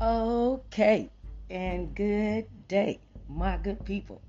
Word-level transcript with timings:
Okay, 0.00 1.08
and 1.50 1.94
good 1.94 2.46
day, 2.66 2.98
my 3.28 3.56
good 3.58 3.84
people. 3.84 4.20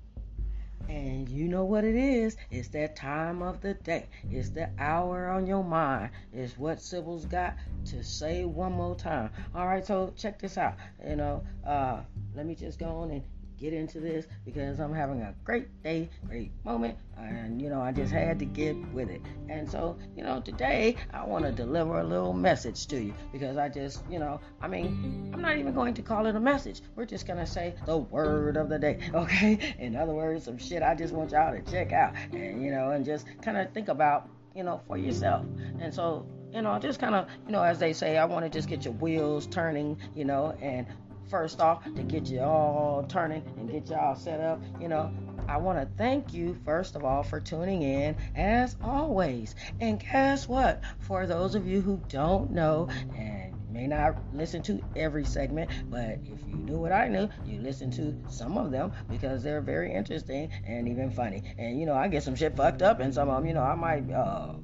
And 0.88 1.28
you 1.28 1.48
know 1.48 1.64
what 1.64 1.82
it 1.82 1.96
is? 1.96 2.36
It's 2.52 2.68
that 2.68 2.94
time 2.94 3.42
of 3.42 3.60
the 3.60 3.74
day. 3.74 4.06
It's 4.30 4.50
the 4.50 4.70
hour 4.78 5.28
on 5.28 5.44
your 5.44 5.64
mind. 5.64 6.10
It's 6.32 6.56
what 6.56 6.80
Sybil's 6.80 7.24
got 7.24 7.56
to 7.86 8.04
say 8.04 8.44
one 8.44 8.74
more 8.74 8.94
time. 8.94 9.30
All 9.56 9.66
right, 9.66 9.84
so 9.84 10.12
check 10.16 10.38
this 10.38 10.56
out. 10.56 10.76
You 11.04 11.16
know, 11.16 11.44
uh, 11.66 12.02
let 12.36 12.46
me 12.46 12.54
just 12.54 12.78
go 12.78 12.86
on 12.86 13.10
and 13.10 13.24
get 13.58 13.72
into 13.72 14.00
this 14.00 14.26
because 14.44 14.78
I'm 14.80 14.92
having 14.92 15.22
a 15.22 15.34
great 15.44 15.68
day, 15.82 16.08
great 16.26 16.52
moment, 16.64 16.98
and 17.16 17.60
you 17.60 17.68
know, 17.68 17.80
I 17.80 17.92
just 17.92 18.12
had 18.12 18.38
to 18.38 18.44
get 18.44 18.76
with 18.92 19.08
it. 19.10 19.22
And 19.48 19.68
so, 19.68 19.96
you 20.16 20.22
know, 20.22 20.40
today 20.40 20.96
I 21.12 21.24
want 21.24 21.44
to 21.44 21.52
deliver 21.52 22.00
a 22.00 22.04
little 22.04 22.32
message 22.32 22.86
to 22.88 23.00
you 23.00 23.14
because 23.32 23.56
I 23.56 23.68
just, 23.68 24.02
you 24.10 24.18
know, 24.18 24.40
I 24.60 24.68
mean, 24.68 25.30
I'm 25.32 25.40
not 25.40 25.56
even 25.56 25.74
going 25.74 25.94
to 25.94 26.02
call 26.02 26.26
it 26.26 26.36
a 26.36 26.40
message. 26.40 26.82
We're 26.94 27.06
just 27.06 27.26
gonna 27.26 27.46
say 27.46 27.74
the 27.86 27.96
word 27.96 28.56
of 28.56 28.68
the 28.68 28.78
day, 28.78 28.98
okay? 29.14 29.74
In 29.78 29.96
other 29.96 30.12
words, 30.12 30.44
some 30.44 30.58
shit 30.58 30.82
I 30.82 30.94
just 30.94 31.14
want 31.14 31.30
y'all 31.30 31.52
to 31.52 31.70
check 31.70 31.92
out 31.92 32.14
and 32.32 32.62
you 32.62 32.70
know, 32.70 32.90
and 32.90 33.04
just 33.04 33.26
kind 33.42 33.56
of 33.56 33.72
think 33.72 33.88
about, 33.88 34.28
you 34.54 34.62
know, 34.62 34.80
for 34.86 34.96
yourself. 34.96 35.44
And 35.80 35.92
so 35.92 36.26
you 36.52 36.62
know, 36.62 36.78
just 36.78 36.98
kind 36.98 37.14
of, 37.14 37.28
you 37.44 37.52
know, 37.52 37.62
as 37.62 37.78
they 37.78 37.92
say, 37.92 38.16
I 38.16 38.24
want 38.24 38.44
to 38.44 38.48
just 38.48 38.68
get 38.68 38.84
your 38.84 38.94
wheels 38.94 39.46
turning, 39.46 39.98
you 40.14 40.24
know, 40.24 40.56
and 40.62 40.86
first 41.28 41.60
off 41.60 41.84
to 41.84 42.02
get 42.02 42.26
you 42.26 42.40
all 42.40 43.04
turning 43.08 43.42
and 43.56 43.70
get 43.70 43.88
y'all 43.88 44.14
set 44.14 44.40
up. 44.40 44.60
You 44.80 44.88
know, 44.88 45.12
I 45.48 45.58
want 45.58 45.78
to 45.78 45.88
thank 45.96 46.32
you 46.32 46.56
first 46.64 46.96
of 46.96 47.04
all 47.04 47.22
for 47.22 47.40
tuning 47.40 47.82
in 47.82 48.16
as 48.34 48.76
always. 48.82 49.54
And 49.80 50.00
guess 50.00 50.48
what? 50.48 50.82
For 51.00 51.26
those 51.26 51.54
of 51.54 51.66
you 51.66 51.80
who 51.80 52.00
don't 52.08 52.50
know 52.50 52.88
and 53.16 53.54
may 53.70 53.86
not 53.86 54.16
listen 54.32 54.62
to 54.62 54.82
every 54.96 55.24
segment, 55.24 55.70
but 55.90 56.18
if 56.24 56.46
you 56.48 56.56
knew 56.56 56.78
what 56.78 56.92
I 56.92 57.08
knew, 57.08 57.28
you 57.44 57.60
listen 57.60 57.90
to 57.92 58.16
some 58.28 58.56
of 58.56 58.70
them 58.70 58.92
because 59.08 59.42
they're 59.42 59.60
very 59.60 59.92
interesting 59.92 60.50
and 60.66 60.88
even 60.88 61.10
funny. 61.10 61.42
And 61.58 61.78
you 61.78 61.86
know, 61.86 61.94
I 61.94 62.08
get 62.08 62.22
some 62.22 62.34
shit 62.34 62.56
fucked 62.56 62.82
up, 62.82 63.00
and 63.00 63.12
some 63.12 63.28
of 63.28 63.36
them, 63.36 63.46
you 63.46 63.54
know, 63.54 63.62
I 63.62 63.74
might. 63.74 64.10
Uh, 64.10 64.54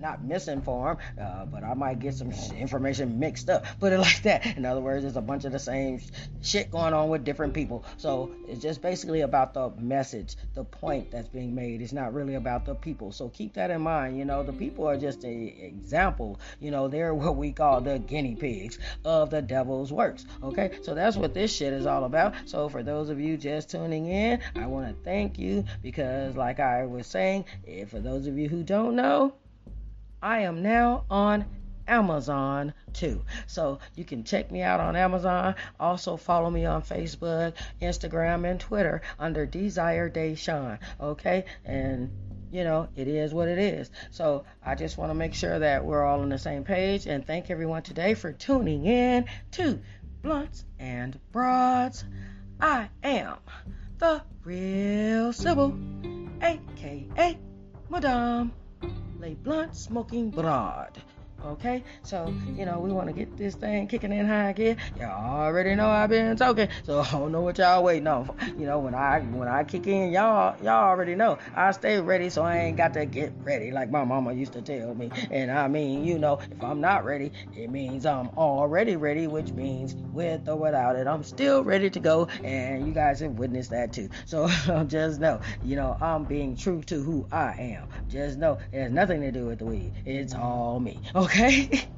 not 0.00 0.24
misinformed, 0.24 1.00
uh, 1.20 1.44
but 1.46 1.64
I 1.64 1.74
might 1.74 1.98
get 1.98 2.14
some 2.14 2.30
information 2.56 3.18
mixed 3.18 3.50
up. 3.50 3.64
Put 3.80 3.92
it 3.92 3.98
like 4.08 4.22
that. 4.22 4.56
In 4.56 4.64
other 4.64 4.80
words, 4.80 5.02
there's 5.02 5.16
a 5.16 5.22
bunch 5.22 5.44
of 5.44 5.52
the 5.52 5.58
same 5.58 6.00
shit 6.42 6.70
going 6.70 6.94
on 6.94 7.08
with 7.08 7.24
different 7.24 7.54
people. 7.54 7.84
So 7.96 8.30
it's 8.46 8.60
just 8.60 8.82
basically 8.82 9.22
about 9.22 9.54
the 9.54 9.70
message, 9.78 10.36
the 10.54 10.64
point 10.64 11.10
that's 11.10 11.28
being 11.28 11.54
made. 11.54 11.82
It's 11.82 11.92
not 11.92 12.14
really 12.14 12.34
about 12.34 12.64
the 12.64 12.74
people. 12.74 13.12
So 13.12 13.28
keep 13.28 13.54
that 13.54 13.70
in 13.70 13.82
mind. 13.82 14.18
You 14.18 14.24
know, 14.24 14.42
the 14.42 14.52
people 14.52 14.86
are 14.88 14.96
just 14.96 15.24
an 15.24 15.48
example. 15.60 16.40
You 16.60 16.70
know, 16.70 16.88
they're 16.88 17.14
what 17.14 17.36
we 17.36 17.52
call 17.52 17.80
the 17.80 17.98
guinea 17.98 18.36
pigs 18.36 18.78
of 19.04 19.30
the 19.30 19.42
devil's 19.42 19.92
works. 19.92 20.24
Okay, 20.42 20.78
so 20.82 20.94
that's 20.94 21.16
what 21.16 21.34
this 21.34 21.54
shit 21.54 21.72
is 21.72 21.86
all 21.86 22.04
about. 22.04 22.34
So 22.46 22.68
for 22.68 22.82
those 22.82 23.08
of 23.08 23.20
you 23.20 23.36
just 23.36 23.70
tuning 23.70 24.06
in, 24.06 24.40
I 24.56 24.66
want 24.66 24.88
to 24.88 25.04
thank 25.04 25.38
you 25.38 25.64
because, 25.82 26.36
like 26.36 26.60
I 26.60 26.86
was 26.86 27.06
saying, 27.06 27.44
if 27.66 27.90
for 27.90 28.00
those 28.00 28.26
of 28.26 28.38
you 28.38 28.48
who 28.48 28.62
don't 28.62 28.94
know, 28.94 29.32
I 30.22 30.40
am 30.40 30.62
now 30.62 31.04
on 31.10 31.46
Amazon 31.86 32.74
too. 32.92 33.24
So 33.46 33.78
you 33.96 34.04
can 34.04 34.24
check 34.24 34.50
me 34.50 34.62
out 34.62 34.80
on 34.80 34.94
Amazon. 34.94 35.54
Also 35.80 36.16
follow 36.16 36.50
me 36.50 36.66
on 36.66 36.82
Facebook, 36.82 37.54
Instagram, 37.80 38.48
and 38.48 38.60
Twitter 38.60 39.02
under 39.18 39.46
Desire 39.46 40.12
Sean. 40.36 40.78
Okay? 41.00 41.44
And 41.64 42.10
you 42.50 42.64
know, 42.64 42.88
it 42.96 43.08
is 43.08 43.34
what 43.34 43.48
it 43.48 43.58
is. 43.58 43.90
So 44.10 44.44
I 44.64 44.74
just 44.74 44.96
want 44.96 45.10
to 45.10 45.14
make 45.14 45.34
sure 45.34 45.58
that 45.58 45.84
we're 45.84 46.04
all 46.04 46.20
on 46.20 46.30
the 46.30 46.38
same 46.38 46.64
page 46.64 47.06
and 47.06 47.26
thank 47.26 47.50
everyone 47.50 47.82
today 47.82 48.14
for 48.14 48.32
tuning 48.32 48.86
in 48.86 49.26
to 49.52 49.80
Blunts 50.22 50.64
and 50.78 51.18
Broads. 51.32 52.04
I 52.60 52.88
am 53.02 53.36
the 53.98 54.22
real 54.44 55.32
Sybil, 55.32 55.78
aka 56.42 57.38
Madame 57.90 58.52
lay 59.18 59.34
blunt 59.34 59.74
smoking 59.74 60.30
broad. 60.30 61.02
Okay, 61.44 61.84
so 62.02 62.34
you 62.56 62.66
know 62.66 62.80
we 62.80 62.90
want 62.90 63.06
to 63.06 63.12
get 63.12 63.36
this 63.36 63.54
thing 63.54 63.86
kicking 63.86 64.12
in 64.12 64.26
high 64.26 64.52
gear. 64.52 64.76
Y'all 64.98 65.40
already 65.40 65.76
know 65.76 65.88
I've 65.88 66.10
been 66.10 66.36
talking, 66.36 66.68
so 66.82 66.98
I 67.06 67.10
don't 67.12 67.30
know 67.30 67.42
what 67.42 67.58
y'all 67.58 67.84
waiting 67.84 68.08
on. 68.08 68.28
You 68.58 68.66
know 68.66 68.80
when 68.80 68.92
I 68.92 69.20
when 69.20 69.46
I 69.46 69.62
kick 69.62 69.86
in, 69.86 70.10
y'all 70.10 70.56
y'all 70.60 70.88
already 70.88 71.14
know 71.14 71.38
I 71.54 71.70
stay 71.70 72.00
ready, 72.00 72.28
so 72.28 72.42
I 72.42 72.58
ain't 72.58 72.76
got 72.76 72.92
to 72.94 73.06
get 73.06 73.32
ready 73.44 73.70
like 73.70 73.88
my 73.88 74.02
mama 74.02 74.32
used 74.32 74.52
to 74.54 74.62
tell 74.62 74.96
me. 74.96 75.12
And 75.30 75.48
I 75.52 75.68
mean, 75.68 76.04
you 76.04 76.18
know, 76.18 76.40
if 76.50 76.60
I'm 76.62 76.80
not 76.80 77.04
ready, 77.04 77.30
it 77.54 77.70
means 77.70 78.04
I'm 78.04 78.30
already 78.30 78.96
ready, 78.96 79.28
which 79.28 79.52
means 79.52 79.94
with 80.12 80.48
or 80.48 80.56
without 80.56 80.96
it, 80.96 81.06
I'm 81.06 81.22
still 81.22 81.62
ready 81.62 81.88
to 81.88 82.00
go. 82.00 82.26
And 82.42 82.84
you 82.84 82.92
guys 82.92 83.20
have 83.20 83.38
witnessed 83.38 83.70
that 83.70 83.92
too. 83.92 84.08
So 84.26 84.48
just 84.88 85.20
know, 85.20 85.40
you 85.62 85.76
know, 85.76 85.96
I'm 86.00 86.24
being 86.24 86.54
true 86.54 86.82
to 86.82 87.00
who 87.00 87.26
I 87.32 87.54
am. 87.58 87.88
Just 88.08 88.38
know 88.38 88.58
it 88.72 88.82
has 88.82 88.92
nothing 88.92 89.20
to 89.22 89.32
do 89.32 89.46
with 89.46 89.60
the 89.60 89.64
weed. 89.64 89.92
It's 90.04 90.34
all 90.34 90.80
me. 90.80 91.00
Okay? 91.14 91.27
Okay? 91.28 91.88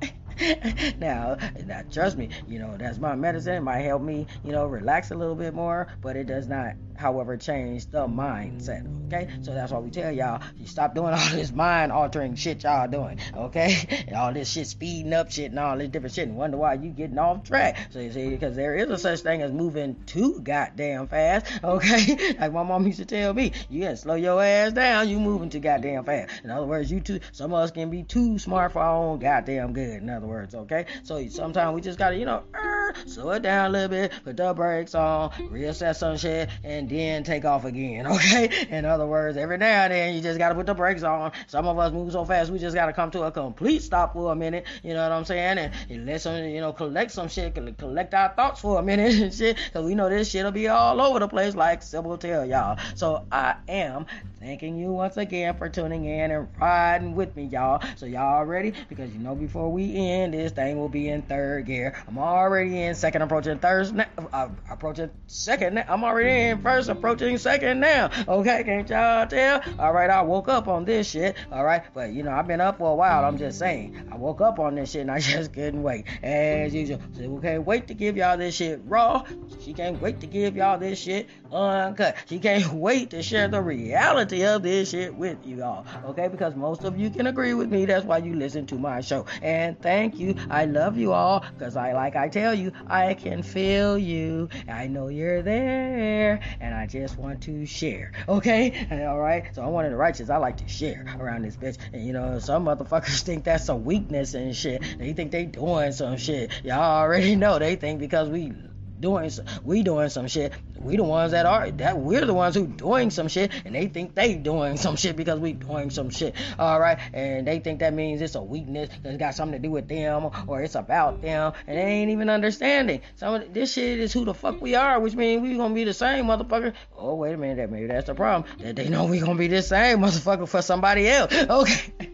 now, 0.98 1.36
now, 1.66 1.82
trust 1.90 2.16
me, 2.16 2.30
you 2.48 2.58
know, 2.58 2.76
that's 2.76 2.98
my 2.98 3.14
medicine. 3.14 3.54
It 3.54 3.60
might 3.62 3.80
help 3.80 4.02
me, 4.02 4.26
you 4.44 4.52
know, 4.52 4.66
relax 4.66 5.10
a 5.10 5.14
little 5.14 5.34
bit 5.34 5.54
more, 5.54 5.88
but 6.02 6.16
it 6.16 6.26
does 6.26 6.48
not 6.48 6.74
however, 7.00 7.36
change 7.36 7.86
the 7.86 8.06
mindset. 8.06 8.86
Okay, 9.06 9.28
so 9.42 9.52
that's 9.52 9.72
why 9.72 9.78
we 9.80 9.90
tell 9.90 10.12
y'all 10.12 10.40
you 10.56 10.66
stop 10.66 10.94
doing 10.94 11.12
all 11.14 11.30
this 11.30 11.50
mind 11.50 11.90
altering 11.90 12.36
shit 12.36 12.62
y'all 12.62 12.86
doing. 12.86 13.18
Okay, 13.34 14.04
and 14.06 14.16
all 14.16 14.32
this 14.32 14.50
shit 14.50 14.68
speeding 14.68 15.12
up 15.12 15.32
shit 15.32 15.50
and 15.50 15.58
all 15.58 15.76
this 15.76 15.88
different 15.88 16.14
shit, 16.14 16.28
and 16.28 16.36
wonder 16.36 16.58
why 16.58 16.74
you 16.74 16.90
getting 16.90 17.18
off 17.18 17.42
track. 17.42 17.88
So 17.90 17.98
you 17.98 18.12
see, 18.12 18.28
because 18.28 18.54
there 18.54 18.76
is 18.76 18.88
a 18.90 18.98
such 18.98 19.20
thing 19.20 19.42
as 19.42 19.50
moving 19.50 19.96
too 20.06 20.40
goddamn 20.40 21.08
fast. 21.08 21.46
Okay, 21.70 22.34
like 22.38 22.52
my 22.52 22.62
mom 22.62 22.86
used 22.86 22.98
to 22.98 23.04
tell 23.04 23.32
me, 23.32 23.52
you 23.68 23.82
gotta 23.82 23.96
slow 23.96 24.14
your 24.14 24.42
ass 24.42 24.72
down. 24.72 25.08
You 25.08 25.20
moving 25.20 25.50
too 25.50 25.60
goddamn 25.60 26.04
fast. 26.04 26.42
In 26.42 26.50
other 26.50 26.66
words, 26.66 26.90
you 26.90 27.00
too. 27.00 27.20
Some 27.32 27.52
of 27.52 27.60
us 27.60 27.70
can 27.70 27.90
be 27.90 28.02
too 28.02 28.38
smart 28.38 28.72
for 28.72 28.80
our 28.80 28.96
own 28.96 29.18
goddamn 29.20 29.72
good. 29.72 30.02
In 30.02 30.10
other 30.10 30.26
words, 30.26 30.54
okay. 30.54 30.86
So 31.04 31.26
sometimes 31.28 31.74
we 31.74 31.80
just 31.80 31.98
gotta, 31.98 32.16
you 32.16 32.24
know, 32.24 32.42
er, 32.54 32.94
slow 33.06 33.30
it 33.30 33.42
down 33.42 33.66
a 33.66 33.68
little 33.70 33.88
bit, 33.88 34.12
put 34.24 34.36
the 34.36 34.52
brakes 34.52 34.94
on, 34.94 35.30
reassess 35.30 35.96
some 35.96 36.16
shit, 36.16 36.48
and 36.64 36.89
then 36.90 37.24
take 37.24 37.44
off 37.44 37.64
again, 37.64 38.06
okay? 38.14 38.66
In 38.70 38.84
other 38.84 39.06
words, 39.06 39.36
every 39.36 39.58
now 39.58 39.84
and 39.84 39.92
then 39.92 40.14
you 40.14 40.20
just 40.20 40.38
gotta 40.38 40.54
put 40.54 40.66
the 40.66 40.74
brakes 40.74 41.02
on. 41.02 41.32
Some 41.46 41.66
of 41.66 41.78
us 41.78 41.92
move 41.92 42.12
so 42.12 42.24
fast 42.24 42.50
we 42.50 42.58
just 42.58 42.74
gotta 42.74 42.92
come 42.92 43.10
to 43.12 43.22
a 43.22 43.30
complete 43.30 43.82
stop 43.82 44.12
for 44.12 44.32
a 44.32 44.36
minute, 44.36 44.66
you 44.82 44.94
know 44.94 45.02
what 45.02 45.12
I'm 45.12 45.24
saying? 45.24 45.58
And, 45.58 45.74
and 45.88 46.06
let 46.06 46.20
some, 46.20 46.44
you 46.44 46.60
know, 46.60 46.72
collect 46.72 47.10
some 47.10 47.28
shit, 47.28 47.54
collect 47.78 48.14
our 48.14 48.30
thoughts 48.30 48.60
for 48.60 48.78
a 48.78 48.82
minute 48.82 49.14
and 49.14 49.34
shit, 49.40 49.56
cause 49.72 49.84
we 49.84 49.94
know 49.94 50.08
this 50.08 50.30
shit'll 50.30 50.50
be 50.50 50.68
all 50.68 51.00
over 51.00 51.18
the 51.18 51.28
place 51.28 51.54
like 51.54 51.82
Sybil 51.82 52.18
tell 52.18 52.44
y'all. 52.44 52.78
So 52.94 53.24
I 53.30 53.56
am 53.68 54.06
thanking 54.40 54.78
you 54.78 54.92
once 54.92 55.16
again 55.16 55.56
for 55.56 55.68
tuning 55.68 56.04
in 56.06 56.30
and 56.30 56.48
riding 56.58 57.14
with 57.14 57.36
me, 57.36 57.44
y'all. 57.44 57.82
So 57.96 58.06
y'all 58.06 58.44
ready? 58.44 58.72
Because 58.88 59.12
you 59.12 59.18
know 59.18 59.34
before 59.34 59.70
we 59.70 59.94
end, 59.94 60.34
this 60.34 60.52
thing 60.52 60.78
will 60.78 60.88
be 60.88 61.08
in 61.08 61.22
third 61.22 61.66
gear. 61.66 62.02
I'm 62.08 62.18
already 62.18 62.82
in 62.82 62.94
second, 62.94 63.22
approaching 63.22 63.58
third, 63.58 64.06
uh, 64.32 64.48
approaching 64.70 65.10
second. 65.26 65.84
I'm 65.88 66.04
already 66.04 66.48
in 66.50 66.62
first, 66.62 66.79
approaching 66.88 67.38
second 67.38 67.80
now. 67.80 68.10
Okay, 68.28 68.62
can't 68.64 68.88
y'all 68.88 69.26
tell? 69.26 69.62
All 69.78 69.92
right, 69.92 70.10
I 70.10 70.22
woke 70.22 70.48
up 70.48 70.68
on 70.68 70.84
this 70.84 71.10
shit. 71.10 71.36
All 71.52 71.64
right, 71.64 71.82
but 71.94 72.12
you 72.12 72.22
know 72.22 72.32
I've 72.32 72.46
been 72.46 72.60
up 72.60 72.78
for 72.78 72.92
a 72.92 72.94
while. 72.94 73.24
I'm 73.24 73.38
just 73.38 73.58
saying, 73.58 74.08
I 74.12 74.16
woke 74.16 74.40
up 74.40 74.58
on 74.58 74.74
this 74.74 74.90
shit 74.92 75.02
and 75.02 75.10
I 75.10 75.18
just 75.20 75.52
couldn't 75.52 75.82
wait, 75.82 76.06
as 76.22 76.74
usual. 76.74 77.00
So 77.16 77.28
we 77.28 77.40
can't 77.40 77.66
wait 77.66 77.88
to 77.88 77.94
give 77.94 78.16
y'all 78.16 78.36
this 78.36 78.54
shit 78.54 78.80
raw. 78.86 79.24
She 79.60 79.72
can't 79.72 80.00
wait 80.00 80.20
to 80.20 80.26
give 80.26 80.56
y'all 80.56 80.78
this 80.78 80.98
shit 80.98 81.28
uncut. 81.52 82.16
She 82.26 82.38
can't 82.38 82.66
wait 82.72 83.10
to 83.10 83.22
share 83.22 83.48
the 83.48 83.60
reality 83.60 84.44
of 84.44 84.62
this 84.62 84.90
shit 84.90 85.14
with 85.14 85.38
you 85.44 85.62
all. 85.62 85.86
Okay, 86.04 86.28
because 86.28 86.54
most 86.54 86.84
of 86.84 86.98
you 86.98 87.10
can 87.10 87.26
agree 87.26 87.54
with 87.54 87.70
me. 87.70 87.84
That's 87.84 88.04
why 88.04 88.18
you 88.18 88.34
listen 88.34 88.66
to 88.66 88.76
my 88.76 89.00
show. 89.00 89.26
And 89.42 89.80
thank 89.80 90.18
you. 90.18 90.34
I 90.50 90.64
love 90.64 90.96
you 90.96 91.12
all 91.12 91.44
because 91.58 91.76
I, 91.76 91.92
like 91.92 92.16
I 92.16 92.28
tell 92.28 92.54
you, 92.54 92.72
I 92.86 93.14
can 93.14 93.42
feel 93.42 93.98
you. 93.98 94.48
I 94.68 94.86
know 94.86 95.08
you're 95.08 95.42
there, 95.42 96.40
and 96.60 96.69
I 96.74 96.86
just 96.86 97.18
want 97.18 97.42
to 97.42 97.66
share. 97.66 98.12
Okay, 98.28 98.86
all 98.90 99.18
right. 99.18 99.54
So 99.54 99.62
I'm 99.62 99.72
one 99.72 99.84
of 99.84 99.90
the 99.90 99.96
righteous. 99.96 100.30
I 100.30 100.36
like 100.36 100.58
to 100.58 100.68
share 100.68 101.04
around 101.18 101.42
this 101.42 101.56
bitch, 101.56 101.78
and 101.92 102.06
you 102.06 102.12
know 102.12 102.38
some 102.38 102.64
motherfuckers 102.64 103.22
think 103.24 103.44
that's 103.44 103.68
a 103.68 103.76
weakness 103.76 104.34
and 104.34 104.54
shit. 104.54 104.82
They 104.98 105.12
think 105.12 105.30
they 105.30 105.44
doing 105.44 105.92
some 105.92 106.16
shit. 106.16 106.52
Y'all 106.64 106.80
already 106.80 107.36
know. 107.36 107.58
They 107.58 107.76
think 107.76 108.00
because 108.00 108.28
we 108.28 108.52
doing 109.00 109.30
we 109.64 109.82
doing 109.82 110.08
some 110.08 110.28
shit. 110.28 110.52
We 110.78 110.96
the 110.96 111.04
ones 111.04 111.32
that 111.32 111.46
are 111.46 111.70
that 111.70 111.98
we're 111.98 112.24
the 112.24 112.34
ones 112.34 112.54
who 112.54 112.66
doing 112.66 113.10
some 113.10 113.28
shit, 113.28 113.52
and 113.64 113.74
they 113.74 113.86
think 113.86 114.14
they 114.14 114.34
doing 114.34 114.76
some 114.76 114.96
shit 114.96 115.16
because 115.16 115.38
we 115.40 115.52
doing 115.52 115.90
some 115.90 116.10
shit. 116.10 116.34
All 116.58 116.78
right, 116.80 116.98
and 117.12 117.46
they 117.46 117.58
think 117.58 117.80
that 117.80 117.94
means 117.94 118.20
it's 118.20 118.34
a 118.34 118.42
weakness 118.42 118.90
that's 119.02 119.16
got 119.16 119.34
something 119.34 119.60
to 119.60 119.68
do 119.68 119.72
with 119.72 119.88
them 119.88 120.30
or 120.46 120.62
it's 120.62 120.74
about 120.74 121.22
them, 121.22 121.52
and 121.66 121.78
they 121.78 121.82
ain't 121.82 122.10
even 122.10 122.30
understanding. 122.30 123.00
Some 123.16 123.34
of 123.34 123.52
this 123.52 123.72
shit 123.72 123.98
is 123.98 124.12
who 124.12 124.24
the 124.24 124.34
fuck 124.34 124.60
we 124.60 124.74
are, 124.74 125.00
which 125.00 125.14
means 125.14 125.42
we 125.42 125.56
gonna 125.56 125.74
be 125.74 125.84
the 125.84 125.94
same 125.94 126.26
motherfucker. 126.26 126.74
Oh 126.96 127.14
wait 127.14 127.34
a 127.34 127.36
minute, 127.36 127.56
that 127.56 127.70
maybe 127.70 127.86
that's 127.86 128.06
the 128.06 128.14
problem 128.14 128.50
that 128.60 128.76
they 128.76 128.88
know 128.88 129.06
we 129.06 129.20
gonna 129.20 129.34
be 129.34 129.48
the 129.48 129.62
same 129.62 129.98
motherfucker 130.00 130.48
for 130.48 130.62
somebody 130.62 131.08
else. 131.08 131.34
Okay. 131.50 132.10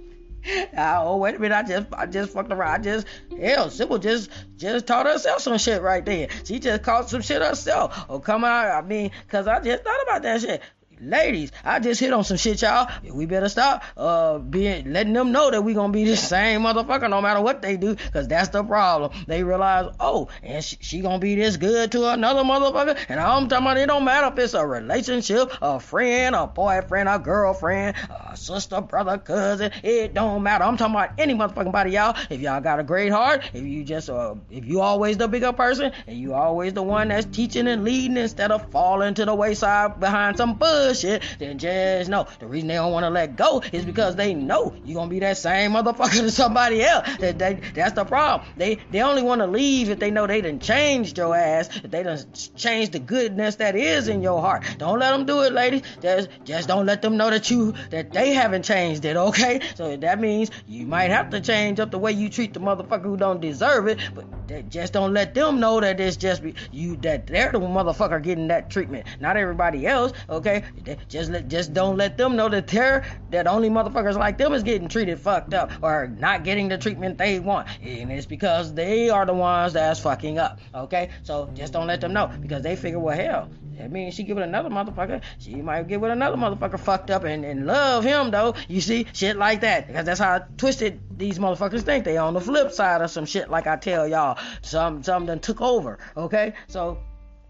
Ah, 0.76 1.02
oh 1.02 1.16
wait 1.16 1.34
a 1.34 1.38
minute, 1.38 1.54
I 1.56 1.62
just 1.62 1.86
I 1.92 2.06
just 2.06 2.32
fucked 2.32 2.52
around. 2.52 2.80
I 2.80 2.82
just 2.82 3.06
hell, 3.40 3.70
Sybil 3.70 3.98
just 3.98 4.30
just 4.56 4.86
taught 4.86 5.06
herself 5.06 5.40
some 5.42 5.58
shit 5.58 5.82
right 5.82 6.04
there. 6.04 6.28
She 6.44 6.58
just 6.58 6.82
caught 6.82 7.08
some 7.10 7.22
shit 7.22 7.42
herself. 7.42 8.06
Oh 8.08 8.20
come 8.20 8.44
on, 8.44 8.66
I 8.66 8.82
mean, 8.82 9.10
cause 9.28 9.46
I 9.46 9.60
just 9.60 9.82
thought 9.82 10.02
about 10.02 10.22
that 10.22 10.40
shit. 10.40 10.62
Ladies, 10.98 11.52
I 11.62 11.78
just 11.78 12.00
hit 12.00 12.14
on 12.14 12.24
some 12.24 12.38
shit, 12.38 12.62
y'all. 12.62 12.90
We 13.04 13.26
better 13.26 13.50
stop 13.50 13.84
uh 13.98 14.38
being 14.38 14.94
letting 14.94 15.12
them 15.12 15.30
know 15.30 15.50
that 15.50 15.62
we 15.62 15.74
gonna 15.74 15.92
be 15.92 16.04
the 16.04 16.16
same 16.16 16.62
motherfucker 16.62 17.10
no 17.10 17.20
matter 17.20 17.42
what 17.42 17.60
they 17.60 17.76
do, 17.76 17.96
cause 18.14 18.26
that's 18.28 18.48
the 18.48 18.64
problem. 18.64 19.12
They 19.26 19.42
realize, 19.42 19.94
oh, 20.00 20.28
and 20.42 20.64
she, 20.64 20.78
she 20.80 21.00
gonna 21.00 21.18
be 21.18 21.34
this 21.34 21.58
good 21.58 21.92
to 21.92 22.08
another 22.08 22.44
motherfucker, 22.44 22.98
and 23.10 23.20
I'm 23.20 23.46
talking 23.48 23.66
about 23.66 23.76
it 23.76 23.86
don't 23.86 24.04
matter 24.04 24.32
if 24.32 24.38
it's 24.38 24.54
a 24.54 24.66
relationship, 24.66 25.52
a 25.60 25.78
friend, 25.78 26.34
a 26.34 26.46
boyfriend, 26.46 27.10
a 27.10 27.18
girlfriend, 27.18 27.96
a 28.08 28.34
sister, 28.34 28.80
brother, 28.80 29.18
cousin. 29.18 29.72
It 29.82 30.14
don't 30.14 30.42
matter. 30.42 30.64
I'm 30.64 30.78
talking 30.78 30.94
about 30.94 31.10
any 31.18 31.34
motherfucking 31.34 31.72
body, 31.72 31.90
y'all. 31.90 32.16
If 32.30 32.40
y'all 32.40 32.62
got 32.62 32.80
a 32.80 32.82
great 32.82 33.12
heart, 33.12 33.50
if 33.52 33.62
you 33.62 33.84
just 33.84 34.08
uh, 34.08 34.34
if 34.50 34.64
you 34.64 34.80
always 34.80 35.18
the 35.18 35.28
bigger 35.28 35.52
person, 35.52 35.92
and 36.06 36.16
you 36.16 36.32
always 36.32 36.72
the 36.72 36.82
one 36.82 37.08
that's 37.08 37.26
teaching 37.26 37.68
and 37.68 37.84
leading 37.84 38.16
instead 38.16 38.50
of 38.50 38.70
falling 38.70 39.12
to 39.12 39.26
the 39.26 39.34
wayside 39.34 40.00
behind 40.00 40.38
some 40.38 40.54
bud 40.54 40.85
bullshit, 40.86 41.22
then 41.38 41.58
just 41.58 42.10
know 42.10 42.26
the 42.38 42.46
reason 42.46 42.68
they 42.68 42.74
don't 42.74 42.92
want 42.92 43.04
to 43.04 43.10
let 43.10 43.36
go 43.36 43.62
is 43.72 43.84
because 43.84 44.16
they 44.16 44.34
know 44.34 44.74
you're 44.84 44.96
gonna 44.96 45.10
be 45.10 45.20
that 45.20 45.36
same 45.36 45.72
motherfucker 45.72 46.10
to 46.20 46.30
somebody 46.30 46.82
else. 46.82 47.08
That, 47.18 47.38
that 47.38 47.60
that's 47.74 47.94
the 47.94 48.04
problem. 48.04 48.48
They 48.56 48.78
they 48.90 49.02
only 49.02 49.22
want 49.22 49.40
to 49.40 49.46
leave 49.46 49.90
if 49.90 49.98
they 49.98 50.10
know 50.10 50.26
they 50.26 50.40
done 50.40 50.58
changed 50.58 51.18
your 51.18 51.34
ass. 51.34 51.68
If 51.82 51.90
they 51.90 52.02
done 52.02 52.18
changed 52.56 52.92
the 52.92 52.98
goodness 52.98 53.56
that 53.56 53.76
is 53.76 54.08
in 54.08 54.22
your 54.22 54.40
heart. 54.40 54.64
Don't 54.78 54.98
let 54.98 55.12
them 55.12 55.26
do 55.26 55.42
it, 55.42 55.52
ladies. 55.52 55.82
Just 56.00 56.28
just 56.44 56.68
don't 56.68 56.86
let 56.86 57.02
them 57.02 57.16
know 57.16 57.30
that 57.30 57.50
you 57.50 57.74
that 57.90 58.12
they 58.12 58.32
haven't 58.32 58.64
changed 58.64 59.04
it. 59.04 59.16
Okay? 59.16 59.60
So 59.74 59.96
that 59.96 60.20
means 60.20 60.50
you 60.66 60.86
might 60.86 61.10
have 61.10 61.30
to 61.30 61.40
change 61.40 61.80
up 61.80 61.90
the 61.90 61.98
way 61.98 62.12
you 62.12 62.28
treat 62.28 62.54
the 62.54 62.60
motherfucker 62.60 63.02
who 63.02 63.16
don't 63.16 63.40
deserve 63.40 63.88
it, 63.88 63.98
but 64.14 64.26
just 64.68 64.92
don't 64.92 65.12
let 65.12 65.34
them 65.34 65.60
know 65.60 65.80
that 65.80 66.00
it's 66.00 66.16
just 66.16 66.42
you 66.70 66.96
that 66.98 67.26
they're 67.26 67.52
the 67.52 67.58
motherfucker 67.60 68.22
getting 68.22 68.48
that 68.48 68.70
treatment, 68.70 69.06
not 69.20 69.36
everybody 69.36 69.86
else. 69.86 70.12
Okay? 70.28 70.64
Just 71.08 71.30
let, 71.30 71.48
just 71.48 71.72
don't 71.72 71.96
let 71.96 72.16
them 72.16 72.36
know 72.36 72.48
that 72.48 72.68
they're 72.68 73.04
that 73.30 73.46
only 73.46 73.68
motherfuckers 73.68 74.16
like 74.16 74.38
them 74.38 74.52
is 74.52 74.62
getting 74.62 74.88
treated 74.88 75.18
fucked 75.18 75.54
up 75.54 75.70
or 75.82 76.08
not 76.18 76.44
getting 76.44 76.68
the 76.68 76.78
treatment 76.78 77.18
they 77.18 77.40
want, 77.40 77.68
and 77.82 78.10
it's 78.12 78.26
because 78.26 78.74
they 78.74 79.10
are 79.10 79.26
the 79.26 79.34
ones 79.34 79.72
that's 79.72 80.00
fucking 80.00 80.38
up. 80.38 80.60
Okay, 80.74 81.10
so 81.22 81.50
just 81.54 81.72
don't 81.72 81.86
let 81.86 82.00
them 82.00 82.12
know 82.12 82.30
because 82.40 82.62
they 82.62 82.76
figure, 82.76 82.98
well, 82.98 83.16
hell, 83.16 83.50
I 83.82 83.88
mean, 83.88 84.10
she 84.10 84.22
get 84.22 84.36
with 84.36 84.44
another 84.44 84.70
motherfucker, 84.70 85.22
she 85.38 85.56
might 85.56 85.86
get 85.88 86.00
with 86.00 86.10
another 86.10 86.36
motherfucker 86.36 86.78
fucked 86.78 87.10
up 87.10 87.24
and, 87.24 87.44
and 87.44 87.66
love 87.66 88.04
him 88.04 88.30
though. 88.30 88.54
You 88.68 88.80
see, 88.80 89.06
shit 89.12 89.36
like 89.36 89.60
that. 89.60 89.86
Because 89.86 90.06
that's 90.06 90.20
how 90.20 90.44
twisted 90.56 91.00
these 91.18 91.38
motherfuckers 91.38 91.82
think. 91.82 92.04
They 92.04 92.16
on 92.16 92.34
the 92.34 92.40
flip 92.40 92.72
side 92.72 93.02
of 93.02 93.10
some 93.10 93.26
shit 93.26 93.50
like 93.50 93.66
I 93.66 93.76
tell 93.76 94.08
y'all. 94.08 94.38
Some 94.62 95.02
something 95.02 95.40
took 95.40 95.60
over. 95.60 95.98
Okay? 96.16 96.54
So 96.68 96.98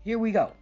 here 0.05 0.19
we 0.19 0.32
go 0.32 0.52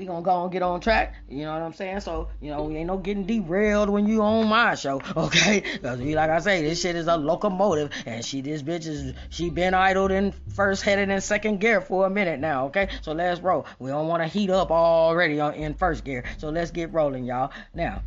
we 0.00 0.06
gonna 0.06 0.22
go 0.22 0.44
and 0.44 0.50
get 0.50 0.62
on 0.62 0.80
track. 0.80 1.14
You 1.28 1.44
know 1.44 1.52
what 1.52 1.60
I'm 1.60 1.74
saying? 1.74 2.00
So, 2.00 2.30
you 2.40 2.50
know, 2.50 2.64
we 2.64 2.76
ain't 2.76 2.86
no 2.86 2.96
getting 2.96 3.26
derailed 3.26 3.90
when 3.90 4.06
you 4.08 4.22
on 4.22 4.48
my 4.48 4.74
show, 4.74 4.98
okay? 5.16 5.62
Because 5.74 6.00
like 6.00 6.30
I 6.30 6.40
say, 6.40 6.62
this 6.62 6.80
shit 6.80 6.96
is 6.96 7.06
a 7.06 7.18
locomotive, 7.18 7.90
and 8.06 8.24
she, 8.24 8.40
this 8.40 8.62
bitch 8.62 8.86
is, 8.86 9.12
she 9.28 9.50
been 9.50 9.74
idled 9.74 10.10
in 10.10 10.32
first, 10.54 10.82
headed 10.82 11.10
in 11.10 11.20
second 11.20 11.60
gear 11.60 11.82
for 11.82 12.06
a 12.06 12.10
minute 12.10 12.40
now, 12.40 12.68
okay? 12.68 12.88
So 13.02 13.12
let's 13.12 13.42
roll. 13.42 13.66
We 13.78 13.90
don't 13.90 14.08
want 14.08 14.22
to 14.22 14.26
heat 14.26 14.48
up 14.48 14.70
already 14.70 15.38
in 15.38 15.74
first 15.74 16.02
gear, 16.02 16.24
so 16.38 16.48
let's 16.48 16.70
get 16.70 16.94
rolling, 16.94 17.24
y'all. 17.24 17.52
Now, 17.74 18.02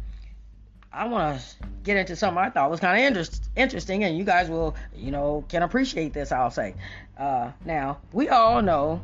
I 0.92 1.06
want 1.06 1.40
to 1.40 1.46
get 1.84 1.98
into 1.98 2.16
something 2.16 2.44
I 2.44 2.50
thought 2.50 2.72
was 2.72 2.80
kind 2.80 3.00
of 3.00 3.06
interest, 3.06 3.52
interesting, 3.56 4.04
and 4.04 4.18
you 4.18 4.24
guys 4.24 4.50
will, 4.50 4.76
you 4.96 5.12
know, 5.12 5.46
can 5.48 5.62
appreciate 5.62 6.12
this. 6.12 6.32
I'll 6.32 6.50
say. 6.50 6.74
Uh, 7.16 7.52
now 7.64 8.00
we 8.12 8.30
all 8.30 8.64
know 8.64 9.02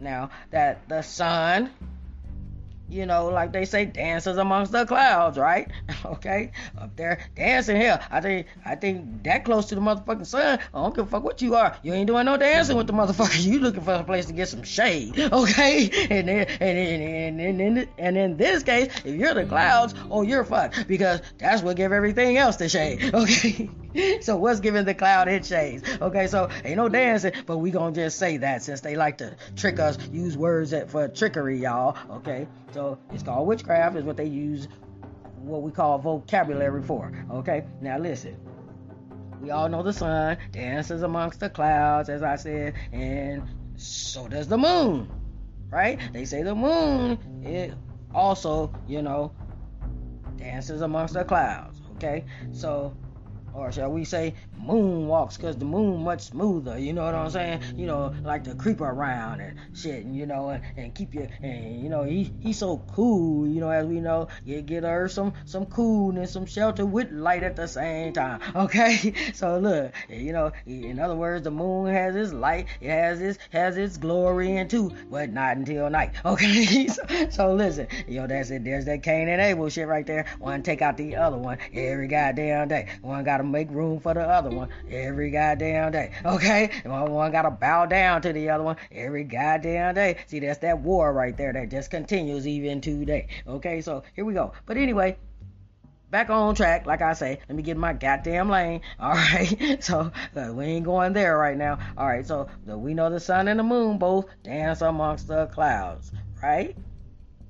now 0.00 0.30
that 0.50 0.86
the 0.88 1.02
sun 1.02 1.70
you 2.90 3.06
know, 3.06 3.26
like 3.26 3.52
they 3.52 3.64
say, 3.64 3.84
dances 3.84 4.36
amongst 4.36 4.72
the 4.72 4.86
clouds, 4.86 5.38
right? 5.38 5.70
okay, 6.04 6.52
up 6.78 6.94
there 6.96 7.20
dancing. 7.36 7.76
Hell, 7.76 8.00
I 8.10 8.20
think 8.20 8.46
I 8.64 8.74
think 8.74 9.22
that 9.24 9.44
close 9.44 9.66
to 9.66 9.74
the 9.74 9.80
motherfucking 9.80 10.26
sun. 10.26 10.58
I 10.74 10.82
don't 10.82 10.94
give 10.94 11.06
a 11.06 11.10
fuck 11.10 11.24
what 11.24 11.42
you 11.42 11.54
are. 11.54 11.76
You 11.82 11.92
ain't 11.92 12.06
doing 12.06 12.24
no 12.26 12.36
dancing 12.36 12.76
with 12.76 12.86
the 12.86 12.92
motherfucker. 12.92 13.38
You 13.48 13.60
looking 13.60 13.82
for 13.82 13.94
a 13.94 14.04
place 14.04 14.26
to 14.26 14.32
get 14.32 14.48
some 14.48 14.62
shade, 14.62 15.18
okay? 15.32 15.88
And 16.10 16.28
then 16.28 16.46
and 16.60 16.78
and 16.78 17.40
and 17.40 17.60
and, 17.60 17.88
and 17.98 18.16
in 18.16 18.36
this 18.36 18.62
case, 18.62 18.92
if 19.04 19.14
you're 19.14 19.34
the 19.34 19.46
clouds, 19.46 19.94
oh, 20.10 20.22
you're 20.22 20.44
fucked 20.44 20.86
because 20.86 21.22
that's 21.38 21.62
what 21.62 21.76
give 21.76 21.92
everything 21.92 22.36
else 22.36 22.56
the 22.56 22.68
shade, 22.68 23.14
okay? 23.14 23.70
so 24.20 24.36
what's 24.36 24.60
giving 24.60 24.84
the 24.84 24.94
cloud 24.94 25.28
its 25.28 25.48
shades? 25.48 25.82
Okay, 26.00 26.26
so 26.26 26.48
ain't 26.64 26.76
no 26.76 26.88
dancing, 26.88 27.32
but 27.46 27.58
we 27.58 27.70
gonna 27.70 27.94
just 27.94 28.18
say 28.18 28.36
that 28.38 28.62
since 28.62 28.80
they 28.80 28.96
like 28.96 29.18
to 29.18 29.36
trick 29.56 29.78
us, 29.78 29.98
use 30.12 30.36
words 30.36 30.70
that 30.70 30.90
for 30.90 31.08
trickery, 31.08 31.58
y'all. 31.58 31.96
Okay, 32.10 32.46
so 32.72 32.98
it's 33.12 33.22
called 33.22 33.46
witchcraft, 33.46 33.96
is 33.96 34.04
what 34.04 34.16
they 34.16 34.26
use, 34.26 34.68
what 35.36 35.62
we 35.62 35.70
call 35.70 35.98
vocabulary 35.98 36.82
for. 36.82 37.12
Okay, 37.30 37.64
now 37.80 37.98
listen. 37.98 38.36
We 39.40 39.50
all 39.50 39.68
know 39.68 39.82
the 39.82 39.92
sun 39.92 40.38
dances 40.50 41.02
amongst 41.02 41.40
the 41.40 41.48
clouds, 41.48 42.08
as 42.08 42.22
I 42.22 42.36
said, 42.36 42.74
and 42.92 43.42
so 43.76 44.26
does 44.26 44.48
the 44.48 44.58
moon, 44.58 45.08
right? 45.70 46.00
They 46.12 46.24
say 46.24 46.42
the 46.42 46.54
moon 46.54 47.18
it 47.44 47.74
also, 48.12 48.74
you 48.88 49.02
know, 49.02 49.32
dances 50.36 50.80
amongst 50.80 51.14
the 51.14 51.24
clouds. 51.24 51.80
Okay, 51.96 52.24
so 52.52 52.96
or 53.54 53.72
shall 53.72 53.90
we 53.90 54.04
say 54.04 54.34
moonwalks 54.58 55.36
because 55.36 55.56
the 55.56 55.64
moon 55.64 56.02
much 56.02 56.22
smoother 56.22 56.78
you 56.78 56.92
know 56.92 57.04
what 57.04 57.14
i'm 57.14 57.30
saying? 57.30 57.62
You 57.76 57.86
know 57.86 58.14
like 58.24 58.44
to 58.44 58.54
creep 58.54 58.80
around 58.80 59.40
and 59.40 59.58
shit 59.74 60.04
you 60.04 60.26
know 60.26 60.50
and, 60.50 60.62
and 60.76 60.94
keep 60.94 61.14
you 61.14 61.28
and 61.42 61.82
you 61.82 61.88
know 61.88 62.02
he 62.02 62.30
he's 62.40 62.58
so 62.58 62.78
cool 62.92 63.46
you 63.46 63.60
know 63.60 63.70
as 63.70 63.86
we 63.86 64.00
know. 64.00 64.28
You 64.44 64.60
get 64.60 64.84
her 64.84 65.08
some 65.08 65.32
some 65.44 65.66
coolness 65.66 66.32
some 66.32 66.46
shelter 66.46 66.84
with 66.84 67.10
light 67.10 67.42
at 67.42 67.56
the 67.56 67.66
same 67.66 68.12
time 68.12 68.40
okay? 68.56 69.14
So 69.32 69.58
look 69.58 69.94
you 70.08 70.32
know 70.32 70.52
in 70.66 70.98
other 70.98 71.16
words 71.16 71.44
the 71.44 71.50
moon 71.50 71.92
has 71.92 72.14
its 72.16 72.32
light 72.32 72.66
it 72.80 72.90
has 72.90 73.20
its 73.20 73.38
has 73.50 73.76
its 73.76 73.96
glory 73.96 74.56
and 74.56 74.68
too 74.68 74.92
but 75.10 75.30
not 75.30 75.56
until 75.56 75.88
night 75.88 76.12
okay? 76.24 76.86
So, 76.88 77.02
so 77.30 77.54
listen 77.54 77.86
know 78.08 78.26
that's 78.26 78.50
it 78.50 78.64
there's 78.64 78.84
that 78.84 79.02
cain 79.02 79.28
and 79.28 79.40
abel 79.40 79.68
shit 79.68 79.88
right 79.88 80.06
there. 80.06 80.26
One 80.38 80.62
take 80.62 80.82
out 80.82 80.96
the 80.96 81.16
other 81.16 81.38
one 81.38 81.58
every 81.72 82.08
goddamn 82.08 82.68
day. 82.68 82.88
One 83.02 83.24
gotta 83.24 83.44
make 83.44 83.70
room 83.70 84.00
for 84.00 84.14
the 84.14 84.20
other 84.20 84.47
one 84.50 84.68
every 84.90 85.30
goddamn 85.30 85.92
day. 85.92 86.12
Okay? 86.24 86.70
One, 86.84 87.10
one 87.10 87.32
gotta 87.32 87.50
bow 87.50 87.86
down 87.86 88.22
to 88.22 88.32
the 88.32 88.50
other 88.50 88.64
one 88.64 88.76
every 88.92 89.24
goddamn 89.24 89.94
day. 89.94 90.18
See, 90.26 90.40
that's 90.40 90.58
that 90.60 90.80
war 90.80 91.12
right 91.12 91.36
there 91.36 91.52
that 91.52 91.70
just 91.70 91.90
continues 91.90 92.46
even 92.46 92.80
today. 92.80 93.28
Okay, 93.46 93.80
so 93.80 94.02
here 94.14 94.24
we 94.24 94.34
go. 94.34 94.52
But 94.66 94.76
anyway, 94.76 95.16
back 96.10 96.30
on 96.30 96.54
track, 96.54 96.86
like 96.86 97.02
I 97.02 97.12
say. 97.12 97.38
Let 97.48 97.56
me 97.56 97.62
get 97.62 97.76
my 97.76 97.92
goddamn 97.92 98.48
lane. 98.48 98.80
All 99.00 99.12
right. 99.12 99.82
So 99.82 100.12
uh, 100.36 100.52
we 100.52 100.64
ain't 100.64 100.84
going 100.84 101.12
there 101.12 101.36
right 101.36 101.56
now. 101.56 101.78
All 101.96 102.06
right. 102.06 102.26
So 102.26 102.48
we 102.66 102.94
know 102.94 103.10
the 103.10 103.20
sun 103.20 103.48
and 103.48 103.58
the 103.58 103.64
moon 103.64 103.98
both 103.98 104.26
dance 104.42 104.80
amongst 104.80 105.28
the 105.28 105.46
clouds, 105.46 106.12
right? 106.42 106.76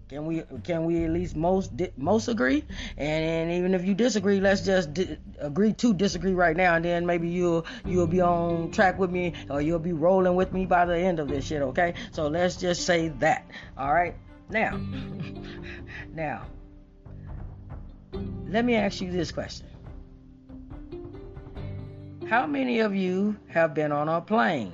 Can 0.08 0.24
we 0.24 0.42
can 0.64 0.86
we 0.86 1.04
at 1.04 1.10
least 1.10 1.36
most 1.36 1.70
most 1.98 2.28
agree? 2.28 2.64
And, 2.96 3.24
and 3.24 3.52
even 3.52 3.74
if 3.74 3.84
you 3.84 3.94
disagree, 3.94 4.40
let's 4.40 4.62
just 4.62 4.94
di- 4.94 5.18
agree 5.38 5.74
to 5.74 5.92
disagree 5.92 6.32
right 6.32 6.56
now, 6.56 6.76
and 6.76 6.84
then 6.84 7.04
maybe 7.04 7.28
you'll 7.28 7.66
you'll 7.84 8.06
be 8.06 8.22
on 8.22 8.70
track 8.70 8.98
with 8.98 9.10
me, 9.10 9.34
or 9.50 9.60
you'll 9.60 9.78
be 9.78 9.92
rolling 9.92 10.34
with 10.34 10.54
me 10.54 10.64
by 10.64 10.86
the 10.86 10.96
end 10.96 11.18
of 11.20 11.28
this 11.28 11.46
shit. 11.46 11.60
Okay? 11.60 11.92
So 12.10 12.28
let's 12.28 12.56
just 12.56 12.86
say 12.86 13.08
that. 13.20 13.50
All 13.76 13.92
right. 13.92 14.14
Now, 14.48 14.80
now, 16.14 16.46
let 18.46 18.64
me 18.64 18.76
ask 18.76 19.02
you 19.02 19.12
this 19.12 19.30
question. 19.30 19.66
How 22.30 22.46
many 22.46 22.80
of 22.80 22.94
you 22.94 23.36
have 23.48 23.74
been 23.74 23.92
on 23.92 24.08
a 24.08 24.22
plane? 24.22 24.72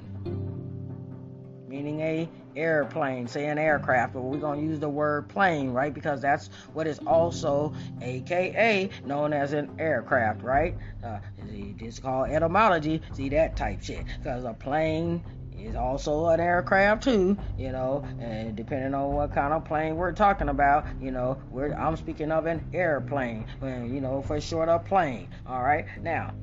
Meaning 1.67 2.01
a 2.01 2.29
airplane, 2.57 3.27
say 3.27 3.47
an 3.47 3.59
aircraft, 3.59 4.15
but 4.15 4.23
we're 4.23 4.39
going 4.39 4.61
to 4.61 4.67
use 4.67 4.79
the 4.79 4.89
word 4.89 5.29
plane, 5.29 5.71
right? 5.71 5.93
Because 5.93 6.21
that's 6.21 6.51
what 6.73 6.87
is 6.87 6.99
also, 7.07 7.75
aka, 8.01 8.89
known 9.05 9.33
as 9.33 9.53
an 9.53 9.71
aircraft, 9.79 10.43
right? 10.43 10.77
Uh, 11.05 11.19
it's 11.49 11.99
called 11.99 12.31
etymology. 12.31 13.03
See 13.13 13.29
that 13.31 13.57
type 13.57 13.83
shit. 13.83 14.05
Because 14.19 14.45
a 14.45 14.55
plane 14.55 15.23
is 15.59 15.77
also 15.77 16.27
an 16.27 16.41
aircraft 16.41 17.05
too, 17.05 17.37
you 17.57 17.73
know, 17.73 18.05
and 18.21 18.57
depending 18.57 18.95
on 18.95 19.13
what 19.13 19.33
kind 19.33 19.53
of 19.53 19.65
plane 19.65 19.97
we're 19.97 20.13
talking 20.13 20.49
about, 20.49 20.85
you 21.01 21.11
know, 21.11 21.39
I'm 21.79 21.97
speaking 21.97 22.33
of 22.33 22.47
an 22.47 22.69
airplane, 22.75 23.47
you 23.63 24.01
know, 24.01 24.23
for 24.23 24.41
short 24.41 24.69
a 24.69 24.79
plane. 24.79 25.29
All 25.47 25.63
right, 25.63 25.87
now 26.03 26.35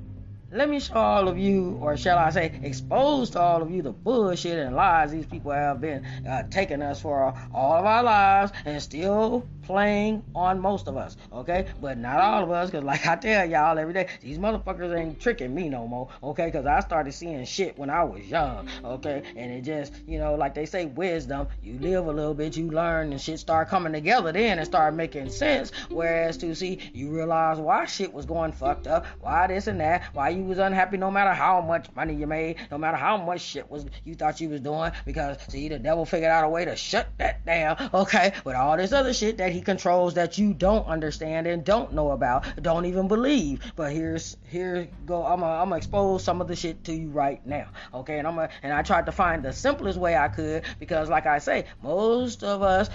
let 0.53 0.69
me 0.69 0.79
show 0.79 0.95
all 0.95 1.27
of 1.27 1.37
you, 1.37 1.77
or 1.81 1.95
shall 1.95 2.17
I 2.17 2.29
say, 2.29 2.59
expose 2.63 3.29
to 3.31 3.39
all 3.39 3.61
of 3.61 3.71
you 3.71 3.81
the 3.81 3.91
bullshit 3.91 4.57
and 4.59 4.75
lies 4.75 5.11
these 5.11 5.25
people 5.25 5.51
have 5.51 5.79
been 5.79 6.05
uh, 6.27 6.43
taking 6.49 6.81
us 6.81 7.01
for 7.01 7.33
all 7.53 7.73
of 7.79 7.85
our 7.85 8.03
lives 8.03 8.51
and 8.65 8.81
still 8.81 9.47
playing 9.71 10.21
on 10.35 10.59
most 10.59 10.89
of 10.89 10.97
us, 10.97 11.15
okay? 11.31 11.65
But 11.81 11.97
not 11.97 12.19
all 12.19 12.43
of 12.43 12.51
us, 12.51 12.69
because 12.69 12.83
like 12.83 13.07
I 13.07 13.15
tell 13.15 13.49
y'all 13.49 13.79
every 13.79 13.93
day, 13.93 14.07
these 14.21 14.37
motherfuckers 14.37 14.93
ain't 14.97 15.17
tricking 15.19 15.55
me 15.55 15.69
no 15.69 15.87
more, 15.87 16.09
okay? 16.21 16.47
Because 16.47 16.65
I 16.65 16.81
started 16.81 17.13
seeing 17.13 17.45
shit 17.45 17.77
when 17.77 17.89
I 17.89 18.03
was 18.03 18.25
young, 18.25 18.67
okay? 18.83 19.23
And 19.37 19.51
it 19.53 19.61
just, 19.61 19.93
you 20.05 20.19
know, 20.19 20.35
like 20.35 20.53
they 20.53 20.65
say, 20.65 20.87
wisdom, 20.87 21.47
you 21.63 21.79
live 21.79 22.07
a 22.07 22.11
little 22.11 22.33
bit, 22.33 22.57
you 22.57 22.69
learn, 22.69 23.11
and 23.11 23.21
shit 23.21 23.39
start 23.39 23.69
coming 23.69 23.93
together 23.93 24.33
then 24.33 24.57
and 24.57 24.67
start 24.67 24.93
making 24.93 25.29
sense. 25.29 25.71
Whereas 25.89 26.35
to 26.39 26.53
see, 26.53 26.79
you 26.93 27.09
realize 27.09 27.57
why 27.57 27.85
shit 27.85 28.11
was 28.11 28.25
going 28.25 28.51
fucked 28.51 28.87
up, 28.87 29.05
why 29.21 29.47
this 29.47 29.67
and 29.67 29.79
that, 29.79 30.03
why 30.13 30.29
you 30.29 30.43
was 30.43 30.57
unhappy 30.57 30.97
no 30.97 31.09
matter 31.09 31.31
how 31.31 31.61
much 31.61 31.87
money 31.95 32.13
you 32.13 32.27
made, 32.27 32.57
no 32.69 32.77
matter 32.77 32.97
how 32.97 33.15
much 33.15 33.39
shit 33.39 33.71
was 33.71 33.85
you 34.03 34.15
thought 34.15 34.41
you 34.41 34.49
was 34.49 34.59
doing, 34.59 34.91
because 35.05 35.37
see, 35.47 35.69
the 35.69 35.79
devil 35.79 36.05
figured 36.05 36.29
out 36.29 36.43
a 36.43 36.49
way 36.49 36.65
to 36.65 36.75
shut 36.75 37.07
that 37.19 37.45
down, 37.45 37.89
okay? 37.93 38.33
With 38.43 38.55
all 38.55 38.75
this 38.75 38.91
other 38.91 39.13
shit 39.13 39.37
that 39.37 39.53
he 39.53 39.60
controls 39.61 40.13
that 40.15 40.37
you 40.37 40.53
don't 40.53 40.85
understand 40.87 41.47
and 41.47 41.63
don't 41.63 41.93
know 41.93 42.11
about, 42.11 42.45
don't 42.61 42.85
even 42.85 43.07
believe. 43.07 43.71
But 43.75 43.91
here's 43.91 44.37
here 44.47 44.87
go. 45.05 45.25
I'm 45.25 45.39
gonna 45.39 45.61
I'm 45.61 45.73
expose 45.73 46.23
some 46.23 46.41
of 46.41 46.47
the 46.47 46.55
shit 46.55 46.83
to 46.85 46.93
you 46.93 47.09
right 47.09 47.45
now, 47.45 47.67
okay? 47.93 48.19
And 48.19 48.27
I'm 48.27 48.35
gonna, 48.35 48.49
and 48.63 48.73
I 48.73 48.81
tried 48.81 49.05
to 49.07 49.11
find 49.11 49.43
the 49.43 49.53
simplest 49.53 49.97
way 49.99 50.15
I 50.15 50.27
could 50.27 50.63
because, 50.79 51.09
like 51.09 51.25
I 51.25 51.39
say, 51.39 51.65
most 51.81 52.43
of 52.43 52.61
us 52.61 52.89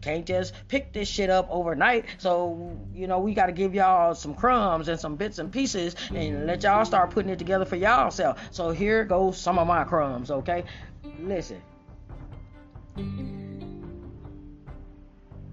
can't 0.00 0.26
just 0.26 0.54
pick 0.68 0.92
this 0.92 1.08
shit 1.08 1.30
up 1.30 1.48
overnight. 1.50 2.06
So 2.18 2.78
you 2.94 3.06
know 3.06 3.18
we 3.18 3.34
got 3.34 3.46
to 3.46 3.52
give 3.52 3.74
y'all 3.74 4.14
some 4.14 4.34
crumbs 4.34 4.88
and 4.88 4.98
some 4.98 5.16
bits 5.16 5.38
and 5.38 5.52
pieces 5.52 5.96
and 6.14 6.46
let 6.46 6.62
y'all 6.62 6.84
start 6.84 7.10
putting 7.10 7.30
it 7.30 7.38
together 7.38 7.64
for 7.64 7.76
y'all 7.76 8.10
self. 8.10 8.38
So 8.50 8.70
here 8.70 9.04
goes 9.04 9.38
some 9.38 9.58
of 9.58 9.66
my 9.66 9.84
crumbs, 9.84 10.30
okay? 10.30 10.64
Listen 11.20 11.62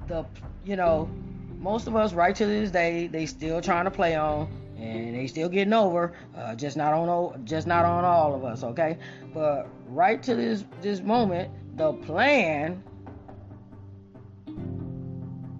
the 0.09 0.25
you 0.65 0.75
know 0.75 1.09
most 1.57 1.87
of 1.87 1.95
us 1.95 2.13
right 2.13 2.35
to 2.35 2.45
this 2.45 2.71
day 2.71 3.07
they 3.07 3.25
still 3.25 3.61
trying 3.61 3.85
to 3.85 3.91
play 3.91 4.15
on 4.15 4.51
and 4.77 5.15
they 5.15 5.27
still 5.27 5.47
getting 5.47 5.73
over 5.73 6.13
uh, 6.35 6.55
just 6.55 6.75
not 6.75 6.93
on 6.93 7.45
just 7.45 7.67
not 7.67 7.85
on 7.85 8.03
all 8.03 8.35
of 8.35 8.43
us 8.43 8.63
okay? 8.63 8.97
But 9.33 9.69
right 9.87 10.21
to 10.23 10.35
this 10.35 10.65
this 10.81 10.99
moment 10.99 11.49
the 11.77 11.93
plan 11.93 12.83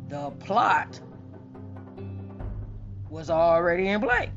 the 0.10 0.32
plot 0.32 1.00
was 3.10 3.30
already 3.30 3.88
in 3.88 4.02
play. 4.02 4.32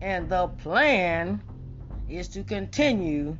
And 0.00 0.28
the 0.28 0.48
plan 0.48 1.42
is 2.08 2.28
to 2.28 2.42
continue 2.42 3.36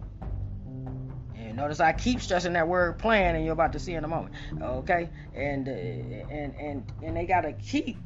Notice 1.56 1.80
I 1.80 1.92
keep 1.92 2.20
stressing 2.20 2.52
that 2.52 2.68
word 2.68 2.98
plan, 2.98 3.34
and 3.34 3.44
you're 3.44 3.54
about 3.54 3.72
to 3.72 3.78
see 3.78 3.94
in 3.94 4.04
a 4.04 4.08
moment. 4.08 4.34
Okay, 4.60 5.08
and 5.34 5.66
uh, 5.66 5.70
and 5.72 6.54
and 6.54 6.92
and 7.02 7.16
they 7.16 7.24
gotta 7.24 7.54
keep, 7.54 7.96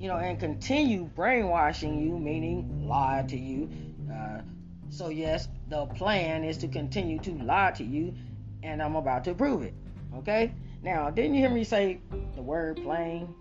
you 0.00 0.08
know, 0.08 0.16
and 0.16 0.40
continue 0.40 1.04
brainwashing 1.04 2.00
you, 2.00 2.18
meaning 2.18 2.88
lie 2.88 3.24
to 3.28 3.36
you. 3.36 3.68
Uh, 4.10 4.40
so 4.88 5.10
yes, 5.10 5.48
the 5.68 5.84
plan 5.84 6.44
is 6.44 6.56
to 6.58 6.68
continue 6.68 7.18
to 7.20 7.32
lie 7.42 7.72
to 7.72 7.84
you, 7.84 8.14
and 8.62 8.82
I'm 8.82 8.96
about 8.96 9.24
to 9.24 9.34
prove 9.34 9.62
it. 9.62 9.74
Okay. 10.16 10.54
Now, 10.82 11.10
didn't 11.10 11.34
you 11.34 11.40
hear 11.40 11.50
me 11.50 11.64
say 11.64 12.00
the 12.34 12.42
word 12.42 12.80
plain? 12.82 13.34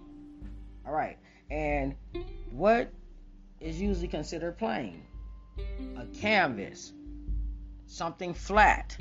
All 0.86 0.94
right. 0.94 1.18
And 1.50 1.96
what 2.52 2.92
is 3.62 3.80
usually 3.80 4.08
considered 4.08 4.58
plain? 4.58 5.04
A 5.98 6.06
canvas, 6.20 6.94
something 7.86 8.34
flat, 8.34 8.98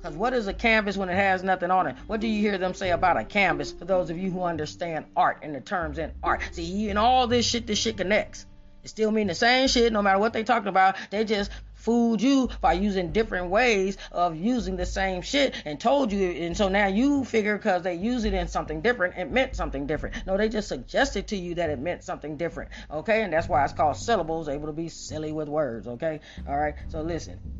because 0.00 0.16
what 0.16 0.32
is 0.32 0.46
a 0.46 0.54
canvas 0.54 0.96
when 0.96 1.10
it 1.10 1.14
has 1.14 1.42
nothing 1.42 1.70
on 1.70 1.86
it? 1.86 1.96
What 2.06 2.20
do 2.20 2.26
you 2.26 2.40
hear 2.40 2.56
them 2.56 2.72
say 2.72 2.90
about 2.90 3.18
a 3.18 3.24
canvas 3.24 3.72
for 3.72 3.84
those 3.84 4.08
of 4.08 4.16
you 4.16 4.30
who 4.30 4.42
understand 4.42 5.04
art 5.14 5.40
and 5.42 5.54
the 5.54 5.60
terms 5.60 5.98
in 5.98 6.12
art? 6.22 6.42
See, 6.52 6.88
in 6.88 6.96
all 6.96 7.26
this 7.26 7.46
shit, 7.46 7.66
this 7.66 7.78
shit 7.78 7.98
connects. 7.98 8.46
It 8.82 8.88
still 8.88 9.10
mean 9.10 9.26
the 9.26 9.34
same 9.34 9.68
shit 9.68 9.92
no 9.92 10.00
matter 10.00 10.18
what 10.18 10.32
they 10.32 10.42
talking 10.42 10.68
about. 10.68 10.96
They 11.10 11.24
just 11.24 11.50
fooled 11.74 12.22
you 12.22 12.48
by 12.62 12.74
using 12.74 13.12
different 13.12 13.50
ways 13.50 13.98
of 14.10 14.36
using 14.36 14.76
the 14.76 14.86
same 14.86 15.20
shit 15.20 15.54
and 15.66 15.78
told 15.78 16.12
you. 16.12 16.30
And 16.30 16.56
so 16.56 16.70
now 16.70 16.86
you 16.86 17.24
figure 17.24 17.58
because 17.58 17.82
they 17.82 17.94
use 17.94 18.24
it 18.24 18.32
in 18.32 18.48
something 18.48 18.80
different, 18.80 19.18
it 19.18 19.30
meant 19.30 19.54
something 19.54 19.86
different. 19.86 20.26
No, 20.26 20.38
they 20.38 20.48
just 20.48 20.68
suggested 20.68 21.28
to 21.28 21.36
you 21.36 21.56
that 21.56 21.68
it 21.68 21.78
meant 21.78 22.04
something 22.04 22.38
different. 22.38 22.70
Okay, 22.90 23.22
and 23.22 23.32
that's 23.32 23.48
why 23.48 23.64
it's 23.64 23.74
called 23.74 23.96
syllables, 23.96 24.48
able 24.48 24.66
to 24.66 24.72
be 24.72 24.88
silly 24.88 25.32
with 25.32 25.48
words. 25.48 25.86
Okay, 25.86 26.20
all 26.48 26.56
right. 26.56 26.74
So 26.88 27.02
listen. 27.02 27.59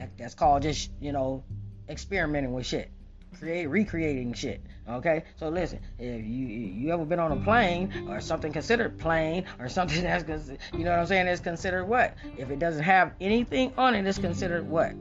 That, 0.00 0.16
that's 0.16 0.34
called 0.34 0.62
just, 0.62 0.90
you 0.98 1.12
know, 1.12 1.44
experimenting 1.86 2.54
with 2.54 2.64
shit. 2.64 2.90
Create 3.38 3.66
recreating 3.66 4.32
shit. 4.32 4.62
Okay? 4.88 5.24
So 5.36 5.50
listen, 5.50 5.80
if 5.98 6.24
you 6.24 6.46
you 6.46 6.90
ever 6.90 7.04
been 7.04 7.18
on 7.18 7.32
a 7.32 7.36
plane 7.36 8.08
or 8.08 8.20
something 8.22 8.50
considered 8.50 8.98
plane 8.98 9.44
or 9.58 9.68
something 9.68 10.02
that's 10.02 10.48
you 10.72 10.84
know 10.84 10.90
what 10.90 11.00
I'm 11.00 11.06
saying 11.06 11.26
is 11.26 11.40
considered 11.40 11.84
what? 11.84 12.16
If 12.38 12.50
it 12.50 12.58
doesn't 12.58 12.82
have 12.82 13.12
anything 13.20 13.74
on 13.76 13.94
it, 13.94 14.06
it's 14.06 14.18
considered 14.18 14.66
what? 14.66 14.94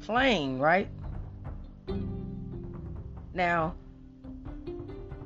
Plane, 0.00 0.58
right? 0.58 0.88
Now, 3.34 3.74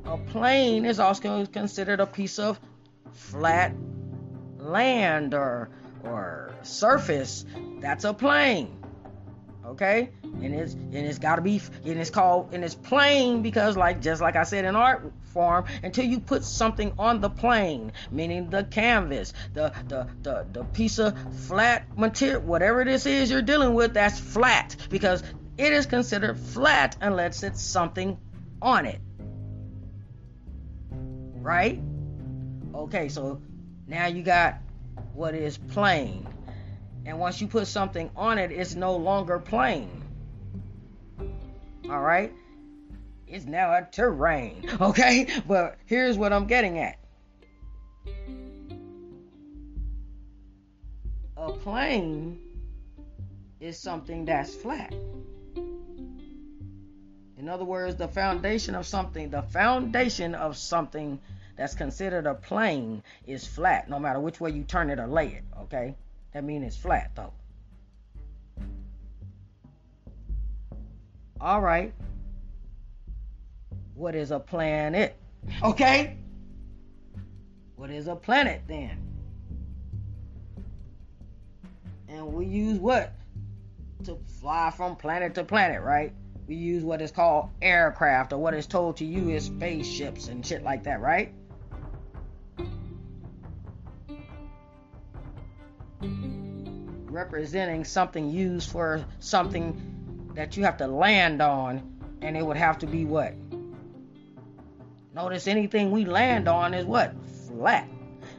a 0.07 0.17
plane 0.17 0.87
is 0.87 0.99
also 0.99 1.45
considered 1.45 2.01
a 2.01 2.07
piece 2.07 2.39
of 2.39 2.59
flat 3.13 3.75
land 4.59 5.35
or 5.35 5.69
or 6.03 6.55
surface. 6.63 7.45
That's 7.81 8.05
a 8.05 8.15
plane 8.15 8.81
okay? 9.75 10.11
And 10.23 10.55
it's 10.55 10.75
and 10.75 10.95
it's 10.95 11.19
got 11.19 11.37
to 11.37 11.43
be 11.43 11.61
and 11.85 11.99
it's 11.99 12.11
called 12.11 12.53
and 12.53 12.65
it's 12.65 12.75
plain 12.75 13.43
because 13.43 13.77
like 13.77 14.01
just 14.01 14.21
like 14.21 14.35
i 14.35 14.43
said 14.43 14.65
in 14.65 14.75
art 14.75 15.13
form 15.33 15.65
until 15.83 16.05
you 16.05 16.19
put 16.19 16.45
something 16.45 16.93
on 16.99 17.21
the 17.21 17.31
plane 17.31 17.93
meaning 18.11 18.51
the 18.51 18.65
canvas 18.65 19.33
the 19.53 19.73
the 19.87 20.09
the, 20.23 20.47
the 20.53 20.65
piece 20.65 20.99
of 20.99 21.17
flat 21.47 21.87
material 21.97 22.41
whatever 22.41 22.85
this 22.85 23.07
is 23.07 23.31
you're 23.31 23.43
dealing 23.43 23.75
with 23.75 23.95
that's 23.95 24.19
flat 24.19 24.75
because 24.91 25.23
it 25.57 25.73
is 25.73 25.87
considered 25.87 26.37
flat 26.37 26.97
unless 27.01 27.43
it's 27.45 27.63
something 27.63 28.19
on 28.61 28.87
it. 28.87 29.01
Right? 30.91 31.81
Okay 32.75 33.09
so 33.09 33.41
now 33.87 34.07
you 34.07 34.23
got 34.23 34.59
what 35.13 35.35
is 35.35 35.59
plain 35.59 36.27
and 37.07 37.19
once 37.19 37.41
you 37.41 37.47
put 37.47 37.67
something 37.67 38.11
on 38.17 38.39
it, 38.39 38.51
it's 38.51 38.75
no 38.75 38.97
longer 38.97 39.39
plain. 39.39 40.03
All 41.89 42.01
right? 42.01 42.33
It's 43.27 43.45
now 43.45 43.75
a 43.75 43.87
terrain. 43.91 44.71
Okay? 44.81 45.29
But 45.47 45.77
here's 45.87 46.17
what 46.17 46.33
I'm 46.33 46.47
getting 46.47 46.79
at. 46.79 46.99
A 51.37 51.53
plane 51.53 52.39
is 53.61 53.79
something 53.79 54.25
that's 54.25 54.55
flat. 54.55 54.95
In 57.37 57.49
other 57.49 57.65
words, 57.65 57.97
the 57.97 58.09
foundation 58.09 58.75
of 58.75 58.87
something, 58.87 59.29
the 59.29 59.43
foundation 59.43 60.35
of 60.35 60.57
something 60.57 61.21
that's 61.57 61.75
considered 61.75 62.27
a 62.27 62.35
plane 62.35 63.03
is 63.27 63.47
flat, 63.47 63.91
no 63.91 63.99
matter 63.99 64.19
which 64.21 64.41
way 64.41 64.51
you 64.51 64.65
turn 64.65 64.89
it 64.89 64.99
or 64.99 65.07
lay 65.07 65.29
it, 65.29 65.45
okay? 65.63 65.95
That 66.35 66.45
means 66.45 66.67
it's 66.67 66.77
flat 66.77 67.13
though. 67.15 67.33
All 71.41 71.61
right. 71.61 71.95
What 73.95 74.15
is 74.17 74.33
a 74.33 74.41
planet? 74.41 75.17
Okay. 75.63 76.17
What 77.77 77.91
is 77.91 78.09
a 78.09 78.17
planet 78.17 78.63
then? 78.67 78.99
And 82.09 82.33
we 82.33 82.47
use 82.47 82.79
what? 82.79 83.13
To 84.05 84.19
fly 84.41 84.73
from 84.77 84.97
planet 84.97 85.35
to 85.37 85.45
planet, 85.45 85.83
right? 85.83 86.13
We 86.49 86.57
use 86.57 86.83
what 86.83 87.01
is 87.01 87.11
called 87.11 87.51
aircraft 87.63 88.33
or 88.33 88.39
what 88.39 88.55
is 88.55 88.67
told 88.67 88.97
to 88.99 89.05
you 89.05 89.31
is 89.31 89.45
spaceships 89.45 90.29
and 90.29 90.45
shit 90.45 90.63
like 90.63 90.85
that, 90.85 91.01
right? 91.01 91.33
Representing 97.15 97.85
something 97.85 98.31
used 98.31 98.71
for 98.71 99.05
something 99.21 100.33
that 100.35 100.57
you 100.57 100.65
have 100.65 100.79
to 100.79 100.87
land 100.87 101.41
on, 101.41 101.83
and 102.21 102.37
it 102.37 102.45
would 102.45 102.57
have 102.57 102.79
to 102.79 102.87
be 102.87 103.05
what? 103.05 103.35
Notice 105.15 105.47
anything 105.47 105.93
we 105.93 106.05
land 106.05 106.49
on 106.49 106.75
is 106.75 106.85
what? 106.85 107.15
Flat. 107.47 107.89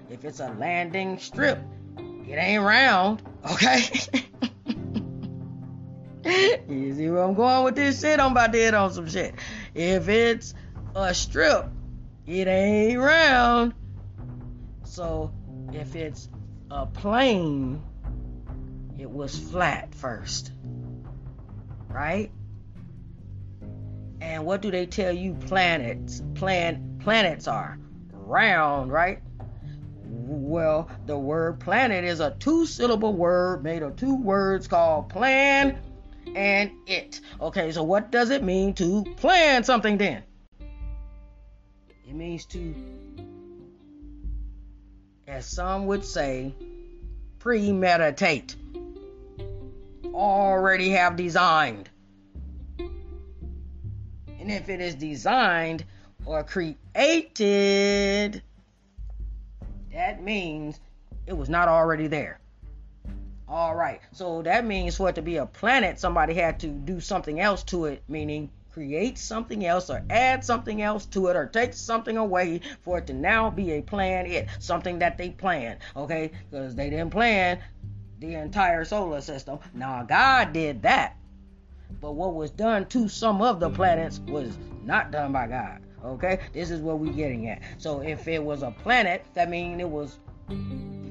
If 0.09 0.25
it's 0.25 0.41
a 0.41 0.49
landing 0.59 1.17
strip, 1.19 1.59
it 2.27 2.33
ain't 2.33 2.63
round, 2.63 3.21
okay? 3.49 3.81
you 6.67 6.93
see 6.95 7.09
where 7.09 7.23
I'm 7.23 7.33
going 7.33 7.63
with 7.63 7.75
this 7.75 8.01
shit? 8.01 8.19
I'm 8.19 8.31
about 8.31 8.51
to 8.51 8.57
hit 8.59 8.73
on 8.73 8.91
some 8.91 9.07
shit. 9.07 9.35
If 9.73 10.09
it's 10.09 10.53
a 10.95 11.13
strip, 11.13 11.69
it 12.27 12.47
ain't 12.47 12.99
round. 12.99 13.73
So 14.83 15.31
if 15.71 15.95
it's 15.95 16.27
a 16.75 16.85
plane, 16.85 17.81
it 18.99 19.09
was 19.09 19.37
flat 19.37 19.95
first. 19.95 20.51
Right? 21.87 22.31
And 24.19 24.45
what 24.45 24.61
do 24.61 24.71
they 24.71 24.85
tell 24.85 25.13
you 25.13 25.33
planets 25.33 26.21
plan 26.35 26.99
planets 26.99 27.47
are? 27.47 27.79
Round, 28.11 28.91
right? 28.91 29.21
Well, 30.03 30.89
the 31.05 31.17
word 31.17 31.59
planet 31.61 32.03
is 32.03 32.19
a 32.19 32.31
two 32.31 32.65
syllable 32.65 33.13
word 33.13 33.63
made 33.63 33.81
of 33.81 33.95
two 33.95 34.15
words 34.15 34.67
called 34.67 35.09
plan 35.09 35.79
and 36.35 36.71
it. 36.87 37.21
Okay, 37.39 37.71
so 37.71 37.83
what 37.83 38.11
does 38.11 38.31
it 38.31 38.43
mean 38.43 38.73
to 38.73 39.05
plan 39.15 39.63
something 39.63 39.97
then? 39.97 40.23
It 42.07 42.13
means 42.13 42.45
to, 42.47 42.75
as 45.35 45.45
some 45.45 45.85
would 45.85 46.05
say, 46.05 46.53
premeditate, 47.39 48.55
already 50.13 50.91
have 50.91 51.17
designed. 51.17 51.89
And 52.79 54.49
if 54.49 54.69
it 54.69 54.79
is 54.79 54.95
designed 54.95 55.83
or 56.25 56.41
created, 56.45 58.41
that 59.91 60.23
means 60.23 60.79
it 61.27 61.33
was 61.33 61.49
not 61.49 61.67
already 61.67 62.07
there. 62.07 62.39
All 63.49 63.75
right. 63.75 63.99
So 64.13 64.41
that 64.43 64.65
means 64.65 64.95
for 64.95 65.09
it 65.09 65.15
to 65.15 65.21
be 65.21 65.35
a 65.35 65.45
planet, 65.45 65.99
somebody 65.99 66.33
had 66.33 66.61
to 66.61 66.67
do 66.67 67.01
something 67.01 67.41
else 67.41 67.61
to 67.63 67.85
it, 67.85 68.03
meaning 68.07 68.49
create 68.75 69.17
something 69.17 69.65
else 69.65 69.89
or 69.89 70.03
add 70.09 70.43
something 70.43 70.81
else 70.81 71.05
to 71.05 71.27
it 71.27 71.35
or 71.37 71.45
take 71.45 71.73
something 71.73 72.17
away 72.17 72.59
for 72.81 72.97
it 72.97 73.07
to 73.07 73.13
now 73.13 73.49
be 73.49 73.71
a 73.71 73.81
plan 73.81 74.25
it 74.25 74.49
something 74.59 74.99
that 74.99 75.17
they 75.17 75.29
planned 75.29 75.79
okay? 75.95 76.29
Because 76.51 76.75
they 76.75 76.89
didn't 76.89 77.09
plan 77.09 77.57
the 78.19 78.33
entire 78.33 78.83
solar 78.83 79.21
system. 79.21 79.59
Now 79.73 80.03
god 80.03 80.51
did 80.51 80.81
that. 80.81 81.15
But 82.01 82.15
what 82.15 82.33
was 82.33 82.51
done 82.51 82.85
to 82.87 83.07
some 83.07 83.41
of 83.41 83.61
the 83.61 83.69
planets 83.69 84.19
was 84.27 84.57
not 84.83 85.09
done 85.09 85.31
by 85.31 85.47
god 85.47 85.81
okay? 86.03 86.41
This 86.51 86.69
is 86.69 86.81
what 86.81 86.99
we're 86.99 87.13
getting 87.13 87.47
at. 87.47 87.61
So 87.77 88.01
if 88.01 88.27
it 88.27 88.43
was 88.43 88.61
a 88.61 88.71
planet 88.71 89.23
that 89.35 89.49
means 89.49 89.79
it 89.79 89.89
was 89.89 90.19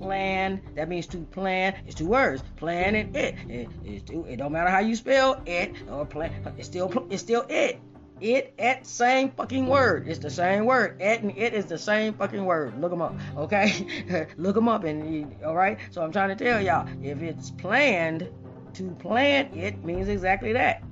plan. 0.05 0.61
That 0.75 0.89
means 0.89 1.07
to 1.09 1.19
plan. 1.19 1.75
It's 1.87 1.95
two 1.95 2.07
words. 2.07 2.43
Plan 2.57 2.95
and 2.95 3.17
it. 3.17 3.35
It, 3.49 3.69
it, 3.85 4.11
it 4.11 4.37
don't 4.37 4.53
matter 4.53 4.71
how 4.71 4.81
you 4.81 4.95
spell 4.95 5.43
it 5.47 5.75
or 5.91 6.05
plan. 6.05 6.31
It's 6.59 6.69
still 6.69 7.07
it's 7.11 7.23
still 7.23 7.47
it. 7.49 7.81
It 8.21 8.55
at 8.59 8.87
same 8.87 9.31
fucking 9.31 9.67
word. 9.67 10.07
It's 10.07 10.19
the 10.19 10.31
same 10.31 10.67
word. 10.67 11.01
It 11.01 11.23
and 11.23 11.37
it 11.37 11.55
is 11.55 11.67
the 11.67 11.79
same 11.79 12.13
fucking 12.15 12.45
word. 12.45 12.79
Look 12.81 12.91
them 12.91 13.03
up, 13.03 13.15
okay? 13.37 14.27
Look 14.37 14.55
them 14.55 14.69
up 14.69 14.85
and 14.85 15.35
all 15.43 15.57
right. 15.57 15.79
So 15.91 16.03
I'm 16.03 16.13
trying 16.13 16.37
to 16.37 16.45
tell 16.45 16.61
y'all, 16.61 16.87
if 17.03 17.23
it's 17.23 17.51
planned, 17.51 18.29
to 18.75 18.91
plan 18.93 19.55
it 19.55 19.85
means 19.85 20.09
exactly 20.09 20.53
that. 20.53 20.83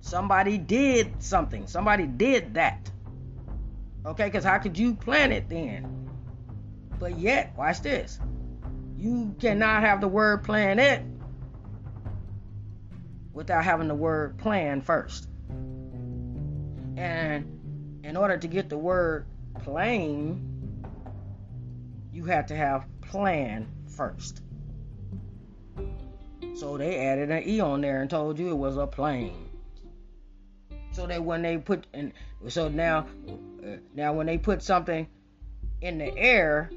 Somebody 0.00 0.58
did 0.58 1.22
something. 1.22 1.66
Somebody 1.66 2.06
did 2.06 2.54
that. 2.54 2.90
Okay, 4.04 4.26
because 4.26 4.44
how 4.44 4.58
could 4.58 4.78
you 4.78 4.94
plan 4.94 5.32
it 5.32 5.48
then? 5.48 6.10
But 6.98 7.18
yet, 7.18 7.54
watch 7.56 7.80
this. 7.80 8.20
You 8.96 9.34
cannot 9.40 9.82
have 9.82 10.00
the 10.00 10.08
word 10.08 10.44
plan 10.44 10.78
it 10.78 11.02
without 13.32 13.64
having 13.64 13.88
the 13.88 13.94
word 13.94 14.38
plan 14.38 14.80
first. 14.80 15.28
And 16.96 18.00
in 18.04 18.16
order 18.16 18.38
to 18.38 18.46
get 18.46 18.68
the 18.68 18.78
word 18.78 19.26
plane, 19.62 20.84
you 22.12 22.24
have 22.24 22.46
to 22.46 22.56
have 22.56 22.86
plan 23.00 23.68
first. 23.88 24.40
So 26.54 26.78
they 26.78 26.98
added 26.98 27.30
an 27.30 27.42
E 27.46 27.60
on 27.60 27.80
there 27.80 28.00
and 28.00 28.08
told 28.08 28.38
you 28.38 28.50
it 28.50 28.56
was 28.56 28.76
a 28.76 28.86
plane. 28.86 29.50
So 30.92 31.08
that 31.08 31.24
when 31.24 31.42
they 31.42 31.58
put 31.58 31.88
and 31.92 32.12
so 32.48 32.68
now 32.68 33.06
uh, 33.28 33.76
now 33.94 34.12
when 34.12 34.26
they 34.26 34.38
put 34.38 34.62
something 34.62 35.08
in 35.80 35.98
the 35.98 36.16
air, 36.16 36.70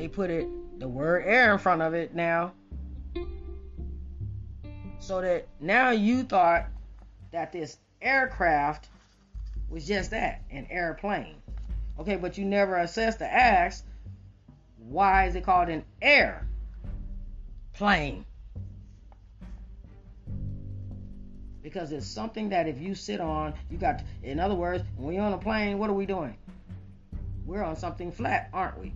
they 0.00 0.08
put 0.08 0.30
it 0.30 0.48
the 0.80 0.88
word 0.88 1.24
air 1.26 1.52
in 1.52 1.58
front 1.58 1.82
of 1.82 1.92
it 1.92 2.14
now. 2.14 2.52
So 4.98 5.20
that 5.20 5.46
now 5.60 5.90
you 5.90 6.22
thought 6.22 6.68
that 7.32 7.52
this 7.52 7.76
aircraft 8.00 8.88
was 9.68 9.86
just 9.86 10.10
that, 10.12 10.40
an 10.50 10.66
airplane. 10.70 11.34
Okay, 11.98 12.16
but 12.16 12.38
you 12.38 12.46
never 12.46 12.78
assessed 12.78 13.18
to 13.18 13.30
ask 13.30 13.84
why 14.78 15.26
is 15.26 15.34
it 15.34 15.44
called 15.44 15.68
an 15.68 15.84
air 16.00 16.48
plane? 17.74 18.24
Because 21.62 21.92
it's 21.92 22.06
something 22.06 22.48
that 22.48 22.68
if 22.68 22.80
you 22.80 22.94
sit 22.94 23.20
on, 23.20 23.52
you 23.70 23.76
got, 23.76 24.00
in 24.22 24.40
other 24.40 24.54
words, 24.54 24.82
when 24.96 25.14
you're 25.14 25.24
on 25.24 25.34
a 25.34 25.38
plane, 25.38 25.76
what 25.76 25.90
are 25.90 25.94
we 25.94 26.06
doing? 26.06 26.34
We're 27.44 27.62
on 27.62 27.76
something 27.76 28.10
flat, 28.10 28.48
aren't 28.54 28.80
we? 28.80 28.94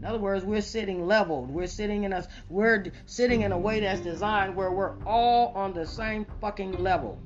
In 0.00 0.06
other 0.06 0.18
words, 0.18 0.46
we're 0.46 0.62
sitting 0.62 1.06
leveled. 1.06 1.50
We're 1.50 1.66
sitting 1.66 2.04
in 2.04 2.14
a 2.14 2.26
we're 2.48 2.84
sitting 3.04 3.42
in 3.42 3.52
a 3.52 3.58
way 3.58 3.80
that's 3.80 4.00
designed 4.00 4.56
where 4.56 4.72
we're 4.72 4.96
all 5.04 5.52
on 5.54 5.74
the 5.74 5.86
same 5.86 6.24
fucking 6.40 6.82
level. 6.82 7.18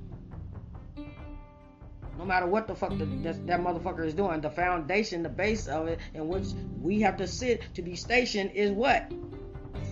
No 2.19 2.25
matter 2.25 2.47
what 2.47 2.67
the 2.67 2.75
fuck 2.75 2.91
the, 2.99 3.05
that, 3.05 3.47
that 3.47 3.61
motherfucker 3.61 4.05
is 4.05 4.13
doing, 4.13 4.41
the 4.41 4.51
foundation, 4.51 5.23
the 5.23 5.29
base 5.29 5.69
of 5.69 5.87
it, 5.87 6.01
in 6.15 6.27
which 6.27 6.47
we 6.81 7.01
have 7.01 7.17
to 7.19 7.29
sit 7.29 7.63
to 7.75 7.83
be 7.83 7.95
stationed, 7.95 8.51
is 8.55 8.73
what 8.73 9.09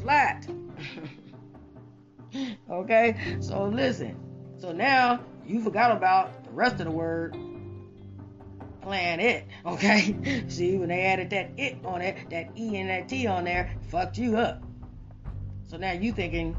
flat. 0.00 0.44
okay, 2.70 3.36
so 3.40 3.64
listen. 3.64 4.18
So 4.58 4.72
now 4.72 5.20
you 5.46 5.62
forgot 5.62 5.96
about 5.96 6.44
the 6.44 6.50
rest 6.50 6.80
of 6.80 6.86
the 6.86 6.90
word 6.90 7.36
planet. 8.82 9.46
Okay? 9.64 10.44
See, 10.48 10.76
when 10.76 10.88
they 10.88 11.02
added 11.02 11.30
that 11.30 11.50
it 11.56 11.76
on 11.84 12.02
it, 12.02 12.28
that 12.30 12.50
E 12.56 12.76
and 12.76 12.90
that 12.90 13.08
T 13.08 13.26
on 13.26 13.44
there, 13.44 13.74
fucked 13.90 14.18
you 14.18 14.36
up. 14.36 14.62
So 15.66 15.76
now 15.78 15.92
you 15.92 16.12
thinking 16.12 16.56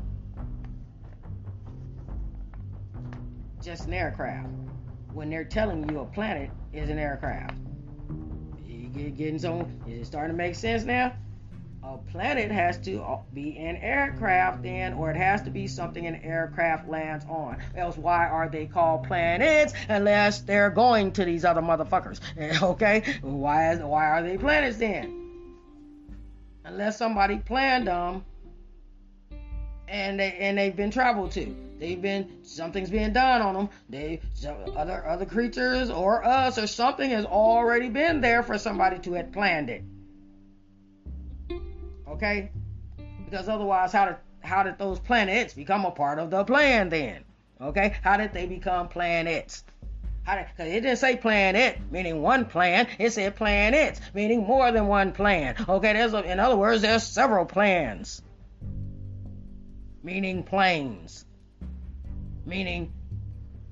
just 3.61 3.85
an 3.85 3.93
aircraft. 3.93 4.49
When 5.13 5.29
they're 5.29 5.43
telling 5.43 5.87
you 5.89 5.99
a 5.99 6.05
planet 6.05 6.49
is 6.73 6.89
an 6.89 6.97
aircraft. 6.97 7.55
You 8.65 8.87
get, 8.87 9.15
getting 9.15 9.39
some 9.39 9.79
is 9.87 10.01
it 10.01 10.05
starting 10.05 10.35
to 10.35 10.37
make 10.37 10.55
sense 10.55 10.83
now? 10.83 11.13
A 11.83 11.97
planet 12.11 12.49
has 12.49 12.77
to 12.77 13.01
uh, 13.01 13.19
be 13.33 13.57
an 13.57 13.75
aircraft 13.77 14.63
then, 14.63 14.93
or 14.93 15.11
it 15.11 15.17
has 15.17 15.41
to 15.41 15.49
be 15.49 15.67
something 15.67 16.07
an 16.07 16.15
aircraft 16.15 16.87
lands 16.87 17.25
on. 17.25 17.57
Else, 17.75 17.97
why 17.97 18.27
are 18.27 18.47
they 18.47 18.65
called 18.65 19.05
planets 19.05 19.73
unless 19.89 20.41
they're 20.41 20.69
going 20.69 21.11
to 21.13 21.25
these 21.25 21.43
other 21.43 21.61
motherfuckers? 21.61 22.21
okay, 22.63 23.03
why 23.21 23.73
is 23.73 23.79
why 23.79 24.07
are 24.07 24.23
they 24.23 24.37
planets 24.37 24.77
then? 24.77 25.19
Unless 26.63 26.97
somebody 26.97 27.37
planned 27.37 27.87
them 27.87 28.23
and 29.89 30.19
they 30.19 30.31
and 30.39 30.57
they've 30.57 30.75
been 30.75 30.91
traveled 30.91 31.31
to. 31.31 31.55
They've 31.79 32.01
been 32.01 32.43
something's 32.43 32.89
being 32.89 33.11
done 33.11 33.41
on 33.41 33.55
them. 33.55 33.69
They 33.89 34.21
other 34.77 35.05
other 35.05 35.25
creatures 35.25 35.89
or 35.89 36.23
us 36.23 36.57
or 36.57 36.67
something 36.67 37.09
has 37.09 37.25
already 37.25 37.89
been 37.89 38.21
there 38.21 38.41
for 38.41 38.57
somebody 38.57 38.99
to 38.99 39.13
have 39.13 39.33
planned 39.33 39.69
it. 39.69 39.83
Okay? 42.13 42.51
Because 43.25 43.49
otherwise, 43.49 43.91
how 43.91 44.05
did 44.05 44.15
how 44.41 44.61
did 44.61 44.77
those 44.77 44.99
planets 44.99 45.53
become 45.53 45.85
a 45.85 45.91
part 45.91 46.19
of 46.19 46.29
the 46.29 46.43
plan 46.43 46.89
then? 46.89 47.23
Okay? 47.59 47.95
How 48.03 48.17
did 48.17 48.33
they 48.33 48.45
become 48.45 48.87
planets? 48.87 49.63
How 50.23 50.35
did, 50.35 50.45
cause 50.57 50.67
it 50.67 50.81
didn't 50.81 50.97
say 50.97 51.17
planet, 51.17 51.79
meaning 51.91 52.21
one 52.21 52.45
plan. 52.45 52.87
It 52.99 53.11
said 53.11 53.35
planets, 53.35 53.99
meaning 54.13 54.45
more 54.45 54.71
than 54.71 54.87
one 54.87 55.11
plan. 55.11 55.55
Okay, 55.67 55.93
there's 55.93 56.13
a, 56.13 56.21
in 56.29 56.39
other 56.39 56.55
words, 56.55 56.81
there's 56.81 57.03
several 57.03 57.45
plans. 57.45 58.21
Meaning 60.03 60.43
planes. 60.43 61.25
Meaning 62.45 62.91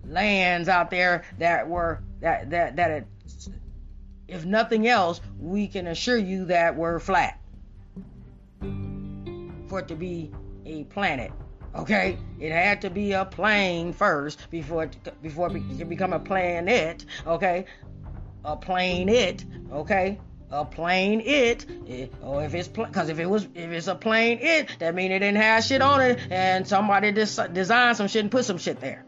lands 0.06 0.68
out 0.68 0.90
there 0.90 1.26
that 1.38 1.70
were 1.70 2.02
that 2.22 2.50
that 2.50 2.76
that 2.78 2.92
it, 2.92 3.08
if 4.28 4.46
nothing 4.46 4.88
else, 4.88 5.22
we 5.40 5.68
can 5.68 5.88
assure 5.88 6.18
you 6.18 6.46
that 6.46 6.76
were 6.76 7.00
flat 7.00 7.41
for 9.72 9.80
it 9.80 9.88
to 9.88 9.96
be 9.96 10.30
a 10.66 10.84
planet. 10.84 11.32
Okay, 11.74 12.18
it 12.42 12.52
had 12.52 12.82
to 12.82 12.90
be 12.90 13.14
a 13.14 13.24
plane 13.24 13.94
first 13.94 14.52
before 14.52 14.84
it, 14.84 15.22
before 15.22 15.48
it 15.48 15.64
can 15.78 15.88
become 15.88 16.12
a 16.12 16.20
planet. 16.20 17.06
Okay, 17.26 17.64
a 18.44 18.58
plane 18.58 19.08
it. 19.08 19.46
Okay, 19.72 20.20
a 20.52 20.66
plane 20.66 21.22
it, 21.22 21.66
it 21.88 22.14
or 22.22 22.44
if 22.44 22.54
it's 22.54 22.68
because 22.68 23.08
if 23.08 23.18
it 23.18 23.26
was 23.26 23.48
if 23.56 23.72
it's 23.72 23.88
a 23.88 23.96
plane 23.96 24.40
it 24.42 24.68
that 24.80 24.94
mean 24.94 25.10
it 25.10 25.20
didn't 25.20 25.42
have 25.42 25.64
shit 25.64 25.82
on 25.82 26.02
it 26.02 26.20
and 26.30 26.68
somebody 26.68 27.14
des- 27.14 27.48
designed 27.54 27.96
some 27.96 28.10
shit 28.10 28.24
and 28.24 28.32
put 28.32 28.44
some 28.44 28.58
shit 28.58 28.82
there 28.82 29.06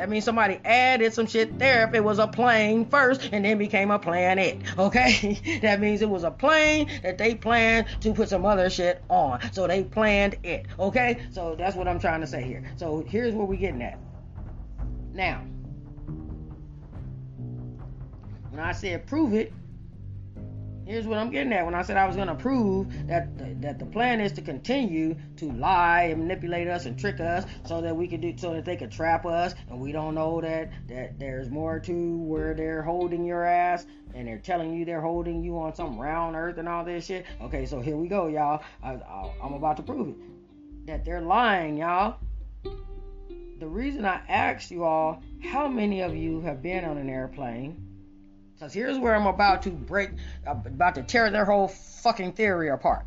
That 0.00 0.08
means 0.08 0.24
somebody 0.24 0.58
added 0.64 1.12
some 1.12 1.26
shit 1.26 1.58
there 1.58 1.86
if 1.86 1.92
it 1.92 2.02
was 2.02 2.18
a 2.18 2.26
plane 2.26 2.86
first 2.86 3.28
and 3.32 3.44
then 3.44 3.58
became 3.58 3.90
a 3.90 3.98
planet. 3.98 4.56
Okay? 4.78 5.58
that 5.62 5.78
means 5.78 6.00
it 6.00 6.08
was 6.08 6.24
a 6.24 6.30
plane 6.30 6.88
that 7.02 7.18
they 7.18 7.34
planned 7.34 7.86
to 8.00 8.14
put 8.14 8.30
some 8.30 8.46
other 8.46 8.70
shit 8.70 9.04
on. 9.10 9.52
So 9.52 9.66
they 9.66 9.84
planned 9.84 10.38
it. 10.42 10.64
Okay? 10.78 11.26
So 11.32 11.54
that's 11.54 11.76
what 11.76 11.86
I'm 11.86 12.00
trying 12.00 12.22
to 12.22 12.26
say 12.26 12.42
here. 12.42 12.64
So 12.76 13.04
here's 13.06 13.34
where 13.34 13.44
we're 13.44 13.56
getting 13.56 13.82
at. 13.82 13.98
Now, 15.12 15.42
when 18.48 18.60
I 18.60 18.72
said 18.72 19.06
prove 19.06 19.34
it, 19.34 19.52
Here's 20.90 21.06
what 21.06 21.18
I'm 21.18 21.30
getting 21.30 21.52
at 21.52 21.64
when 21.64 21.76
I 21.76 21.82
said 21.82 21.96
I 21.96 22.04
was 22.04 22.16
going 22.16 22.26
to 22.26 22.34
prove 22.34 23.06
that 23.06 23.38
the, 23.38 23.54
that 23.60 23.78
the 23.78 23.86
plan 23.86 24.20
is 24.20 24.32
to 24.32 24.42
continue 24.42 25.14
to 25.36 25.52
lie 25.52 26.08
and 26.10 26.22
manipulate 26.22 26.66
us 26.66 26.84
and 26.84 26.98
trick 26.98 27.20
us 27.20 27.44
so 27.64 27.80
that 27.80 27.94
we 27.94 28.08
could 28.08 28.20
do 28.20 28.36
so 28.36 28.54
that 28.54 28.64
they 28.64 28.76
could 28.76 28.90
trap 28.90 29.24
us 29.24 29.54
and 29.68 29.78
we 29.78 29.92
don't 29.92 30.16
know 30.16 30.40
that 30.40 30.72
that 30.88 31.16
there's 31.16 31.48
more 31.48 31.78
to 31.78 32.16
where 32.16 32.54
they're 32.54 32.82
holding 32.82 33.24
your 33.24 33.44
ass 33.44 33.86
and 34.14 34.26
they're 34.26 34.40
telling 34.40 34.74
you 34.74 34.84
they're 34.84 35.00
holding 35.00 35.44
you 35.44 35.56
on 35.60 35.76
some 35.76 35.96
round 35.96 36.34
earth 36.34 36.58
and 36.58 36.68
all 36.68 36.84
this 36.84 37.06
shit. 37.06 37.24
Okay, 37.40 37.66
so 37.66 37.80
here 37.80 37.96
we 37.96 38.08
go, 38.08 38.26
y'all. 38.26 38.60
I, 38.82 38.94
I, 38.94 39.32
I'm 39.44 39.52
about 39.52 39.76
to 39.76 39.84
prove 39.84 40.08
it 40.08 40.16
that 40.88 41.04
they're 41.04 41.20
lying, 41.20 41.76
y'all. 41.76 42.16
The 43.60 43.68
reason 43.68 44.04
I 44.04 44.22
asked 44.28 44.72
you 44.72 44.82
all 44.82 45.22
how 45.40 45.68
many 45.68 46.00
of 46.00 46.16
you 46.16 46.40
have 46.40 46.60
been 46.60 46.84
on 46.84 46.98
an 46.98 47.08
airplane 47.08 47.89
because 48.60 48.74
here's 48.74 48.98
where 48.98 49.16
I'm 49.16 49.26
about 49.26 49.62
to 49.62 49.70
break, 49.70 50.10
about 50.44 50.96
to 50.96 51.02
tear 51.02 51.30
their 51.30 51.46
whole 51.46 51.68
fucking 51.68 52.32
theory 52.32 52.68
apart. 52.68 53.06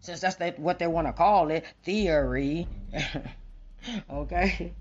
Since 0.00 0.20
that's 0.20 0.36
what 0.58 0.78
they 0.78 0.86
want 0.86 1.06
to 1.06 1.14
call 1.14 1.50
it, 1.50 1.64
theory. 1.82 2.68
okay? 4.10 4.74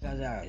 Because 0.00 0.20
uh, 0.20 0.40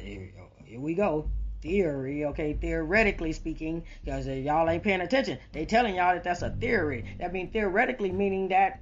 here 0.64 0.80
we 0.80 0.94
go. 0.94 1.30
Theory, 1.62 2.24
okay, 2.24 2.54
theoretically 2.54 3.34
speaking, 3.34 3.84
because 4.06 4.26
y'all 4.26 4.70
ain't 4.70 4.84
paying 4.84 5.02
attention. 5.02 5.38
They 5.52 5.66
telling 5.66 5.96
y'all 5.96 6.14
that 6.14 6.24
that's 6.24 6.42
a 6.42 6.50
theory. 6.50 7.04
That 7.20 7.34
means 7.34 7.52
theoretically 7.52 8.14
meaning 8.14 8.48
that 8.50 8.80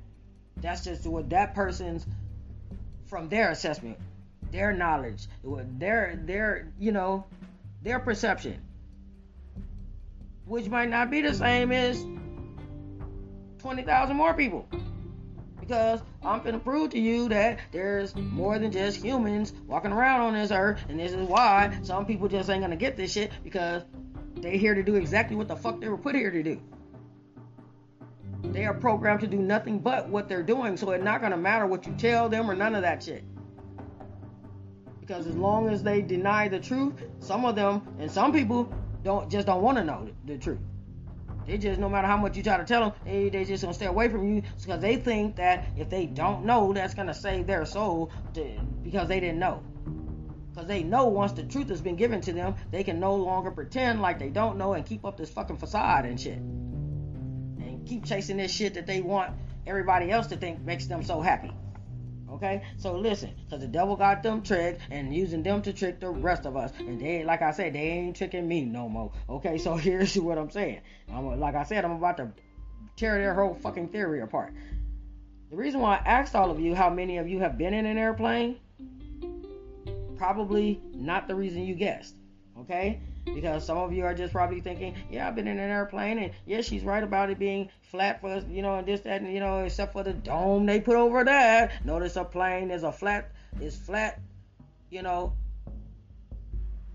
that's 0.57 0.83
just 0.83 1.07
what 1.07 1.31
that 1.31 1.55
person's 1.55 2.05
from 3.07 3.29
their 3.29 3.49
assessment, 3.49 3.97
their 4.51 4.71
knowledge, 4.71 5.25
their 5.79 6.19
their 6.23 6.71
you 6.77 6.91
know, 6.91 7.25
their 7.81 7.97
perception 7.97 8.61
which 10.47 10.69
might 10.69 10.89
not 10.89 11.12
be 11.12 11.21
the 11.21 11.33
same 11.33 11.71
as 11.71 12.03
20,000 13.60 14.15
more 14.15 14.33
people. 14.33 14.67
Because 15.60 16.01
I'm 16.23 16.41
gonna 16.41 16.60
prove 16.60 16.91
to 16.91 16.99
you 16.99 17.27
that 17.29 17.60
there's 17.71 18.15
more 18.15 18.57
than 18.57 18.71
just 18.71 19.03
humans 19.03 19.53
walking 19.67 19.91
around 19.91 20.21
on 20.21 20.33
this 20.33 20.51
earth, 20.51 20.79
and 20.88 20.97
this 20.97 21.12
is 21.12 21.27
why 21.27 21.77
some 21.83 22.05
people 22.05 22.29
just 22.29 22.49
ain't 22.49 22.62
gonna 22.62 22.77
get 22.77 22.95
this 22.95 23.12
shit 23.12 23.31
because 23.43 23.83
they're 24.38 24.51
here 24.51 24.73
to 24.73 24.83
do 24.83 24.95
exactly 24.95 25.36
what 25.36 25.49
the 25.49 25.55
fuck 25.55 25.81
they 25.81 25.89
were 25.89 25.97
put 25.97 26.15
here 26.15 26.31
to 26.31 26.41
do. 26.41 26.62
They 28.43 28.65
are 28.65 28.73
programmed 28.73 29.21
to 29.21 29.27
do 29.27 29.39
nothing 29.39 29.79
but 29.79 30.07
what 30.07 30.29
they're 30.29 30.43
doing, 30.43 30.77
so 30.77 30.91
it's 30.91 31.03
not 31.03 31.21
gonna 31.21 31.38
matter 31.38 31.67
what 31.67 31.86
you 31.86 31.93
tell 31.97 32.29
them 32.29 32.49
or 32.49 32.55
none 32.55 32.75
of 32.75 32.83
that 32.83 33.03
shit. 33.03 33.25
Because 35.01 35.27
as 35.27 35.36
long 35.36 35.69
as 35.69 35.83
they 35.83 36.01
deny 36.01 36.47
the 36.47 36.60
truth, 36.60 36.93
some 37.19 37.45
of 37.45 37.55
them 37.55 37.81
and 37.99 38.10
some 38.10 38.31
people 38.31 38.71
don't 39.07 39.31
just 39.31 39.47
don't 39.47 39.61
want 39.61 39.77
to 39.77 39.83
know 39.83 40.05
the, 40.05 40.33
the, 40.33 40.39
truth. 40.39 40.59
They 41.45 41.57
just 41.57 41.79
no 41.79 41.89
matter 41.89 42.07
how 42.07 42.17
much 42.17 42.35
you 42.35 42.43
try 42.43 42.57
to 42.57 42.65
tell 42.65 42.81
them, 42.81 42.93
they 43.05 43.29
they 43.29 43.45
just 43.45 43.63
gonna 43.63 43.73
stay 43.73 43.85
away 43.85 44.09
from 44.09 44.27
you 44.27 44.43
because 44.61 44.81
they 44.81 44.97
think 44.97 45.37
that 45.37 45.65
if 45.77 45.89
they 45.89 46.05
don't 46.05 46.45
know, 46.45 46.73
that's 46.73 46.93
gonna 46.93 47.13
save 47.13 47.47
their 47.47 47.65
soul 47.65 48.11
to, 48.33 48.43
because 48.83 49.07
they 49.07 49.19
didn't 49.19 49.39
know. 49.39 49.63
Because 50.51 50.67
they 50.67 50.83
know 50.83 51.07
once 51.07 51.31
the 51.31 51.43
truth 51.43 51.69
has 51.69 51.81
been 51.81 51.95
given 51.95 52.19
to 52.21 52.33
them, 52.33 52.55
they 52.71 52.83
can 52.83 52.99
no 52.99 53.15
longer 53.15 53.51
pretend 53.51 54.01
like 54.01 54.19
they 54.19 54.29
don't 54.29 54.57
know 54.57 54.73
and 54.73 54.85
keep 54.85 55.05
up 55.05 55.17
this 55.17 55.29
fucking 55.29 55.57
facade 55.57 56.05
and 56.05 56.19
shit. 56.19 56.37
And 56.37 57.85
keep 57.87 58.05
chasing 58.05 58.37
this 58.37 58.51
shit 58.51 58.73
that 58.73 58.87
they 58.87 59.01
want 59.01 59.33
everybody 59.65 60.11
else 60.11 60.27
to 60.27 60.37
think 60.37 60.61
makes 60.61 60.87
them 60.87 61.03
so 61.03 61.21
happy. 61.21 61.51
Okay, 62.29 62.61
so 62.77 62.93
listen, 62.97 63.31
because 63.45 63.61
the 63.61 63.67
devil 63.67 63.95
got 63.95 64.21
them 64.21 64.41
tricked 64.41 64.81
and 64.91 65.15
using 65.15 65.43
them 65.43 65.61
to 65.61 65.71
trick 65.71 65.99
the 65.99 66.09
rest 66.09 66.45
of 66.45 66.57
us, 66.57 66.73
and 66.79 66.99
they, 66.99 67.23
like 67.23 67.41
I 67.41 67.51
said, 67.51 67.73
they 67.73 67.79
ain't 67.79 68.17
tricking 68.17 68.47
me 68.47 68.65
no 68.65 68.89
more. 68.89 69.11
Okay, 69.29 69.57
so 69.57 69.75
here's 69.77 70.15
what 70.17 70.37
I'm 70.37 70.49
saying. 70.49 70.81
I'm, 71.11 71.39
like 71.39 71.55
I 71.55 71.63
said, 71.63 71.85
I'm 71.85 71.91
about 71.91 72.17
to 72.17 72.31
tear 72.97 73.17
their 73.17 73.33
whole 73.33 73.53
fucking 73.53 73.89
theory 73.89 74.21
apart. 74.21 74.53
The 75.49 75.55
reason 75.55 75.79
why 75.79 75.95
I 75.95 76.09
asked 76.09 76.35
all 76.35 76.51
of 76.51 76.59
you 76.59 76.75
how 76.75 76.89
many 76.89 77.17
of 77.17 77.29
you 77.29 77.39
have 77.39 77.57
been 77.57 77.73
in 77.73 77.85
an 77.85 77.97
airplane, 77.97 78.57
probably 80.17 80.81
not 80.93 81.29
the 81.29 81.35
reason 81.35 81.63
you 81.63 81.75
guessed. 81.75 82.15
Okay, 82.59 82.99
because 83.33 83.65
some 83.65 83.77
of 83.77 83.93
you 83.93 84.03
are 84.03 84.13
just 84.13 84.33
probably 84.33 84.61
thinking, 84.61 84.95
yeah, 85.09 85.27
I've 85.27 85.35
been 85.35 85.47
in 85.47 85.59
an 85.59 85.69
airplane, 85.69 86.17
and 86.19 86.31
yes, 86.45 86.65
she's 86.65 86.83
right 86.83 87.03
about 87.03 87.29
it 87.29 87.39
being 87.39 87.69
flat 87.81 88.21
for 88.21 88.29
us, 88.29 88.43
you 88.49 88.61
know, 88.61 88.77
and 88.77 88.87
this, 88.87 89.01
that, 89.01 89.21
and 89.21 89.33
you 89.33 89.39
know, 89.39 89.59
except 89.59 89.93
for 89.93 90.03
the 90.03 90.13
dome 90.13 90.65
they 90.65 90.79
put 90.79 90.95
over 90.95 91.23
that. 91.23 91.85
Notice 91.85 92.15
a 92.15 92.23
plane 92.23 92.71
is 92.71 92.83
a 92.83 92.91
flat, 92.91 93.31
is 93.61 93.75
flat, 93.75 94.19
you 94.89 95.01
know, 95.01 95.33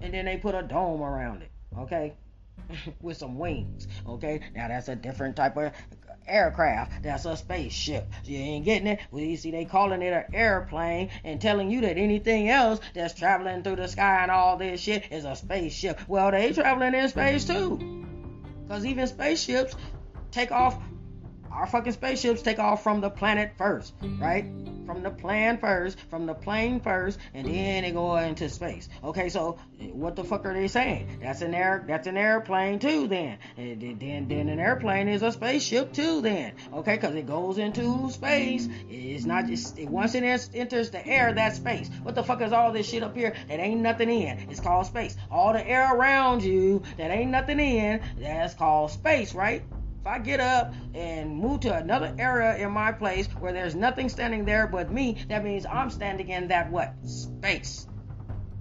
and 0.01 0.12
then 0.12 0.25
they 0.25 0.37
put 0.37 0.55
a 0.55 0.62
dome 0.62 1.03
around 1.03 1.42
it. 1.42 1.51
Okay, 1.79 2.14
with 3.01 3.16
some 3.16 3.38
wings. 3.38 3.88
Okay, 4.07 4.40
now 4.55 4.68
that's 4.68 4.88
a 4.88 4.97
different 4.97 5.37
type 5.37 5.57
of 5.57 5.73
aircraft. 6.27 7.03
That's 7.03 7.25
a 7.25 7.37
spaceship. 7.37 8.11
You 8.25 8.39
ain't 8.39 8.65
getting 8.65 8.87
it. 8.87 9.01
You 9.13 9.37
see, 9.37 9.51
they 9.51 9.65
calling 9.65 10.03
it 10.03 10.13
an 10.13 10.35
airplane 10.35 11.11
and 11.25 11.41
telling 11.41 11.71
you 11.71 11.83
that 11.83 11.99
anything 11.99 12.49
else 12.49 12.81
that's 12.95 13.15
traveling 13.15 13.63
through 13.63 13.77
the 13.77 13.89
sky 13.89 14.23
and 14.23 14.31
all 14.31 14.57
this 14.57 14.81
shit 14.81 15.11
is 15.11 15.25
a 15.25 15.37
spaceship. 15.37 16.01
Well, 16.09 16.31
they 16.31 16.53
traveling 16.53 16.95
in 16.95 17.09
space 17.09 17.45
too. 17.45 18.07
Because 18.67 18.87
even 18.87 19.07
spaceships 19.07 19.75
take 20.31 20.51
off 20.51 20.79
our 21.53 21.67
fucking 21.67 21.93
spaceships 21.93 22.43
take 22.43 22.59
off 22.59 22.83
from 22.83 23.01
the 23.01 23.11
planet 23.11 23.53
first, 23.57 23.95
right? 24.19 24.47
From 24.87 25.03
the 25.03 25.11
plan 25.11 25.59
first, 25.59 25.99
from 26.11 26.27
the 26.27 26.35
plane 26.35 26.81
first, 26.81 27.19
and 27.35 27.47
then 27.47 27.83
they 27.83 27.91
go 27.93 28.17
into 28.17 28.49
space. 28.49 28.88
Okay, 29.05 29.29
so 29.29 29.59
what 29.93 30.17
the 30.17 30.25
fuck 30.25 30.45
are 30.47 30.55
they 30.55 30.69
saying? 30.69 31.19
That's 31.23 31.43
an 31.43 31.55
air, 31.55 31.85
that's 31.87 32.07
an 32.07 32.17
airplane 32.17 32.79
too. 32.79 33.07
Then, 33.07 33.38
and 33.57 33.81
then, 34.01 34.29
then 34.29 34.49
an 34.49 34.59
airplane 34.59 35.09
is 35.09 35.23
a 35.23 35.31
spaceship 35.31 35.93
too. 35.93 36.21
Then, 36.23 36.55
okay, 36.73 36.97
because 36.97 37.15
it 37.15 37.27
goes 37.27 37.59
into 37.59 38.11
space. 38.11 38.69
It's 38.88 39.25
not 39.25 39.47
just 39.47 39.79
it, 39.79 39.88
once 39.88 40.15
it 40.15 40.25
enters 40.55 40.91
the 40.91 41.07
air, 41.07 41.33
that's 41.35 41.57
space. 41.57 41.91
What 42.03 42.15
the 42.15 42.25
fuck 42.25 42.41
is 42.41 42.53
all 42.53 42.73
this 42.73 42.88
shit 42.88 43.03
up 43.03 43.15
here 43.15 43.35
that 43.49 43.61
ain't 43.61 43.81
nothing 43.81 44.09
in? 44.09 44.51
It's 44.51 44.61
called 44.61 44.87
space. 44.87 45.17
All 45.31 45.53
the 45.53 45.67
air 45.67 45.95
around 45.95 46.43
you 46.43 46.83
that 46.97 47.11
ain't 47.11 47.31
nothing 47.31 47.61
in, 47.61 48.01
that's 48.19 48.55
called 48.55 48.91
space, 48.91 49.35
right? 49.35 49.62
If 50.03 50.09
I 50.09 50.19
get 50.19 50.41
up 50.41 50.75
and 50.95 51.37
move 51.37 51.61
to 51.61 51.73
another 51.73 52.12
area 52.19 52.57
in 52.57 52.73
my 52.73 52.91
place 52.91 53.29
where 53.38 53.53
there's 53.53 53.77
nothing 53.77 54.09
standing 54.09 54.45
there 54.45 54.67
but 54.67 54.91
me, 54.91 55.25
that 55.29 55.45
means 55.45 55.65
I'm 55.65 55.91
standing 55.91 56.29
in 56.29 56.49
that 56.49 56.73
what? 56.73 56.93
Space. 57.05 57.87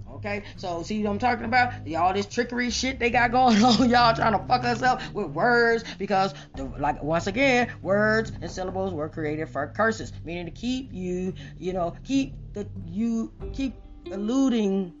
Okay, 0.08 0.44
so 0.54 0.84
see 0.84 1.02
what 1.02 1.10
I'm 1.10 1.18
talking 1.18 1.44
about? 1.44 1.72
All 1.96 2.14
this 2.14 2.26
trickery 2.26 2.70
shit 2.70 3.00
they 3.00 3.10
got 3.10 3.32
going 3.32 3.60
on, 3.60 3.90
y'all 3.90 4.14
trying 4.14 4.38
to 4.38 4.46
fuck 4.46 4.62
us 4.62 4.82
up 4.82 5.02
with 5.12 5.30
words 5.30 5.82
because, 5.98 6.32
the, 6.54 6.62
like 6.78 7.02
once 7.02 7.26
again, 7.26 7.72
words 7.82 8.30
and 8.40 8.48
syllables 8.48 8.94
were 8.94 9.08
created 9.08 9.48
for 9.48 9.66
curses, 9.66 10.12
meaning 10.24 10.44
to 10.44 10.52
keep 10.52 10.92
you, 10.92 11.34
you 11.58 11.72
know, 11.72 11.92
keep 12.04 12.34
the 12.52 12.68
you 12.86 13.32
keep 13.52 13.74
eluding, 14.04 14.92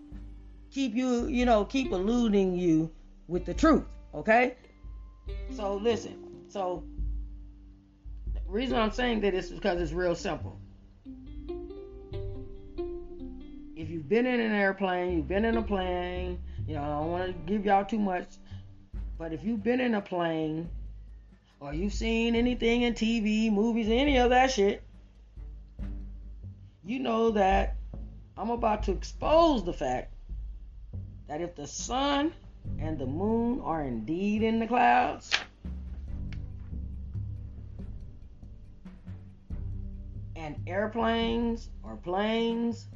keep 0.72 0.96
you, 0.96 1.28
you 1.28 1.46
know, 1.46 1.64
keep 1.64 1.92
eluding 1.92 2.56
you 2.56 2.90
with 3.28 3.44
the 3.44 3.54
truth. 3.54 3.84
Okay, 4.12 4.56
so 5.54 5.76
listen, 5.76 6.21
so, 6.52 6.84
the 8.34 8.40
reason 8.46 8.76
I'm 8.76 8.90
saying 8.90 9.22
that 9.22 9.32
is 9.32 9.48
because 9.48 9.80
it's 9.80 9.92
real 9.92 10.14
simple. 10.14 10.58
If 13.74 13.88
you've 13.88 14.06
been 14.06 14.26
in 14.26 14.38
an 14.38 14.52
airplane, 14.52 15.16
you've 15.16 15.28
been 15.28 15.46
in 15.46 15.56
a 15.56 15.62
plane, 15.62 16.38
you 16.68 16.74
know, 16.74 16.82
I 16.82 16.88
don't 16.88 17.10
want 17.10 17.26
to 17.26 17.52
give 17.52 17.64
y'all 17.64 17.86
too 17.86 17.98
much, 17.98 18.26
but 19.18 19.32
if 19.32 19.42
you've 19.42 19.62
been 19.62 19.80
in 19.80 19.94
a 19.94 20.02
plane 20.02 20.68
or 21.58 21.72
you've 21.72 21.94
seen 21.94 22.34
anything 22.34 22.82
in 22.82 22.92
TV, 22.92 23.50
movies, 23.50 23.88
any 23.88 24.18
of 24.18 24.28
that 24.28 24.50
shit, 24.50 24.82
you 26.84 26.98
know 26.98 27.30
that 27.30 27.76
I'm 28.36 28.50
about 28.50 28.82
to 28.84 28.92
expose 28.92 29.64
the 29.64 29.72
fact 29.72 30.12
that 31.28 31.40
if 31.40 31.54
the 31.54 31.66
sun 31.66 32.34
and 32.78 32.98
the 32.98 33.06
moon 33.06 33.62
are 33.62 33.82
indeed 33.82 34.42
in 34.42 34.58
the 34.58 34.66
clouds, 34.66 35.30
and 40.42 40.56
airplanes 40.66 41.70
or 41.84 41.96
planes. 41.96 42.88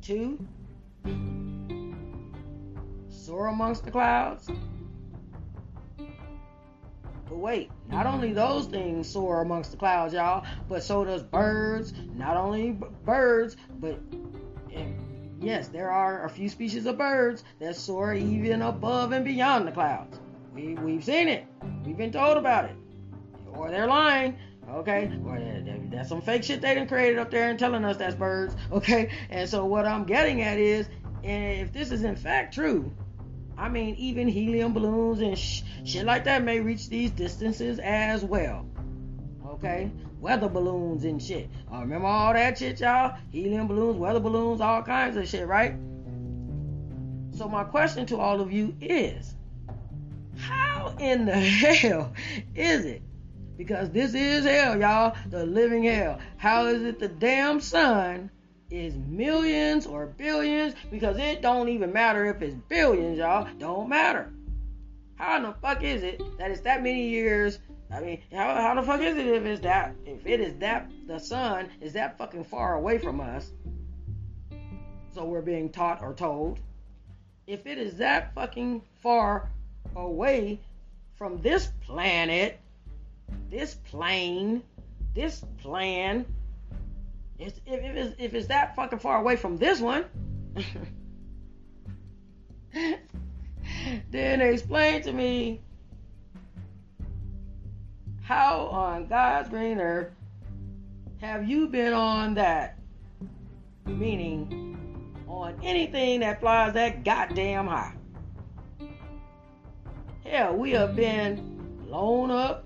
Two, 0.00 0.38
soar 3.08 3.48
amongst 3.48 3.84
the 3.84 3.90
clouds. 3.90 4.48
But 7.28 7.36
wait, 7.36 7.70
not 7.88 8.06
only 8.06 8.32
those 8.32 8.66
things 8.66 9.08
soar 9.08 9.42
amongst 9.42 9.72
the 9.72 9.76
clouds, 9.76 10.14
y'all, 10.14 10.44
but 10.68 10.82
so 10.82 11.04
does 11.04 11.22
birds. 11.22 11.92
Not 12.14 12.36
only 12.36 12.78
birds, 13.04 13.56
but 13.80 14.00
yes, 15.40 15.68
there 15.68 15.90
are 15.90 16.24
a 16.24 16.30
few 16.30 16.48
species 16.48 16.86
of 16.86 16.98
birds 16.98 17.44
that 17.58 17.76
soar 17.76 18.14
even 18.14 18.62
above 18.62 19.12
and 19.12 19.24
beyond 19.24 19.66
the 19.66 19.72
clouds. 19.72 20.20
We, 20.54 20.74
we've 20.74 21.04
seen 21.04 21.28
it. 21.28 21.46
We've 21.84 21.96
been 21.96 22.12
told 22.12 22.36
about 22.36 22.66
it. 22.66 22.76
Or 23.52 23.70
they're 23.70 23.86
lying. 23.86 24.38
Okay, 24.74 25.10
or 25.26 25.40
that's 25.90 26.08
some 26.08 26.22
fake 26.22 26.44
shit 26.44 26.60
they 26.60 26.74
done 26.74 26.86
created 26.86 27.18
up 27.18 27.30
there 27.30 27.50
and 27.50 27.58
telling 27.58 27.84
us 27.84 27.96
that's 27.96 28.14
birds. 28.14 28.54
Okay, 28.70 29.10
and 29.28 29.48
so 29.48 29.64
what 29.64 29.84
I'm 29.84 30.04
getting 30.04 30.42
at 30.42 30.58
is, 30.58 30.88
if 31.22 31.72
this 31.72 31.90
is 31.90 32.04
in 32.04 32.14
fact 32.14 32.54
true, 32.54 32.92
I 33.58 33.68
mean, 33.68 33.96
even 33.96 34.28
helium 34.28 34.72
balloons 34.72 35.20
and 35.20 35.36
sh- 35.36 35.62
shit 35.84 36.04
like 36.04 36.24
that 36.24 36.44
may 36.44 36.60
reach 36.60 36.88
these 36.88 37.10
distances 37.10 37.80
as 37.80 38.24
well. 38.24 38.66
Okay, 39.44 39.90
weather 40.20 40.48
balloons 40.48 41.04
and 41.04 41.20
shit. 41.20 41.50
Uh, 41.72 41.80
remember 41.80 42.06
all 42.06 42.32
that 42.32 42.58
shit, 42.58 42.80
y'all? 42.80 43.16
Helium 43.30 43.66
balloons, 43.66 43.96
weather 43.96 44.20
balloons, 44.20 44.60
all 44.60 44.82
kinds 44.82 45.16
of 45.16 45.28
shit, 45.28 45.48
right? 45.48 45.74
So 47.36 47.48
my 47.48 47.64
question 47.64 48.06
to 48.06 48.18
all 48.18 48.40
of 48.40 48.52
you 48.52 48.74
is, 48.80 49.34
how 50.38 50.94
in 51.00 51.26
the 51.26 51.32
hell 51.34 52.12
is 52.54 52.84
it 52.84 53.02
because 53.60 53.90
this 53.90 54.14
is 54.14 54.46
hell, 54.46 54.80
y'all. 54.80 55.14
The 55.28 55.44
living 55.44 55.84
hell. 55.84 56.18
How 56.38 56.64
is 56.68 56.80
it 56.80 56.98
the 56.98 57.08
damn 57.08 57.60
sun 57.60 58.30
is 58.70 58.94
millions 58.94 59.84
or 59.84 60.06
billions? 60.06 60.74
Because 60.90 61.18
it 61.18 61.42
don't 61.42 61.68
even 61.68 61.92
matter 61.92 62.24
if 62.24 62.40
it's 62.40 62.54
billions, 62.70 63.18
y'all. 63.18 63.46
Don't 63.58 63.90
matter. 63.90 64.32
How 65.16 65.36
in 65.36 65.42
the 65.42 65.52
fuck 65.60 65.84
is 65.84 66.02
it 66.02 66.22
that 66.38 66.50
it's 66.50 66.62
that 66.62 66.82
many 66.82 67.10
years? 67.10 67.58
I 67.90 68.00
mean, 68.00 68.22
how, 68.32 68.54
how 68.54 68.74
the 68.76 68.82
fuck 68.82 69.02
is 69.02 69.18
it 69.18 69.26
if 69.26 69.44
it's 69.44 69.60
that 69.60 69.94
if 70.06 70.26
it 70.26 70.40
is 70.40 70.56
that 70.60 70.90
the 71.06 71.18
sun 71.18 71.68
is 71.82 71.92
that 71.92 72.16
fucking 72.16 72.44
far 72.44 72.76
away 72.76 72.96
from 72.96 73.20
us? 73.20 73.52
So 75.12 75.26
we're 75.26 75.42
being 75.42 75.68
taught 75.68 76.00
or 76.00 76.14
told. 76.14 76.60
If 77.46 77.66
it 77.66 77.76
is 77.76 77.98
that 77.98 78.34
fucking 78.34 78.80
far 79.02 79.50
away 79.94 80.60
from 81.16 81.42
this 81.42 81.68
planet, 81.82 82.58
this 83.50 83.74
plane, 83.74 84.62
this 85.14 85.44
plan, 85.58 86.24
if, 87.38 87.58
if, 87.66 87.96
it's, 87.96 88.14
if 88.18 88.34
it's 88.34 88.48
that 88.48 88.76
fucking 88.76 88.98
far 88.98 89.18
away 89.20 89.36
from 89.36 89.56
this 89.56 89.80
one, 89.80 90.04
then 94.10 94.40
explain 94.40 95.02
to 95.02 95.12
me 95.12 95.60
how 98.22 98.66
on 98.66 99.06
God's 99.06 99.48
green 99.48 99.80
earth 99.80 100.12
have 101.20 101.48
you 101.48 101.66
been 101.68 101.92
on 101.92 102.34
that? 102.34 102.78
Meaning 103.86 105.24
on 105.26 105.58
anything 105.62 106.20
that 106.20 106.40
flies 106.40 106.74
that 106.74 107.04
goddamn 107.04 107.66
high. 107.66 107.94
Hell, 110.24 110.56
we 110.56 110.70
have 110.72 110.94
been 110.94 111.76
blown 111.86 112.30
up 112.30 112.64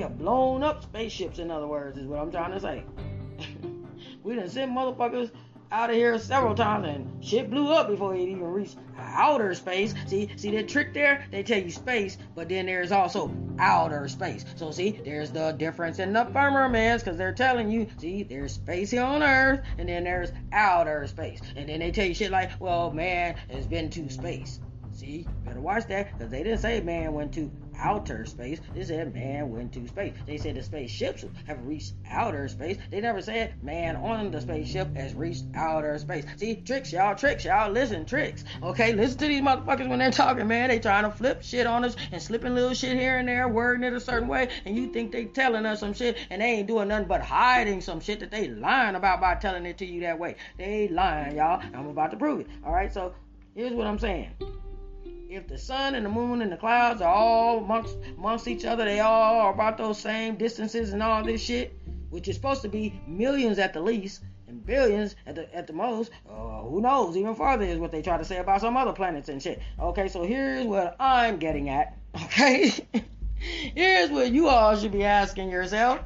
have 0.00 0.18
blown 0.18 0.62
up 0.62 0.82
spaceships, 0.82 1.38
in 1.38 1.50
other 1.50 1.66
words, 1.66 1.96
is 1.98 2.06
what 2.06 2.18
I'm 2.18 2.30
trying 2.30 2.52
to 2.52 2.60
say. 2.60 2.84
we 4.22 4.34
done 4.34 4.48
sent 4.48 4.72
motherfuckers 4.72 5.30
out 5.72 5.90
of 5.90 5.96
here 5.96 6.18
several 6.18 6.54
times 6.54 6.86
and 6.88 7.24
shit 7.24 7.48
blew 7.48 7.72
up 7.72 7.88
before 7.88 8.14
it 8.14 8.20
even 8.20 8.42
reached 8.42 8.76
outer 8.98 9.54
space. 9.54 9.94
See, 10.06 10.28
see 10.36 10.50
that 10.52 10.68
trick 10.68 10.92
there? 10.92 11.24
They 11.30 11.42
tell 11.42 11.60
you 11.60 11.70
space, 11.70 12.18
but 12.34 12.48
then 12.48 12.66
there's 12.66 12.90
also 12.90 13.32
outer 13.58 14.08
space. 14.08 14.44
So 14.56 14.72
see, 14.72 15.00
there's 15.04 15.30
the 15.30 15.52
difference 15.52 15.98
in 15.98 16.12
the 16.12 16.24
firmaments 16.32 17.04
because 17.04 17.16
they're 17.16 17.32
telling 17.32 17.70
you, 17.70 17.86
see, 17.98 18.24
there's 18.24 18.54
space 18.54 18.90
here 18.90 19.04
on 19.04 19.22
Earth 19.22 19.60
and 19.78 19.88
then 19.88 20.04
there's 20.04 20.32
outer 20.52 21.06
space. 21.06 21.40
And 21.54 21.68
then 21.68 21.80
they 21.80 21.92
tell 21.92 22.06
you 22.06 22.14
shit 22.14 22.32
like, 22.32 22.50
well, 22.60 22.90
man 22.90 23.36
has 23.50 23.66
been 23.66 23.90
to 23.90 24.08
space. 24.10 24.60
See, 24.92 25.26
better 25.44 25.60
watch 25.60 25.86
that 25.86 26.12
because 26.12 26.30
they 26.30 26.42
didn't 26.42 26.58
say 26.58 26.80
man 26.80 27.12
went 27.12 27.32
to 27.34 27.50
outer 27.80 28.24
space. 28.24 28.60
They 28.74 28.84
said 28.84 29.14
man 29.14 29.50
went 29.50 29.72
to 29.72 29.86
space. 29.88 30.14
They 30.26 30.36
said 30.36 30.56
the 30.56 30.62
spaceships 30.62 31.24
have 31.46 31.64
reached 31.66 31.94
outer 32.08 32.48
space. 32.48 32.78
They 32.90 33.00
never 33.00 33.22
said 33.22 33.54
man 33.62 33.96
on 33.96 34.30
the 34.30 34.40
spaceship 34.40 34.94
has 34.96 35.14
reached 35.14 35.44
outer 35.54 35.98
space. 35.98 36.24
See, 36.36 36.56
tricks, 36.56 36.92
y'all, 36.92 37.14
tricks, 37.14 37.44
y'all. 37.44 37.70
Listen, 37.70 38.04
tricks. 38.04 38.44
Okay, 38.62 38.92
listen 38.92 39.18
to 39.18 39.26
these 39.26 39.42
motherfuckers 39.42 39.88
when 39.88 39.98
they're 39.98 40.10
talking, 40.10 40.46
man. 40.46 40.68
They 40.68 40.78
trying 40.78 41.04
to 41.04 41.10
flip 41.10 41.42
shit 41.42 41.66
on 41.66 41.84
us 41.84 41.96
and 42.12 42.22
slipping 42.22 42.54
little 42.54 42.74
shit 42.74 42.96
here 42.96 43.18
and 43.18 43.28
there, 43.28 43.48
wording 43.48 43.84
it 43.84 43.92
a 43.92 44.00
certain 44.00 44.28
way, 44.28 44.48
and 44.64 44.76
you 44.76 44.92
think 44.92 45.12
they 45.12 45.24
telling 45.26 45.66
us 45.66 45.80
some 45.80 45.94
shit, 45.94 46.16
and 46.30 46.42
they 46.42 46.46
ain't 46.46 46.68
doing 46.68 46.88
nothing 46.88 47.08
but 47.08 47.22
hiding 47.22 47.80
some 47.80 48.00
shit 48.00 48.20
that 48.20 48.30
they 48.30 48.48
lying 48.48 48.94
about 48.94 49.20
by 49.20 49.34
telling 49.34 49.66
it 49.66 49.78
to 49.78 49.86
you 49.86 50.00
that 50.00 50.18
way. 50.18 50.36
They 50.58 50.88
lying, 50.88 51.36
y'all. 51.36 51.62
I'm 51.74 51.88
about 51.88 52.10
to 52.10 52.16
prove 52.16 52.40
it. 52.40 52.46
All 52.64 52.72
right, 52.72 52.92
so 52.92 53.14
here's 53.54 53.72
what 53.72 53.86
I'm 53.86 53.98
saying 53.98 54.30
if 55.30 55.46
the 55.46 55.56
sun 55.56 55.94
and 55.94 56.04
the 56.04 56.10
moon 56.10 56.42
and 56.42 56.50
the 56.50 56.56
clouds 56.56 57.00
are 57.00 57.14
all 57.14 57.58
amongst 57.58 57.96
amongst 58.18 58.48
each 58.48 58.64
other, 58.64 58.84
they 58.84 58.98
all 58.98 59.40
are 59.40 59.54
about 59.54 59.78
those 59.78 59.98
same 59.98 60.34
distances 60.34 60.92
and 60.92 61.02
all 61.02 61.22
this 61.22 61.40
shit, 61.40 61.78
which 62.10 62.26
is 62.26 62.34
supposed 62.34 62.62
to 62.62 62.68
be 62.68 63.00
millions 63.06 63.60
at 63.60 63.72
the 63.72 63.80
least 63.80 64.22
and 64.48 64.66
billions 64.66 65.14
at 65.26 65.36
the 65.36 65.54
at 65.54 65.68
the 65.68 65.72
most. 65.72 66.10
Uh, 66.28 66.62
who 66.62 66.80
knows? 66.80 67.16
Even 67.16 67.36
farther 67.36 67.64
is 67.64 67.78
what 67.78 67.92
they 67.92 68.02
try 68.02 68.18
to 68.18 68.24
say 68.24 68.38
about 68.38 68.60
some 68.60 68.76
other 68.76 68.92
planets 68.92 69.28
and 69.28 69.40
shit. 69.40 69.62
Okay, 69.78 70.08
so 70.08 70.24
here's 70.24 70.66
what 70.66 70.96
I'm 70.98 71.38
getting 71.38 71.68
at. 71.68 71.96
Okay, 72.24 72.72
here's 73.38 74.10
what 74.10 74.32
you 74.32 74.48
all 74.48 74.76
should 74.76 74.90
be 74.90 75.04
asking 75.04 75.48
yourself. 75.48 76.00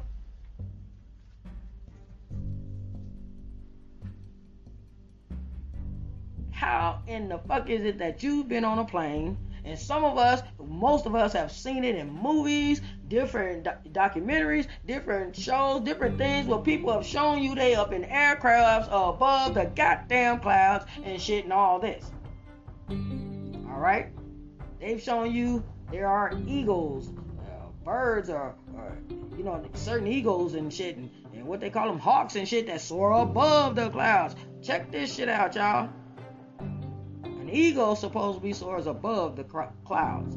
How 6.55 7.01
in 7.05 7.27
the 7.27 7.37
fuck 7.37 7.69
is 7.69 7.83
it 7.83 7.97
that 7.97 8.23
you've 8.23 8.47
been 8.47 8.63
on 8.63 8.79
a 8.79 8.85
plane 8.85 9.37
and 9.65 9.77
some 9.77 10.05
of 10.05 10.17
us, 10.17 10.41
most 10.63 11.05
of 11.05 11.15
us 11.15 11.33
have 11.33 11.51
seen 11.51 11.83
it 11.83 11.95
in 11.95 12.09
movies, 12.09 12.81
different 13.09 13.63
do- 13.63 13.89
documentaries, 13.91 14.67
different 14.85 15.35
shows, 15.35 15.81
different 15.81 16.17
things 16.17 16.47
where 16.47 16.59
people 16.59 16.93
have 16.93 17.05
shown 17.05 17.41
you 17.41 17.55
they 17.55 17.75
up 17.75 17.91
in 17.91 18.03
aircrafts 18.03 18.87
above 18.87 19.55
the 19.55 19.65
goddamn 19.75 20.39
clouds 20.39 20.85
and 21.03 21.19
shit 21.19 21.43
and 21.43 21.51
all 21.51 21.79
this. 21.79 22.09
All 22.89 23.79
right? 23.79 24.09
They've 24.79 25.01
shown 25.01 25.33
you 25.33 25.63
there 25.91 26.07
are 26.07 26.31
eagles, 26.47 27.09
uh, 27.09 27.69
birds, 27.83 28.29
or, 28.29 28.55
or, 28.77 28.97
you 29.35 29.43
know, 29.43 29.61
certain 29.73 30.07
eagles 30.07 30.53
and 30.53 30.71
shit, 30.71 30.95
and, 30.95 31.09
and 31.33 31.45
what 31.45 31.59
they 31.59 31.71
call 31.71 31.87
them 31.87 31.99
hawks 31.99 32.35
and 32.35 32.47
shit 32.47 32.67
that 32.67 32.81
soar 32.81 33.11
above 33.13 33.75
the 33.75 33.89
clouds. 33.89 34.35
Check 34.61 34.91
this 34.91 35.15
shit 35.15 35.27
out, 35.27 35.55
y'all. 35.55 35.89
An 37.45 37.51
eagle 37.51 37.95
supposedly 37.95 38.53
soars 38.53 38.87
above 38.87 39.35
the 39.35 39.43
clouds. 39.43 40.35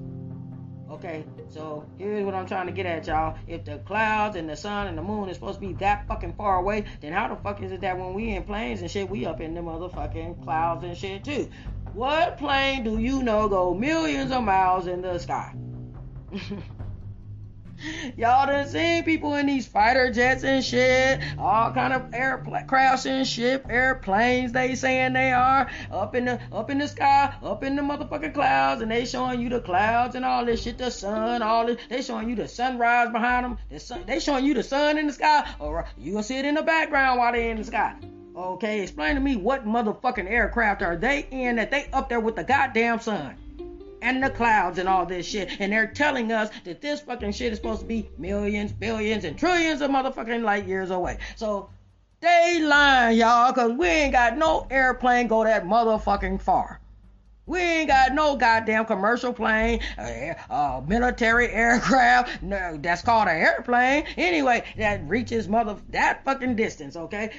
Okay, 0.90 1.24
so 1.48 1.88
here's 1.96 2.22
what 2.22 2.34
I'm 2.34 2.44
trying 2.44 2.66
to 2.66 2.72
get 2.72 2.84
at, 2.84 3.06
y'all. 3.06 3.34
If 3.46 3.64
the 3.64 3.78
clouds 3.78 4.36
and 4.36 4.46
the 4.46 4.54
sun 4.54 4.88
and 4.88 4.98
the 4.98 5.00
moon 5.00 5.30
is 5.30 5.36
supposed 5.36 5.58
to 5.58 5.66
be 5.66 5.72
that 5.76 6.06
fucking 6.06 6.34
far 6.34 6.58
away, 6.58 6.84
then 7.00 7.14
how 7.14 7.28
the 7.28 7.36
fuck 7.36 7.62
is 7.62 7.72
it 7.72 7.80
that 7.80 7.98
when 7.98 8.12
we 8.12 8.34
in 8.34 8.42
planes 8.42 8.82
and 8.82 8.90
shit, 8.90 9.08
we 9.08 9.24
up 9.24 9.40
in 9.40 9.54
the 9.54 9.62
motherfucking 9.62 10.44
clouds 10.44 10.84
and 10.84 10.94
shit 10.94 11.24
too? 11.24 11.48
What 11.94 12.36
plane 12.36 12.84
do 12.84 12.98
you 12.98 13.22
know 13.22 13.48
go 13.48 13.72
millions 13.72 14.30
of 14.30 14.42
miles 14.42 14.86
in 14.86 15.00
the 15.00 15.16
sky? 15.16 15.54
Y'all 18.16 18.46
done 18.46 18.66
seen 18.68 19.04
people 19.04 19.34
in 19.34 19.46
these 19.46 19.66
fighter 19.66 20.10
jets 20.10 20.42
and 20.44 20.64
shit, 20.64 21.20
all 21.38 21.72
kind 21.72 21.92
of 21.92 22.02
aircrafts 22.10 23.06
and 23.06 23.26
shit, 23.26 23.64
airplanes 23.68 24.52
they 24.52 24.74
saying 24.74 25.12
they 25.12 25.32
are 25.32 25.70
up 25.90 26.14
in 26.14 26.24
the 26.24 26.40
up 26.52 26.70
in 26.70 26.78
the 26.78 26.88
sky, 26.88 27.34
up 27.42 27.62
in 27.62 27.76
the 27.76 27.82
motherfucking 27.82 28.34
clouds, 28.34 28.82
and 28.82 28.90
they 28.90 29.04
showing 29.04 29.40
you 29.40 29.48
the 29.48 29.60
clouds 29.60 30.14
and 30.14 30.24
all 30.24 30.44
this 30.44 30.62
shit, 30.62 30.78
the 30.78 30.90
sun, 30.90 31.42
all 31.42 31.66
this. 31.66 31.78
They 31.88 32.02
showing 32.02 32.28
you 32.28 32.36
the 32.36 32.48
sunrise 32.48 33.10
behind 33.10 33.44
them. 33.44 33.58
The 33.70 33.78
sun, 33.78 34.04
they 34.06 34.18
showing 34.20 34.44
you 34.44 34.54
the 34.54 34.62
sun 34.62 34.98
in 34.98 35.06
the 35.06 35.12
sky, 35.12 35.48
or 35.58 35.86
you 35.96 36.12
gonna 36.12 36.24
see 36.24 36.38
it 36.38 36.44
in 36.44 36.54
the 36.54 36.62
background 36.62 37.18
while 37.18 37.32
they 37.32 37.50
in 37.50 37.58
the 37.58 37.64
sky. 37.64 37.94
Okay, 38.34 38.82
explain 38.82 39.14
to 39.16 39.20
me 39.20 39.36
what 39.36 39.66
motherfucking 39.66 40.30
aircraft 40.30 40.82
are 40.82 40.96
they 40.96 41.26
in 41.30 41.56
that 41.56 41.70
they 41.70 41.88
up 41.92 42.08
there 42.08 42.20
with 42.20 42.36
the 42.36 42.44
goddamn 42.44 43.00
sun? 43.00 43.36
And 44.02 44.22
the 44.22 44.30
clouds 44.30 44.78
and 44.78 44.88
all 44.88 45.06
this 45.06 45.26
shit. 45.26 45.60
And 45.60 45.72
they're 45.72 45.86
telling 45.86 46.32
us 46.32 46.50
that 46.64 46.80
this 46.80 47.00
fucking 47.00 47.32
shit 47.32 47.52
is 47.52 47.58
supposed 47.58 47.80
to 47.80 47.86
be 47.86 48.08
millions, 48.18 48.72
billions, 48.72 49.24
and 49.24 49.38
trillions 49.38 49.80
of 49.80 49.90
motherfucking 49.90 50.42
light 50.42 50.66
years 50.66 50.90
away. 50.90 51.18
So 51.36 51.70
they 52.20 52.60
lying, 52.60 53.18
y'all, 53.18 53.52
because 53.52 53.72
we 53.72 53.86
ain't 53.86 54.12
got 54.12 54.36
no 54.36 54.66
airplane 54.70 55.28
go 55.28 55.44
that 55.44 55.64
motherfucking 55.64 56.42
far. 56.42 56.80
We 57.46 57.60
ain't 57.60 57.88
got 57.88 58.12
no 58.12 58.36
goddamn 58.36 58.84
commercial 58.84 59.32
plane, 59.32 59.80
uh, 59.96 60.34
uh, 60.52 60.82
military 60.86 61.48
aircraft. 61.52 62.42
No, 62.42 62.76
that's 62.76 63.00
called 63.00 63.28
an 63.28 63.36
airplane. 63.36 64.04
Anyway, 64.18 64.64
that 64.76 65.08
reaches 65.08 65.48
mother 65.48 65.76
that 65.88 66.24
fucking 66.24 66.56
distance. 66.56 66.94
Okay, 66.94 67.32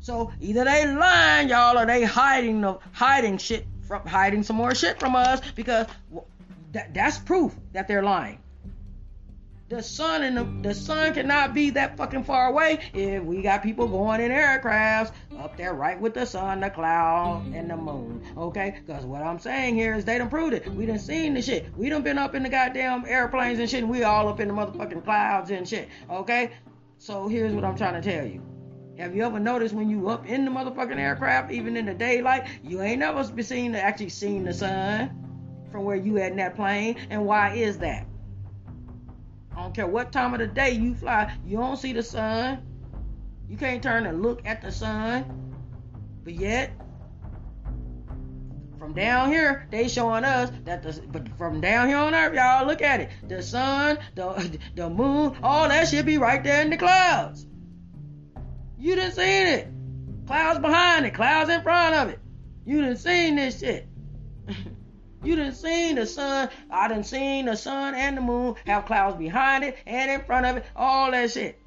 so 0.00 0.32
either 0.40 0.64
they 0.64 0.92
lying, 0.92 1.50
y'all, 1.50 1.78
or 1.78 1.86
they 1.86 2.02
hiding 2.02 2.62
the 2.62 2.78
hiding 2.92 3.38
shit 3.38 3.64
from 3.88 4.06
hiding 4.06 4.42
some 4.42 4.56
more 4.56 4.74
shit 4.74 5.00
from 5.00 5.16
us 5.16 5.40
because 5.56 5.86
that, 6.72 6.94
that's 6.94 7.18
proof 7.18 7.54
that 7.72 7.88
they're 7.88 8.02
lying. 8.02 8.38
The 9.70 9.82
sun 9.82 10.22
and 10.22 10.36
the, 10.36 10.68
the 10.68 10.74
sun 10.74 11.12
cannot 11.12 11.52
be 11.52 11.70
that 11.70 11.98
fucking 11.98 12.24
far 12.24 12.48
away 12.48 12.78
if 12.94 13.22
we 13.22 13.42
got 13.42 13.62
people 13.62 13.86
going 13.86 14.22
in 14.22 14.30
aircrafts 14.30 15.12
up 15.38 15.58
there 15.58 15.74
right 15.74 16.00
with 16.00 16.14
the 16.14 16.24
sun, 16.24 16.60
the 16.60 16.70
cloud, 16.70 17.44
and 17.52 17.68
the 17.68 17.76
moon. 17.76 18.22
Okay? 18.34 18.80
Because 18.86 19.04
what 19.04 19.20
I'm 19.22 19.38
saying 19.38 19.74
here 19.74 19.94
is 19.94 20.06
they 20.06 20.16
done 20.16 20.30
proved 20.30 20.54
it. 20.54 20.66
We 20.68 20.86
done 20.86 20.98
seen 20.98 21.34
the 21.34 21.42
shit. 21.42 21.66
We 21.76 21.90
done 21.90 22.02
been 22.02 22.16
up 22.16 22.34
in 22.34 22.44
the 22.44 22.48
goddamn 22.48 23.04
airplanes 23.06 23.58
and 23.58 23.68
shit, 23.68 23.82
and 23.82 23.90
we 23.90 24.04
all 24.04 24.28
up 24.28 24.40
in 24.40 24.48
the 24.48 24.54
motherfucking 24.54 25.04
clouds 25.04 25.50
and 25.50 25.68
shit. 25.68 25.88
Okay? 26.08 26.52
So 26.96 27.28
here's 27.28 27.52
what 27.52 27.64
I'm 27.64 27.76
trying 27.76 28.00
to 28.00 28.10
tell 28.10 28.26
you. 28.26 28.42
Have 28.98 29.14
you 29.14 29.22
ever 29.22 29.38
noticed 29.38 29.76
when 29.76 29.88
you 29.88 30.08
up 30.08 30.26
in 30.26 30.44
the 30.44 30.50
motherfucking 30.50 30.98
aircraft, 30.98 31.52
even 31.52 31.76
in 31.76 31.86
the 31.86 31.94
daylight, 31.94 32.48
you 32.64 32.82
ain't 32.82 32.98
never 32.98 33.22
been 33.32 33.44
seen 33.44 33.72
to 33.72 33.80
actually 33.80 34.08
seen 34.08 34.42
the 34.42 34.52
sun 34.52 35.10
from 35.70 35.84
where 35.84 35.94
you 35.94 36.18
at 36.18 36.32
in 36.32 36.38
that 36.38 36.56
plane? 36.56 36.96
And 37.08 37.24
why 37.24 37.54
is 37.54 37.78
that? 37.78 38.08
I 39.56 39.62
don't 39.62 39.72
care 39.72 39.86
what 39.86 40.10
time 40.10 40.34
of 40.34 40.40
the 40.40 40.48
day 40.48 40.72
you 40.72 40.96
fly, 40.96 41.32
you 41.46 41.58
don't 41.58 41.76
see 41.76 41.92
the 41.92 42.02
sun. 42.02 42.60
You 43.48 43.56
can't 43.56 43.80
turn 43.80 44.04
and 44.04 44.20
look 44.20 44.44
at 44.44 44.62
the 44.62 44.72
sun. 44.72 45.54
But 46.24 46.34
yet, 46.34 46.72
from 48.80 48.94
down 48.94 49.30
here, 49.30 49.68
they 49.70 49.86
showing 49.86 50.24
us 50.24 50.50
that 50.64 50.82
the 50.82 51.00
but 51.12 51.28
from 51.38 51.60
down 51.60 51.86
here 51.86 51.98
on 51.98 52.16
earth, 52.16 52.34
y'all 52.34 52.66
look 52.66 52.82
at 52.82 53.00
it. 53.00 53.10
The 53.28 53.44
sun, 53.44 53.98
the 54.16 54.58
the 54.74 54.90
moon, 54.90 55.36
all 55.40 55.68
that 55.68 55.86
should 55.86 56.04
be 56.04 56.18
right 56.18 56.42
there 56.42 56.62
in 56.62 56.70
the 56.70 56.76
clouds. 56.76 57.46
You 58.78 58.94
done 58.94 59.10
seen 59.10 59.46
it. 59.46 59.68
Clouds 60.26 60.60
behind 60.60 61.04
it, 61.04 61.14
clouds 61.14 61.50
in 61.50 61.62
front 61.62 61.94
of 61.96 62.08
it. 62.10 62.20
You 62.64 62.80
done 62.82 62.96
seen 62.96 63.34
this 63.36 63.58
shit. 63.58 63.88
you 65.24 65.34
done 65.34 65.52
seen 65.52 65.96
the 65.96 66.06
sun. 66.06 66.48
I 66.70 66.86
done 66.86 67.02
seen 67.02 67.46
the 67.46 67.56
sun 67.56 67.94
and 67.94 68.16
the 68.16 68.20
moon 68.20 68.54
have 68.66 68.86
clouds 68.86 69.16
behind 69.16 69.64
it 69.64 69.78
and 69.84 70.10
in 70.10 70.24
front 70.24 70.46
of 70.46 70.58
it. 70.58 70.66
All 70.76 71.10
that 71.10 71.32
shit. 71.32 71.60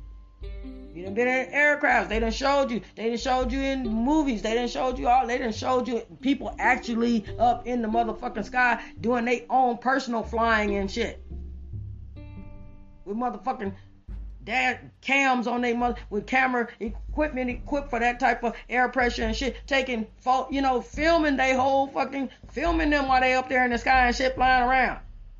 You 0.93 1.04
done 1.04 1.13
been 1.13 1.28
in 1.28 1.52
aircrafts. 1.52 2.08
They 2.08 2.19
done 2.19 2.32
showed 2.32 2.71
you. 2.71 2.82
They 2.95 3.10
done 3.10 3.17
showed 3.17 3.52
you 3.52 3.60
in 3.60 3.88
movies. 3.88 4.41
They 4.41 4.54
done 4.54 4.69
showed 4.69 4.97
you 4.97 5.10
all. 5.10 5.28
They 5.28 5.38
done 5.38 5.52
showed 5.52 5.89
you 5.89 6.02
people 6.21 6.56
actually 6.60 7.26
up 7.39 7.67
in 7.67 7.82
the 7.82 7.89
motherfucking 7.89 8.45
sky 8.45 8.82
doing 9.02 9.26
their 9.26 9.41
own 9.50 9.80
personal 9.80 10.24
flying 10.24 10.76
and 10.76 10.89
shit. 10.89 11.21
With 13.04 13.17
motherfucking 13.17 13.74
dad 14.43 14.91
cams 15.01 15.47
on 15.47 15.62
their 15.62 15.75
mother 15.75 15.99
with 16.10 16.27
camera 16.27 16.67
equipment 16.80 17.49
equipped 17.49 17.89
for 17.89 17.99
that 17.99 18.19
type 18.19 18.43
of 18.43 18.56
air 18.69 18.89
pressure 18.89 19.23
and 19.23 19.36
shit, 19.36 19.56
taking 19.67 20.08
you 20.49 20.62
know, 20.62 20.82
filming 20.82 21.38
they 21.38 21.54
whole 21.54 21.88
fucking 21.88 22.30
filming 22.51 22.89
them 22.89 23.08
while 23.08 23.21
they 23.21 23.34
up 23.34 23.49
there 23.49 23.65
in 23.65 23.71
the 23.71 23.77
sky 23.77 24.08
and 24.08 24.15
shit 24.15 24.36
flying 24.36 24.67
around. 24.67 24.99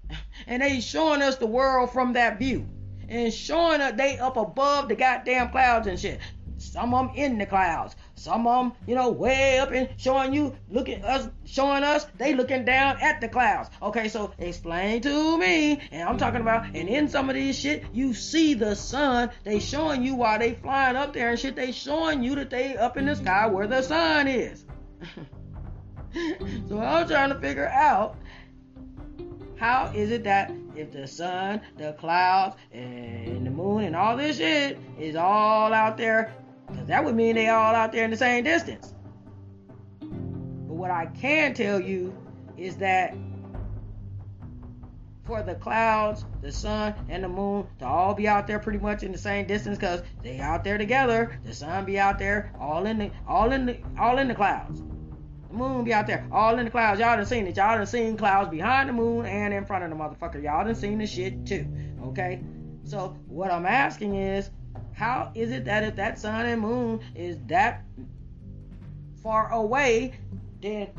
And 0.47 0.61
they 0.61 0.81
showing 0.81 1.21
us 1.21 1.37
the 1.37 1.47
world 1.47 1.91
from 1.91 2.13
that 2.13 2.37
view. 2.37 2.67
And 3.07 3.33
showing 3.33 3.81
us 3.81 3.93
they 3.95 4.17
up 4.17 4.37
above 4.37 4.89
the 4.89 4.95
goddamn 4.95 5.49
clouds 5.49 5.87
and 5.87 5.99
shit. 5.99 6.19
Some 6.62 6.93
of 6.93 7.08
them 7.08 7.15
in 7.15 7.38
the 7.38 7.45
clouds. 7.45 7.95
Some 8.15 8.45
of 8.45 8.65
them, 8.65 8.74
you 8.88 8.95
know, 8.95 9.10
way 9.10 9.60
up 9.60 9.71
and 9.71 9.89
showing 9.97 10.34
you, 10.34 10.56
looking 10.69 11.04
us, 11.04 11.28
showing 11.45 11.84
us, 11.84 12.06
they 12.17 12.36
looking 12.36 12.65
down 12.65 13.02
at 13.02 13.19
the 13.19 13.28
clouds. 13.28 13.69
Okay, 13.82 14.08
so 14.08 14.32
explain 14.38 15.02
to 15.02 15.38
me, 15.38 15.82
and 15.91 16.08
I'm 16.08 16.17
talking 16.17 16.41
about, 16.41 16.65
and 16.76 16.88
in 16.88 17.10
some 17.10 17.30
of 17.30 17.36
these 17.36 17.58
shit, 17.58 17.86
you 17.93 18.13
see 18.13 18.54
the 18.54 18.76
sun. 18.76 19.32
They 19.43 19.60
showing 19.60 20.04
you 20.04 20.15
while 20.15 20.39
they 20.39 20.54
flying 20.54 20.95
up 20.95 21.13
there 21.13 21.32
and 21.32 21.39
shit. 21.39 21.56
They 21.56 21.71
showing 21.71 22.24
you 22.24 22.36
that 22.36 22.50
they 22.50 22.78
up 22.78 22.95
in 22.95 23.06
the 23.06 23.15
sky 23.15 23.47
where 23.47 23.67
the 23.67 23.82
sun 23.82 24.28
is. 24.28 24.63
so 26.69 26.80
I'm 26.80 27.08
trying 27.08 27.30
to 27.30 27.39
figure 27.39 27.67
out 27.67 28.17
how 29.58 29.91
is 29.93 30.12
it 30.12 30.24
that 30.24 30.52
if 30.76 30.91
the 30.91 31.08
sun, 31.08 31.62
the 31.78 31.93
clouds, 31.93 32.56
and 32.71 33.45
the 33.45 33.52
moon, 33.52 33.84
and 33.84 33.95
all 33.95 34.17
this 34.17 34.38
shit 34.38 34.80
is 35.00 35.15
all 35.15 35.74
out 35.74 35.97
there 35.97 36.34
because 36.71 36.88
that 36.88 37.03
would 37.03 37.15
mean 37.15 37.36
they 37.36 37.49
all 37.49 37.75
out 37.75 37.91
there 37.91 38.05
in 38.05 38.12
the 38.12 38.17
same 38.17 38.43
distance. 38.43 38.93
But 39.99 40.75
what 40.75 40.91
I 40.91 41.07
can 41.07 41.53
tell 41.53 41.79
you 41.79 42.15
is 42.57 42.77
that 42.77 43.15
for 45.25 45.43
the 45.43 45.55
clouds, 45.55 46.25
the 46.41 46.51
sun, 46.51 46.93
and 47.10 47.23
the 47.23 47.29
moon 47.29 47.65
to 47.79 47.86
all 47.86 48.13
be 48.13 48.27
out 48.27 48.47
there 48.47 48.60
pretty 48.60 48.79
much 48.79 49.03
in 49.03 49.12
the 49.12 49.17
same 49.17 49.47
distance 49.47 49.77
because 49.77 50.01
they 50.23 50.39
out 50.39 50.63
there 50.63 50.77
together. 50.77 51.39
The 51.45 51.53
sun 51.53 51.86
be 51.86 51.99
out 51.99 52.19
there 52.19 52.51
all 52.60 52.86
in 52.86 52.97
the 52.97 53.12
all 53.27 53.51
in 53.51 53.65
the 53.65 53.77
all 53.97 54.17
in 54.17 54.27
the 54.27 54.36
clouds. 54.36 54.81
The 55.49 55.53
moon 55.57 55.84
be 55.84 55.93
out 55.93 56.07
there 56.07 56.27
all 56.31 56.57
in 56.57 56.65
the 56.65 56.71
clouds. 56.71 56.99
Y'all 56.99 57.15
done 57.15 57.25
seen 57.25 57.47
it. 57.47 57.55
Y'all 57.55 57.77
done 57.77 57.86
seen 57.86 58.17
clouds 58.17 58.49
behind 58.49 58.89
the 58.89 58.93
moon 58.93 59.25
and 59.25 59.53
in 59.53 59.65
front 59.65 59.84
of 59.84 59.89
the 59.89 59.95
motherfucker. 59.95 60.41
Y'all 60.43 60.65
done 60.65 60.75
seen 60.75 60.97
the 60.97 61.07
shit 61.07 61.45
too. 61.45 61.67
Okay? 62.03 62.41
So 62.84 63.17
what 63.27 63.51
I'm 63.51 63.65
asking 63.65 64.15
is 64.15 64.49
how 65.01 65.31
is 65.33 65.51
it 65.51 65.65
that 65.65 65.83
if 65.83 65.95
that 65.95 66.19
sun 66.19 66.45
and 66.45 66.61
moon 66.61 66.99
is 67.15 67.35
that 67.47 67.83
far 69.23 69.51
away, 69.51 70.13
then 70.61 70.89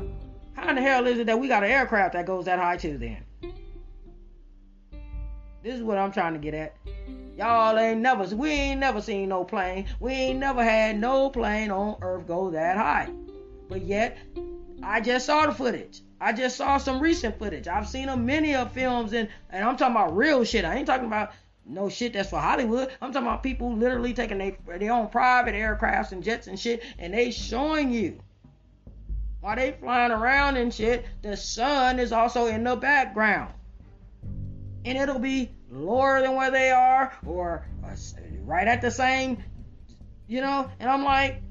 how 0.51 0.67
in 0.67 0.75
the 0.75 0.81
hell 0.81 1.07
is 1.07 1.19
it 1.19 1.25
that 1.27 1.39
we 1.39 1.47
got 1.47 1.63
an 1.63 1.71
aircraft 1.71 2.11
that 2.11 2.25
goes 2.25 2.43
that 2.43 2.59
high 2.59 2.75
too 2.75 2.97
then? 2.97 3.23
This 5.63 5.75
is 5.75 5.83
what 5.83 5.97
I'm 5.97 6.11
trying 6.11 6.33
to 6.33 6.39
get 6.39 6.53
at. 6.53 6.75
Y'all 7.37 7.79
ain't 7.79 8.01
never, 8.01 8.25
we 8.35 8.49
ain't 8.49 8.81
never 8.81 8.99
seen 8.99 9.29
no 9.29 9.45
plane. 9.45 9.85
We 10.01 10.11
ain't 10.11 10.39
never 10.39 10.61
had 10.61 10.99
no 10.99 11.29
plane 11.29 11.71
on 11.71 11.95
Earth 12.01 12.27
go 12.27 12.51
that 12.51 12.75
high. 12.75 13.09
But 13.69 13.83
yet, 13.83 14.17
I 14.83 14.99
just 14.99 15.25
saw 15.25 15.45
the 15.45 15.53
footage. 15.53 16.01
I 16.19 16.33
just 16.33 16.57
saw 16.57 16.77
some 16.77 16.99
recent 16.99 17.39
footage. 17.39 17.69
I've 17.69 17.87
seen 17.87 18.09
a 18.09 18.17
many 18.17 18.53
of 18.53 18.73
films 18.73 19.13
and 19.13 19.29
and 19.49 19.63
I'm 19.63 19.77
talking 19.77 19.95
about 19.95 20.17
real 20.17 20.43
shit. 20.43 20.65
I 20.65 20.75
ain't 20.75 20.87
talking 20.87 21.07
about 21.07 21.31
no 21.65 21.89
shit 21.89 22.13
that's 22.13 22.29
for 22.29 22.39
Hollywood. 22.39 22.89
I'm 23.01 23.13
talking 23.13 23.27
about 23.27 23.43
people 23.43 23.75
literally 23.75 24.13
taking 24.13 24.37
their, 24.37 24.77
their 24.77 24.91
own 24.91 25.09
private 25.09 25.55
aircrafts 25.55 26.11
and 26.11 26.23
jets 26.23 26.47
and 26.47 26.59
shit, 26.59 26.83
and 26.99 27.13
they 27.13 27.31
showing 27.31 27.91
you 27.91 28.19
while 29.43 29.57
they 29.57 29.73
flying 29.73 30.13
around 30.13 30.55
and 30.55 30.73
shit, 30.73 31.05
the 31.21 31.35
sun 31.35 31.99
is 31.99 32.13
also 32.13 32.45
in 32.45 32.63
the 32.63 32.77
background. 32.77 33.53
And 34.85 34.97
it'll 34.97 35.19
be 35.19 35.51
lower 35.69 36.21
than 36.21 36.35
where 36.35 36.49
they 36.49 36.71
are, 36.71 37.11
or 37.25 37.67
uh, 37.85 37.93
right 38.45 38.65
at 38.65 38.81
the 38.81 38.89
same, 38.89 39.43
you 40.27 40.39
know. 40.39 40.71
And 40.79 40.89
I'm 40.89 41.03
like, 41.03 41.41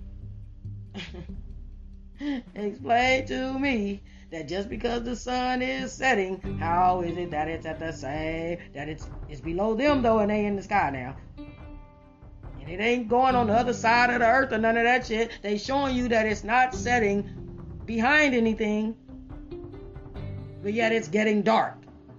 explain 2.54 3.26
to 3.26 3.58
me 3.58 4.02
that 4.32 4.48
just 4.48 4.70
because 4.70 5.02
the 5.02 5.14
sun 5.14 5.60
is 5.60 5.92
setting, 5.92 6.40
how 6.58 7.02
is 7.02 7.18
it 7.18 7.30
that 7.30 7.48
it's 7.48 7.66
at 7.66 7.78
the 7.78 7.92
same 7.92 8.58
that 8.74 8.88
it's 8.88 9.06
it's 9.28 9.42
below 9.42 9.74
them 9.74 10.02
though 10.02 10.18
and 10.20 10.30
they 10.30 10.46
in 10.46 10.56
the 10.56 10.62
sky 10.62 10.90
now? 10.90 11.16
And 12.60 12.70
it 12.70 12.80
ain't 12.80 13.08
going 13.08 13.34
on 13.34 13.48
the 13.48 13.52
other 13.52 13.74
side 13.74 14.10
of 14.10 14.20
the 14.20 14.26
earth 14.26 14.52
or 14.52 14.58
none 14.58 14.76
of 14.76 14.84
that 14.84 15.06
shit. 15.06 15.32
They 15.42 15.58
showing 15.58 15.94
you 15.94 16.08
that 16.08 16.26
it's 16.26 16.44
not 16.44 16.74
setting 16.74 17.28
behind 17.84 18.34
anything, 18.34 18.96
but 20.62 20.72
yet 20.72 20.92
it's 20.92 21.08
getting 21.08 21.42
dark. 21.42 21.76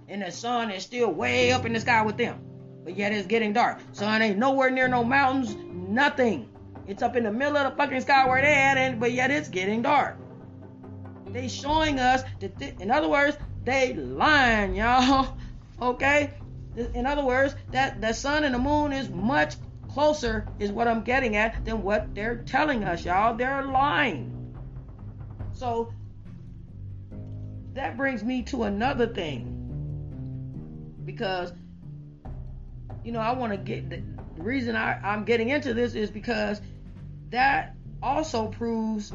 And 0.08 0.22
the 0.22 0.30
sun 0.30 0.70
is 0.70 0.84
still 0.84 1.10
way 1.10 1.50
up 1.50 1.64
in 1.64 1.72
the 1.72 1.80
sky 1.80 2.02
with 2.02 2.16
them. 2.16 2.38
But 2.84 2.96
yet 2.96 3.12
it's 3.12 3.26
getting 3.26 3.54
dark. 3.54 3.80
Sun 3.92 4.22
ain't 4.22 4.38
nowhere 4.38 4.70
near 4.70 4.86
no 4.86 5.02
mountains, 5.02 5.56
nothing. 5.72 6.48
It's 6.86 7.02
up 7.02 7.16
in 7.16 7.24
the 7.24 7.32
middle 7.32 7.56
of 7.56 7.72
the 7.72 7.76
fucking 7.76 8.02
sky 8.02 8.28
where 8.28 8.42
they 8.42 8.54
at, 8.54 8.76
and 8.76 9.00
but 9.00 9.12
yet 9.12 9.30
it's 9.30 9.48
getting 9.48 9.82
dark. 9.82 10.18
They 11.34 11.48
showing 11.48 11.98
us 11.98 12.22
that, 12.38 12.56
th- 12.60 12.76
in 12.78 12.92
other 12.92 13.08
words, 13.08 13.36
they 13.64 13.92
lying, 13.92 14.76
y'all. 14.76 15.36
Okay? 15.82 16.30
In 16.94 17.04
other 17.04 17.24
words, 17.24 17.56
that 17.72 18.00
the 18.00 18.12
sun 18.12 18.44
and 18.44 18.54
the 18.54 18.60
moon 18.60 18.92
is 18.92 19.10
much 19.10 19.56
closer, 19.88 20.46
is 20.60 20.70
what 20.70 20.86
I'm 20.86 21.02
getting 21.02 21.34
at, 21.34 21.64
than 21.64 21.82
what 21.82 22.14
they're 22.14 22.36
telling 22.36 22.84
us, 22.84 23.04
y'all. 23.04 23.36
They're 23.36 23.64
lying. 23.64 24.54
So 25.52 25.92
that 27.74 27.96
brings 27.96 28.22
me 28.22 28.42
to 28.44 28.62
another 28.62 29.08
thing. 29.08 29.50
Because, 31.04 31.52
you 33.02 33.10
know, 33.10 33.18
I 33.18 33.32
want 33.32 33.52
to 33.52 33.58
get 33.58 33.90
the, 33.90 34.00
the 34.36 34.42
reason 34.42 34.76
I, 34.76 35.00
I'm 35.02 35.24
getting 35.24 35.48
into 35.48 35.74
this 35.74 35.96
is 35.96 36.08
because 36.08 36.60
that 37.30 37.74
also 38.00 38.46
proves 38.46 39.12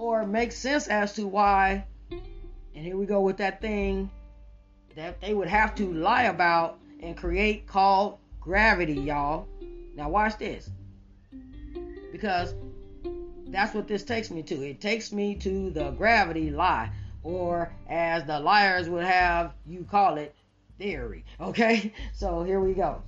or 0.00 0.26
makes 0.26 0.56
sense 0.56 0.88
as 0.88 1.12
to 1.12 1.26
why, 1.26 1.84
and 2.10 2.84
here 2.86 2.96
we 2.96 3.04
go 3.04 3.20
with 3.20 3.36
that 3.36 3.60
thing 3.60 4.10
that 4.96 5.20
they 5.20 5.34
would 5.34 5.46
have 5.46 5.74
to 5.74 5.92
lie 5.92 6.22
about 6.22 6.78
and 7.02 7.14
create 7.14 7.66
called 7.66 8.16
gravity, 8.40 8.94
y'all. 8.94 9.46
Now, 9.94 10.08
watch 10.08 10.38
this. 10.38 10.70
Because 12.12 12.54
that's 13.48 13.74
what 13.74 13.88
this 13.88 14.02
takes 14.02 14.30
me 14.30 14.42
to. 14.44 14.62
It 14.62 14.80
takes 14.80 15.12
me 15.12 15.34
to 15.36 15.68
the 15.68 15.90
gravity 15.90 16.50
lie, 16.50 16.90
or 17.22 17.70
as 17.86 18.24
the 18.24 18.40
liars 18.40 18.88
would 18.88 19.04
have 19.04 19.52
you 19.66 19.84
call 19.84 20.16
it, 20.16 20.34
theory. 20.78 21.26
Okay? 21.40 21.92
So 22.14 22.42
here 22.42 22.60
we 22.60 22.72
go. 22.72 23.02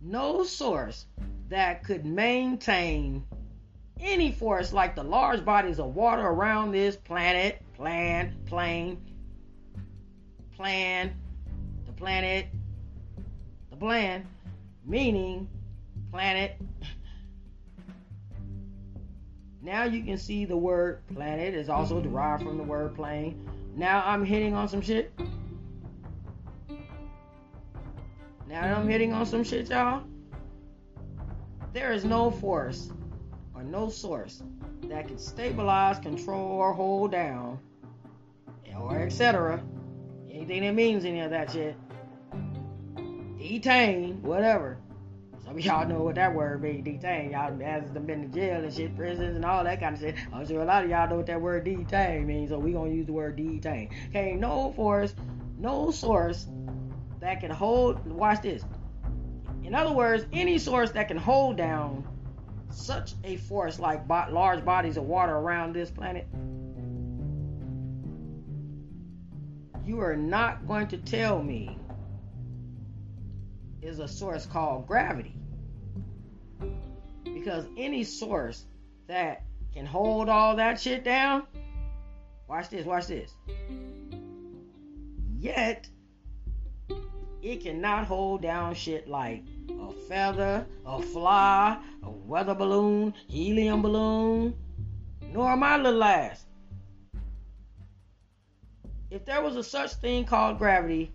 No 0.00 0.42
source 0.42 1.04
that 1.50 1.84
could 1.84 2.06
maintain 2.06 3.24
any 4.02 4.32
force 4.32 4.72
like 4.72 4.96
the 4.96 5.02
large 5.02 5.44
bodies 5.44 5.78
of 5.78 5.94
water 5.94 6.22
around 6.22 6.72
this 6.72 6.96
planet, 6.96 7.62
plan, 7.74 8.34
plane, 8.46 9.00
plan, 10.56 11.14
the 11.86 11.92
planet, 11.92 12.46
the 13.70 13.76
bland, 13.76 14.26
meaning 14.84 15.48
planet. 16.10 16.60
Now 19.62 19.84
you 19.84 20.02
can 20.02 20.18
see 20.18 20.44
the 20.44 20.56
word 20.56 21.02
planet 21.14 21.54
is 21.54 21.68
also 21.68 22.00
derived 22.00 22.42
from 22.42 22.56
the 22.58 22.64
word 22.64 22.96
plane. 22.96 23.48
Now 23.76 24.02
I'm 24.04 24.24
hitting 24.24 24.54
on 24.54 24.68
some 24.68 24.80
shit. 24.80 25.12
Now 28.48 28.76
I'm 28.76 28.88
hitting 28.88 29.12
on 29.12 29.24
some 29.24 29.44
shit, 29.44 29.70
y'all. 29.70 30.02
There 31.72 31.92
is 31.92 32.04
no 32.04 32.30
force 32.30 32.90
or 33.62 33.64
no 33.64 33.88
source 33.88 34.42
that 34.88 35.08
can 35.08 35.18
stabilize, 35.18 35.98
control, 35.98 36.52
or 36.52 36.72
hold 36.72 37.12
down, 37.12 37.58
or 38.78 38.98
etc. 39.00 39.62
Anything 40.30 40.62
that 40.62 40.74
means 40.74 41.04
any 41.04 41.20
of 41.20 41.30
that 41.30 41.52
shit. 41.52 41.76
Detain, 43.38 44.22
whatever. 44.22 44.78
Some 45.44 45.58
of 45.58 45.64
y'all 45.64 45.86
know 45.86 46.02
what 46.02 46.14
that 46.14 46.34
word 46.34 46.62
means, 46.62 46.84
detain. 46.84 47.32
Y'all 47.32 47.58
has 47.60 47.90
been 47.90 48.22
to 48.22 48.28
jail 48.28 48.62
and 48.62 48.72
shit, 48.72 48.96
prisons 48.96 49.36
and 49.36 49.44
all 49.44 49.64
that 49.64 49.80
kind 49.80 49.94
of 49.94 50.00
shit. 50.00 50.14
I'm 50.32 50.46
sure 50.46 50.62
a 50.62 50.64
lot 50.64 50.84
of 50.84 50.90
y'all 50.90 51.08
know 51.08 51.16
what 51.16 51.26
that 51.26 51.40
word 51.40 51.64
detain 51.64 52.26
means, 52.26 52.50
so 52.50 52.58
we 52.58 52.72
gonna 52.72 52.90
use 52.90 53.06
the 53.06 53.12
word 53.12 53.36
detain. 53.36 53.90
Okay, 54.08 54.34
no 54.34 54.72
force, 54.72 55.14
no 55.58 55.90
source 55.90 56.46
that 57.20 57.40
can 57.40 57.50
hold 57.50 58.04
watch 58.06 58.42
this. 58.42 58.64
In 59.62 59.74
other 59.74 59.92
words, 59.92 60.24
any 60.32 60.58
source 60.58 60.90
that 60.92 61.08
can 61.08 61.16
hold 61.16 61.56
down 61.56 62.04
such 62.74 63.14
a 63.24 63.36
force 63.36 63.78
like 63.78 64.08
large 64.08 64.64
bodies 64.64 64.96
of 64.96 65.04
water 65.04 65.34
around 65.34 65.74
this 65.74 65.90
planet, 65.90 66.26
you 69.84 70.00
are 70.00 70.16
not 70.16 70.66
going 70.66 70.86
to 70.88 70.96
tell 70.96 71.42
me 71.42 71.76
is 73.82 73.98
a 73.98 74.06
source 74.06 74.46
called 74.46 74.86
gravity. 74.86 75.34
Because 77.24 77.66
any 77.76 78.04
source 78.04 78.64
that 79.08 79.42
can 79.74 79.84
hold 79.84 80.28
all 80.28 80.56
that 80.56 80.80
shit 80.80 81.02
down, 81.02 81.46
watch 82.48 82.68
this, 82.68 82.86
watch 82.86 83.08
this. 83.08 83.34
Yet, 85.38 85.88
it 87.42 87.62
cannot 87.62 88.06
hold 88.06 88.42
down 88.42 88.74
shit 88.74 89.08
like 89.08 89.42
a 89.70 89.92
feather, 90.08 90.66
a 90.86 91.02
fly, 91.02 91.78
a 92.02 92.10
weather 92.10 92.54
balloon, 92.54 93.14
helium 93.28 93.82
balloon, 93.82 94.54
nor 95.32 95.56
my 95.56 95.76
little 95.76 96.02
ass. 96.04 96.46
If 99.10 99.24
there 99.24 99.42
was 99.42 99.56
a 99.56 99.64
such 99.64 99.92
thing 99.94 100.24
called 100.24 100.58
gravity, 100.58 101.12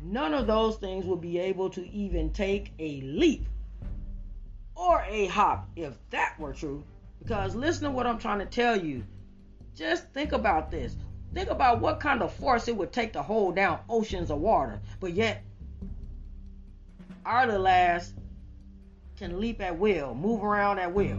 none 0.00 0.34
of 0.34 0.46
those 0.46 0.76
things 0.76 1.04
would 1.04 1.20
be 1.20 1.38
able 1.38 1.70
to 1.70 1.86
even 1.90 2.32
take 2.32 2.72
a 2.78 3.00
leap 3.02 3.46
or 4.74 5.04
a 5.08 5.26
hop 5.26 5.68
if 5.76 5.94
that 6.10 6.38
were 6.38 6.52
true. 6.52 6.82
Because 7.18 7.54
listen 7.54 7.84
to 7.84 7.90
what 7.90 8.06
I'm 8.06 8.18
trying 8.18 8.40
to 8.40 8.46
tell 8.46 8.76
you. 8.76 9.04
Just 9.76 10.08
think 10.12 10.32
about 10.32 10.70
this. 10.70 10.96
Think 11.34 11.50
about 11.50 11.80
what 11.80 12.00
kind 12.00 12.20
of 12.20 12.32
force 12.32 12.68
it 12.68 12.76
would 12.76 12.92
take 12.92 13.12
to 13.14 13.22
hold 13.22 13.56
down 13.56 13.80
oceans 13.88 14.30
of 14.30 14.38
water. 14.38 14.80
But 15.00 15.14
yet, 15.14 15.42
our 17.24 17.46
little 17.46 17.68
ass 17.68 18.12
can 19.16 19.40
leap 19.40 19.60
at 19.60 19.78
will, 19.78 20.14
move 20.14 20.42
around 20.42 20.78
at 20.78 20.92
will. 20.92 21.18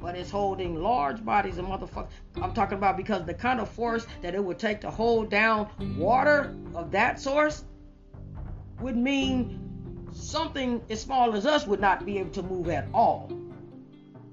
But 0.00 0.14
it's 0.14 0.30
holding 0.30 0.80
large 0.80 1.24
bodies 1.24 1.58
of 1.58 1.66
motherfuckers. 1.66 2.08
I'm 2.36 2.54
talking 2.54 2.78
about 2.78 2.96
because 2.96 3.24
the 3.24 3.34
kind 3.34 3.60
of 3.60 3.68
force 3.68 4.06
that 4.22 4.34
it 4.34 4.42
would 4.42 4.58
take 4.58 4.80
to 4.82 4.90
hold 4.90 5.28
down 5.30 5.68
water 5.98 6.54
of 6.74 6.92
that 6.92 7.20
source 7.20 7.64
would 8.80 8.96
mean 8.96 10.06
something 10.12 10.80
as 10.88 11.00
small 11.00 11.34
as 11.34 11.46
us 11.46 11.66
would 11.66 11.80
not 11.80 12.06
be 12.06 12.18
able 12.18 12.30
to 12.30 12.42
move 12.42 12.68
at 12.68 12.86
all. 12.94 13.32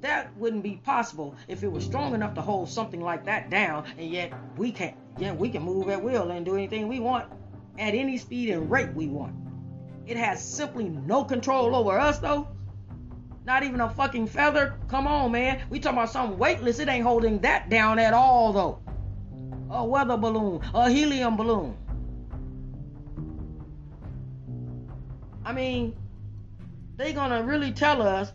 That 0.01 0.35
wouldn't 0.37 0.61
be 0.61 0.79
possible 0.83 1.35
if 1.47 1.63
it 1.63 1.71
was 1.71 1.83
strong 1.83 2.13
enough 2.13 2.35
to 2.35 2.41
hold 2.41 2.69
something 2.69 3.01
like 3.01 3.25
that 3.25 3.49
down, 3.49 3.85
and 3.97 4.07
yet 4.07 4.33
we 4.55 4.71
can't. 4.71 4.95
Yeah, 5.17 5.33
we 5.33 5.49
can 5.49 5.63
move 5.63 5.89
at 5.89 6.03
will 6.03 6.29
and 6.29 6.45
do 6.45 6.53
anything 6.55 6.87
we 6.87 6.99
want 6.99 7.31
at 7.79 7.95
any 7.95 8.17
speed 8.17 8.49
and 8.49 8.69
rate 8.69 8.93
we 8.93 9.07
want. 9.07 9.33
It 10.05 10.17
has 10.17 10.43
simply 10.43 10.89
no 10.89 11.23
control 11.23 11.75
over 11.75 11.97
us, 11.99 12.19
though. 12.19 12.47
Not 13.45 13.63
even 13.63 13.81
a 13.81 13.89
fucking 13.89 14.27
feather. 14.27 14.75
Come 14.87 15.07
on, 15.07 15.31
man. 15.31 15.63
We 15.69 15.79
talking 15.79 15.97
about 15.97 16.09
something 16.11 16.37
weightless. 16.37 16.79
It 16.79 16.89
ain't 16.89 17.03
holding 17.03 17.39
that 17.39 17.69
down 17.69 17.99
at 17.99 18.13
all, 18.13 18.53
though. 18.53 18.79
A 19.69 19.85
weather 19.85 20.17
balloon, 20.17 20.61
a 20.73 20.89
helium 20.89 21.37
balloon. 21.37 21.75
I 25.43 25.53
mean, 25.53 25.95
they 26.95 27.13
gonna 27.13 27.43
really 27.43 27.71
tell 27.71 28.01
us 28.01 28.31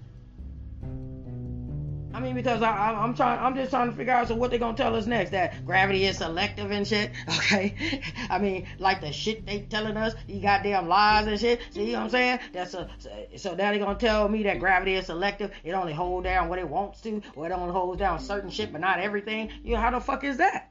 I 2.12 2.18
mean, 2.18 2.34
because 2.34 2.60
I, 2.62 3.04
am 3.04 3.14
trying, 3.14 3.38
I'm 3.38 3.54
just 3.54 3.70
trying 3.70 3.90
to 3.90 3.96
figure 3.96 4.12
out 4.12 4.28
so 4.28 4.34
what 4.34 4.50
they're 4.50 4.58
gonna 4.58 4.76
tell 4.76 4.96
us 4.96 5.06
next. 5.06 5.30
That 5.30 5.64
gravity 5.64 6.04
is 6.04 6.18
selective 6.18 6.70
and 6.70 6.86
shit. 6.86 7.10
Okay, 7.50 8.02
I 8.28 8.38
mean, 8.38 8.66
like 8.78 9.00
the 9.00 9.12
shit 9.12 9.44
they 9.44 9.60
telling 9.62 9.96
us, 9.96 10.14
you 10.28 10.40
goddamn 10.40 10.88
lies 10.88 11.26
and 11.26 11.40
shit. 11.40 11.60
See 11.70 11.92
what 11.92 12.02
I'm 12.02 12.10
saying? 12.10 12.38
That's 12.52 12.74
a 12.74 12.88
so 13.36 13.54
now 13.54 13.72
they 13.72 13.78
gonna 13.78 13.98
tell 13.98 14.28
me 14.28 14.42
that 14.44 14.60
gravity 14.60 14.94
is 14.94 15.06
selective. 15.06 15.50
It 15.64 15.72
only 15.72 15.92
holds 15.92 16.24
down 16.24 16.48
what 16.48 16.58
it 16.58 16.68
wants 16.68 17.00
to, 17.02 17.22
or 17.34 17.46
it 17.46 17.52
only 17.52 17.72
holds 17.72 17.98
down 17.98 18.20
certain 18.20 18.50
shit, 18.50 18.72
but 18.72 18.80
not 18.80 19.00
everything. 19.00 19.50
You 19.64 19.74
know 19.74 19.80
how 19.80 19.90
the 19.90 20.00
fuck 20.00 20.22
is 20.22 20.36
that? 20.36 20.70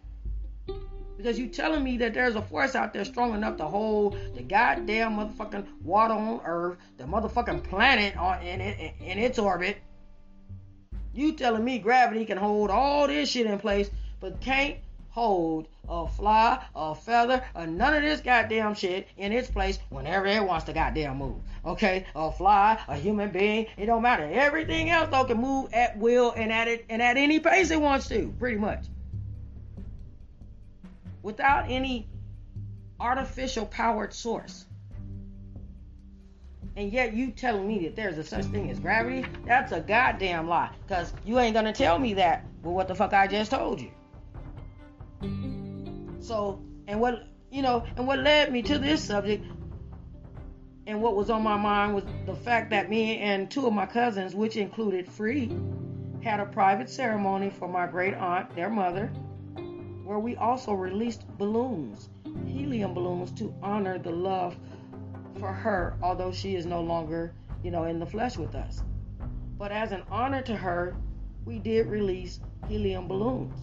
Because 1.18 1.38
you 1.38 1.48
telling 1.48 1.84
me 1.84 1.98
that 1.98 2.14
there's 2.14 2.36
a 2.36 2.42
force 2.42 2.76
out 2.76 2.94
there 2.94 3.04
strong 3.04 3.34
enough 3.34 3.58
to 3.58 3.66
hold 3.66 4.18
the 4.36 4.44
goddamn 4.44 5.18
motherfucking 5.18 5.66
water 5.84 6.14
on 6.14 6.40
Earth, 6.46 6.78
the 6.98 7.04
motherfucking 7.04 7.64
planet 7.64 8.16
on 8.16 8.42
in, 8.42 8.62
in, 8.62 8.94
in 9.02 9.18
its 9.18 9.38
orbit 9.38 9.80
you 11.14 11.34
telling 11.34 11.64
me 11.64 11.80
gravity 11.80 12.26
can 12.26 12.38
hold 12.38 12.70
all 12.70 13.08
this 13.08 13.30
shit 13.30 13.46
in 13.46 13.60
place, 13.60 13.90
but 14.20 14.40
can't 14.42 14.78
hold 15.10 15.68
a 15.88 16.08
fly, 16.08 16.64
a 16.76 16.94
feather, 16.94 17.44
or 17.56 17.66
none 17.66 17.94
of 17.94 18.04
this 18.04 18.22
goddamn 18.22 18.76
shit 18.76 19.08
in 19.18 19.32
its 19.32 19.50
place 19.50 19.80
whenever 19.90 20.28
it 20.28 20.44
wants 20.44 20.66
to 20.66 20.74
goddamn 20.74 21.18
move. 21.18 21.42
Okay? 21.66 22.06
A 22.16 22.32
fly, 22.32 22.80
a 22.88 22.96
human 22.96 23.30
being, 23.32 23.66
it 23.78 23.88
don't 23.88 24.04
matter. 24.04 24.30
Everything 24.32 24.90
else 24.90 25.10
though 25.12 25.26
can 25.26 25.42
move 25.42 25.74
at 25.74 25.98
will 25.98 26.32
and 26.32 26.52
at 26.52 26.68
it 26.68 26.86
and 26.90 27.02
at 27.02 27.18
any 27.18 27.40
pace 27.40 27.72
it 27.72 27.82
wants 27.82 28.08
to, 28.10 28.34
pretty 28.40 28.58
much. 28.58 28.86
Without 31.24 31.66
any 31.70 32.08
artificial 33.00 33.66
powered 33.66 34.14
source 34.14 34.66
and 36.80 36.94
yet 36.94 37.14
you 37.14 37.30
telling 37.32 37.68
me 37.68 37.80
that 37.80 37.98
there's 37.98 38.18
a 38.18 38.24
such 38.24 38.46
thing 38.46 38.72
as 38.72 38.80
gravity, 38.80 39.28
that's 39.46 39.74
a 39.74 39.82
goddamn 39.82 40.48
lie. 40.48 40.70
Cause 40.88 41.12
you 41.26 41.38
ain't 41.38 41.54
gonna 41.54 41.74
tell 41.74 42.00
me 42.00 42.14
that 42.14 42.46
with 42.64 42.74
what 42.74 42.88
the 42.88 42.96
fuck 42.96 43.12
I 43.12 43.28
just 43.28 43.52
told 43.52 43.82
you. 43.82 43.92
So, 46.22 46.64
and 46.88 47.02
what 47.02 47.28
you 47.52 47.64
know, 47.64 47.86
and 47.98 48.08
what 48.08 48.20
led 48.20 48.54
me 48.54 48.62
to 48.62 48.80
this 48.80 49.04
subject, 49.04 49.44
and 50.88 51.02
what 51.02 51.18
was 51.18 51.30
on 51.30 51.44
my 51.44 51.58
mind 51.58 51.96
was 51.96 52.06
the 52.26 52.36
fact 52.36 52.70
that 52.70 52.90
me 52.90 53.18
and 53.18 53.52
two 53.52 53.68
of 53.68 53.74
my 53.74 53.86
cousins, 53.86 54.34
which 54.34 54.56
included 54.56 55.06
Free, 55.06 55.52
had 56.24 56.40
a 56.40 56.46
private 56.46 56.90
ceremony 56.90 57.50
for 57.50 57.68
my 57.68 57.88
great 57.88 58.14
aunt, 58.14 58.56
their 58.56 58.70
mother, 58.70 59.08
where 60.06 60.20
we 60.20 60.38
also 60.38 60.72
released 60.72 61.28
balloons, 61.38 62.08
helium 62.46 62.94
balloons, 62.94 63.32
to 63.32 63.54
honor 63.62 64.00
the 64.00 64.12
love 64.12 64.56
for 65.38 65.52
her, 65.52 65.98
although 66.02 66.32
she 66.32 66.56
is 66.56 66.66
no 66.66 66.82
longer, 66.82 67.34
you 67.64 67.72
know, 67.72 67.84
in 67.84 68.00
the 68.00 68.06
flesh 68.06 68.38
with 68.38 68.56
us. 68.56 68.84
But 69.58 69.72
as 69.72 69.92
an 69.92 70.04
honor 70.10 70.42
to 70.44 70.56
her, 70.56 70.96
we 71.46 71.60
did 71.60 71.88
release 71.88 72.40
helium 72.68 73.08
balloons. 73.08 73.58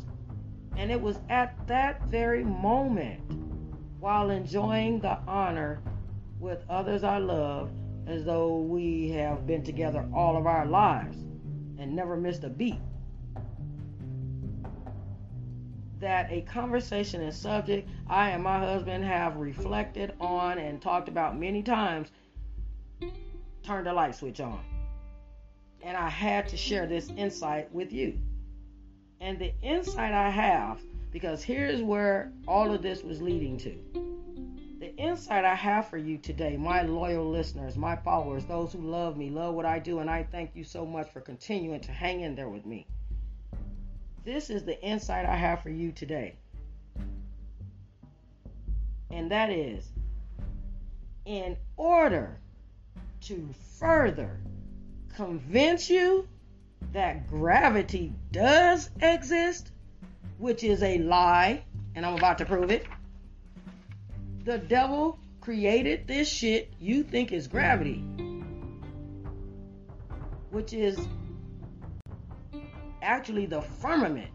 And 0.77 0.91
it 0.91 1.01
was 1.01 1.19
at 1.31 1.55
that 1.67 2.03
very 2.07 2.45
moment, 2.45 3.21
while 3.99 4.31
enjoying 4.31 5.01
the 5.01 5.19
honor 5.27 5.81
with 6.39 6.65
others 6.69 7.03
I 7.03 7.19
love, 7.19 7.71
as 8.07 8.25
though 8.25 8.59
we 8.59 9.09
have 9.11 9.47
been 9.47 9.65
together 9.65 10.07
all 10.15 10.37
of 10.37 10.47
our 10.47 10.67
lives 10.67 11.17
and 11.79 11.97
never 11.97 12.17
missed 12.17 12.45
a 12.45 12.51
beat, 12.51 12.79
that 16.01 16.31
a 16.31 16.43
conversation 16.43 17.23
and 17.23 17.33
subject 17.33 17.89
I 18.07 18.31
and 18.31 18.43
my 18.43 18.59
husband 18.59 19.05
have 19.05 19.37
reflected 19.37 20.13
on 20.21 20.59
and 20.59 20.81
talked 20.81 21.09
about 21.09 21.39
many 21.39 21.63
times 21.63 22.11
turned 23.63 23.87
the 23.87 23.93
light 23.93 24.15
switch 24.15 24.41
on. 24.41 24.61
And 25.83 25.97
I 25.97 26.09
had 26.09 26.49
to 26.49 26.57
share 26.57 26.87
this 26.87 27.11
insight 27.17 27.73
with 27.73 27.93
you. 27.93 28.19
And 29.21 29.39
the 29.39 29.53
insight 29.63 30.13
I 30.13 30.31
have, 30.31 30.81
because 31.13 31.43
here's 31.43 31.83
where 31.83 32.33
all 32.47 32.73
of 32.73 32.83
this 32.83 33.03
was 33.03 33.23
leading 33.23 33.57
to. 33.59 33.75
The 34.79 34.95
insight 34.97 35.45
I 35.45 35.55
have 35.55 35.89
for 35.89 35.97
you 35.97 36.19
today, 36.19 36.57
my 36.57 36.83
loyal 36.83 37.31
listeners, 37.31 37.79
my 37.79 37.97
followers, 37.97 38.45
those 38.45 38.73
who 38.73 38.81
love 38.81 39.17
me, 39.17 39.31
love 39.31 39.55
what 39.55 39.65
I 39.65 39.79
do, 39.79 40.01
and 40.01 40.11
I 40.11 40.25
thank 40.25 40.55
you 40.55 40.65
so 40.65 40.85
much 40.85 41.11
for 41.11 41.21
continuing 41.21 41.81
to 41.81 41.93
hang 41.93 42.21
in 42.21 42.35
there 42.35 42.51
with 42.51 42.67
me 42.67 42.87
this 44.27 44.51
is 44.51 44.65
the 44.65 44.79
insight 44.83 45.25
I 45.25 45.37
have 45.37 45.63
for 45.63 45.71
you 45.71 45.93
today. 45.93 46.35
And 49.09 49.31
that 49.31 49.51
is 49.51 49.89
in 51.25 51.57
order 51.77 52.37
to 53.23 53.49
further 53.79 54.41
convince 55.15 55.89
you 55.89 56.27
that 56.93 57.29
gravity 57.29 58.13
does 58.33 58.91
exist, 59.01 59.71
which 60.39 60.65
is 60.65 60.83
a 60.83 60.99
lie, 60.99 61.63
and 61.95 62.05
I'm 62.05 62.17
about 62.17 62.39
to 62.39 62.45
prove 62.45 62.71
it. 62.73 62.85
The 64.45 64.59
devil 64.59 65.21
created 65.41 66.09
this 66.09 66.29
shit 66.29 66.73
you 66.81 67.05
think 67.05 67.31
is 67.31 67.47
gravity, 67.47 68.05
which 70.51 70.73
is 70.73 70.99
actually 73.07 73.47
the 73.47 73.63
firmament 73.63 74.29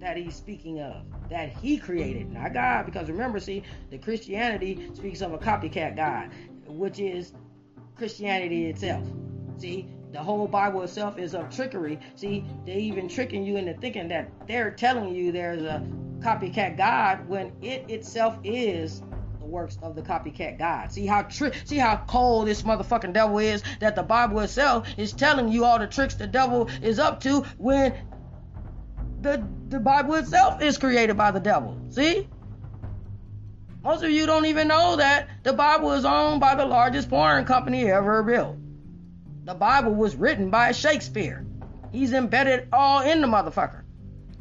that 0.00 0.16
he's 0.16 0.36
speaking 0.36 0.80
of, 0.80 1.02
that 1.30 1.48
he 1.48 1.78
created, 1.78 2.30
not 2.30 2.52
God. 2.52 2.86
Because 2.86 3.08
remember, 3.08 3.40
see, 3.40 3.62
the 3.90 3.98
Christianity 3.98 4.90
speaks 4.94 5.22
of 5.22 5.32
a 5.32 5.38
copycat 5.38 5.96
God, 5.96 6.30
which 6.68 7.00
is 7.00 7.32
Christianity 7.96 8.66
itself. 8.66 9.04
See, 9.56 9.88
the 10.12 10.22
whole 10.22 10.46
Bible 10.46 10.82
itself 10.82 11.18
is 11.18 11.34
of 11.34 11.50
trickery. 11.50 11.98
See, 12.14 12.44
they 12.64 12.76
even 12.76 13.08
tricking 13.08 13.42
you 13.42 13.56
into 13.56 13.74
thinking 13.74 14.08
that 14.08 14.30
they're 14.46 14.70
telling 14.70 15.14
you 15.14 15.32
there's 15.32 15.62
a 15.62 15.84
copycat 16.20 16.76
God 16.76 17.26
when 17.28 17.52
it 17.62 17.90
itself 17.90 18.38
is 18.44 19.02
the 19.46 19.52
works 19.52 19.78
of 19.80 19.94
the 19.94 20.02
copycat 20.02 20.58
God. 20.58 20.92
See 20.92 21.06
how 21.06 21.22
tri- 21.22 21.52
see 21.64 21.76
how 21.76 22.02
cold 22.08 22.48
this 22.48 22.62
motherfucking 22.62 23.12
devil 23.12 23.38
is 23.38 23.62
that 23.80 23.94
the 23.94 24.02
Bible 24.02 24.40
itself 24.40 24.88
is 24.96 25.12
telling 25.12 25.48
you 25.48 25.64
all 25.64 25.78
the 25.78 25.86
tricks 25.86 26.14
the 26.14 26.26
devil 26.26 26.68
is 26.82 26.98
up 26.98 27.20
to 27.20 27.42
when 27.58 27.94
the 29.20 29.46
the 29.68 29.78
Bible 29.78 30.14
itself 30.14 30.60
is 30.62 30.78
created 30.78 31.16
by 31.16 31.30
the 31.30 31.40
devil. 31.40 31.80
See? 31.90 32.28
Most 33.82 34.02
of 34.02 34.10
you 34.10 34.26
don't 34.26 34.46
even 34.46 34.66
know 34.66 34.96
that 34.96 35.28
the 35.44 35.52
Bible 35.52 35.92
is 35.92 36.04
owned 36.04 36.40
by 36.40 36.56
the 36.56 36.66
largest 36.66 37.08
porn 37.08 37.44
company 37.44 37.88
ever 37.88 38.24
built. 38.24 38.56
The 39.44 39.54
Bible 39.54 39.94
was 39.94 40.16
written 40.16 40.50
by 40.50 40.72
Shakespeare. 40.72 41.46
He's 41.92 42.12
embedded 42.12 42.68
all 42.72 43.02
in 43.02 43.20
the 43.20 43.28
motherfucker. 43.28 43.82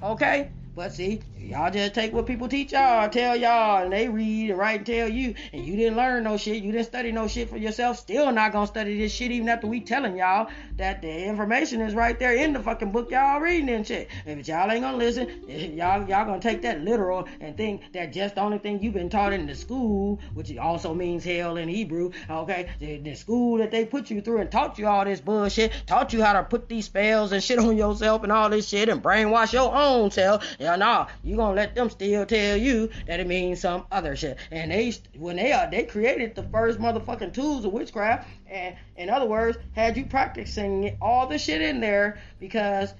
Okay? 0.02 0.50
But 0.76 0.94
see, 0.94 1.22
y'all 1.46 1.72
just 1.72 1.94
take 1.94 2.14
what 2.14 2.26
people 2.26 2.48
teach 2.48 2.72
y'all, 2.72 3.10
tell 3.10 3.36
y'all, 3.36 3.84
and 3.84 3.94
they 3.94 4.08
read 4.08 4.50
and 4.50 4.60
write 4.60 4.78
and 4.78 4.86
tell 4.86 5.08
you, 5.08 5.36
and 5.54 5.66
you 5.66 5.76
didn't 5.76 5.96
learn 5.96 6.24
no 6.24 6.38
shit, 6.38 6.64
you 6.64 6.72
didn't 6.72 6.88
study 6.88 7.12
no 7.12 7.28
shit 7.28 7.50
for 7.50 7.58
yourself, 7.58 7.98
still 7.98 8.32
not 8.32 8.52
gonna 8.52 8.68
study 8.68 8.98
this 8.98 9.12
shit 9.12 9.32
even 9.32 9.50
after 9.50 9.68
we 9.68 9.80
telling 9.80 10.18
y'all 10.18 10.50
that 10.78 11.02
the 11.02 11.26
information 11.26 11.82
is 11.82 11.94
right 11.94 12.20
there 12.20 12.36
in 12.36 12.54
the 12.54 12.60
fucking 12.60 12.92
book 12.92 13.12
y'all 13.12 13.40
reading 13.40 13.70
and 13.70 13.86
shit. 13.86 14.10
If 14.26 14.48
y'all 14.48 14.72
ain't 14.72 14.82
gonna 14.82 14.98
listen, 14.98 15.46
eh, 15.50 15.68
y'all 15.68 16.08
y'all 16.08 16.26
gonna 16.26 16.40
take 16.40 16.62
that 16.64 16.82
literal 16.82 17.28
and 17.40 17.56
think 17.56 17.94
that 17.94 18.12
just 18.12 18.36
the 18.36 18.42
only 18.42 18.58
thing 18.58 18.82
you've 18.82 18.94
been 18.94 19.10
taught 19.10 19.34
in 19.34 19.46
the 19.46 19.56
school, 19.56 20.20
which 20.34 20.56
also 20.58 20.94
means 20.94 21.24
hell 21.24 21.58
in 21.58 21.70
Hebrew, 21.70 22.12
okay, 22.30 22.70
the, 22.80 22.98
the 22.98 23.16
school 23.16 23.58
that 23.60 23.72
they 23.72 23.86
put 23.86 24.10
you 24.10 24.22
through 24.22 24.40
and 24.40 24.52
taught 24.52 24.80
you 24.80 24.88
all 24.88 25.06
this 25.06 25.22
bullshit, 25.22 25.72
taught 25.86 26.14
you 26.14 26.24
how 26.24 26.34
to 26.34 26.44
put 26.44 26.68
these 26.68 26.86
spells 26.86 27.32
and 27.32 27.44
shit 27.44 27.60
on 27.66 27.78
yourself 27.78 28.24
and 28.24 28.32
all 28.32 28.50
this 28.50 28.68
shit 28.68 28.90
and 28.90 29.04
brainwash 29.04 29.54
your 29.54 29.74
own 29.76 30.10
self 30.12 30.44
yeah, 30.60 30.76
nah, 30.76 31.08
you 31.24 31.35
gonna 31.36 31.56
let 31.56 31.76
them 31.76 31.90
still 31.90 32.26
tell 32.26 32.58
you 32.58 32.90
that 33.08 33.20
it 33.20 33.28
means 33.28 33.62
some 33.62 33.86
other 33.92 34.16
shit. 34.16 34.38
And 34.52 34.72
they, 34.72 34.94
when 35.18 35.36
they 35.36 35.52
are, 35.52 35.70
they 35.70 35.84
created 35.84 36.36
the 36.36 36.44
first 36.44 36.80
motherfucking 36.80 37.34
tools 37.34 37.66
of 37.66 37.74
witchcraft. 37.74 38.28
And 38.48 38.76
in 38.98 39.10
other 39.10 39.26
words, 39.26 39.58
had 39.74 39.98
you 39.98 40.06
practicing 40.06 40.98
all 41.02 41.28
the 41.28 41.38
shit 41.38 41.62
in 41.62 41.80
there 41.80 42.20
because 42.40 42.94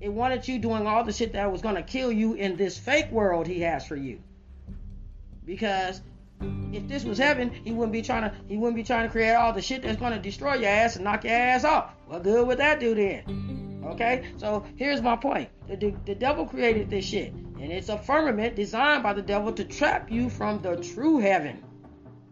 it 0.00 0.08
wanted 0.08 0.46
you 0.46 0.58
doing 0.58 0.86
all 0.86 1.04
the 1.04 1.12
shit 1.12 1.32
that 1.32 1.50
was 1.50 1.62
gonna 1.62 1.82
kill 1.82 2.12
you 2.12 2.34
in 2.34 2.56
this 2.56 2.78
fake 2.78 3.10
world 3.10 3.46
he 3.46 3.60
has 3.60 3.86
for 3.86 3.96
you. 3.96 4.20
Because 5.44 6.00
if 6.72 6.86
this 6.88 7.04
was 7.04 7.18
heaven, 7.18 7.50
he 7.50 7.72
wouldn't 7.72 7.92
be 7.92 8.02
trying 8.02 8.22
to 8.22 8.32
he 8.48 8.56
wouldn't 8.56 8.76
be 8.76 8.82
trying 8.82 9.06
to 9.06 9.10
create 9.10 9.34
all 9.34 9.52
the 9.52 9.62
shit 9.62 9.82
that's 9.82 9.98
gonna 9.98 10.20
destroy 10.20 10.54
your 10.54 10.68
ass 10.68 10.96
and 10.96 11.04
knock 11.04 11.24
your 11.24 11.32
ass 11.32 11.64
off. 11.64 11.92
What 12.06 12.22
good 12.22 12.46
would 12.46 12.58
that 12.58 12.80
do 12.80 12.94
then? 12.94 13.82
Okay? 13.86 14.26
So 14.36 14.64
here's 14.76 15.00
my 15.00 15.16
point. 15.16 15.48
The, 15.68 15.76
the, 15.76 15.94
the, 16.04 16.14
devil 16.14 16.46
created 16.46 16.90
this 16.90 17.04
shit. 17.04 17.32
And 17.60 17.72
it's 17.72 17.88
a 17.88 17.98
firmament 17.98 18.54
designed 18.54 19.02
by 19.02 19.14
the 19.14 19.22
devil 19.22 19.52
to 19.52 19.64
trap 19.64 20.10
you 20.10 20.28
from 20.28 20.60
the 20.60 20.76
true 20.76 21.18
heaven, 21.18 21.62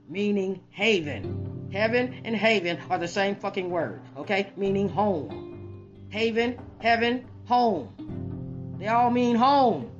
meaning 0.08 0.60
haven. 0.70 1.68
Heaven 1.72 2.20
and 2.24 2.36
haven 2.36 2.78
are 2.90 2.98
the 2.98 3.08
same 3.08 3.34
fucking 3.34 3.70
word, 3.70 4.02
okay? 4.16 4.50
Meaning 4.56 4.88
home. 4.88 5.88
Haven, 6.10 6.58
heaven, 6.78 7.24
home. 7.46 8.76
They 8.78 8.86
all 8.86 9.10
mean 9.10 9.34
home. 9.34 9.90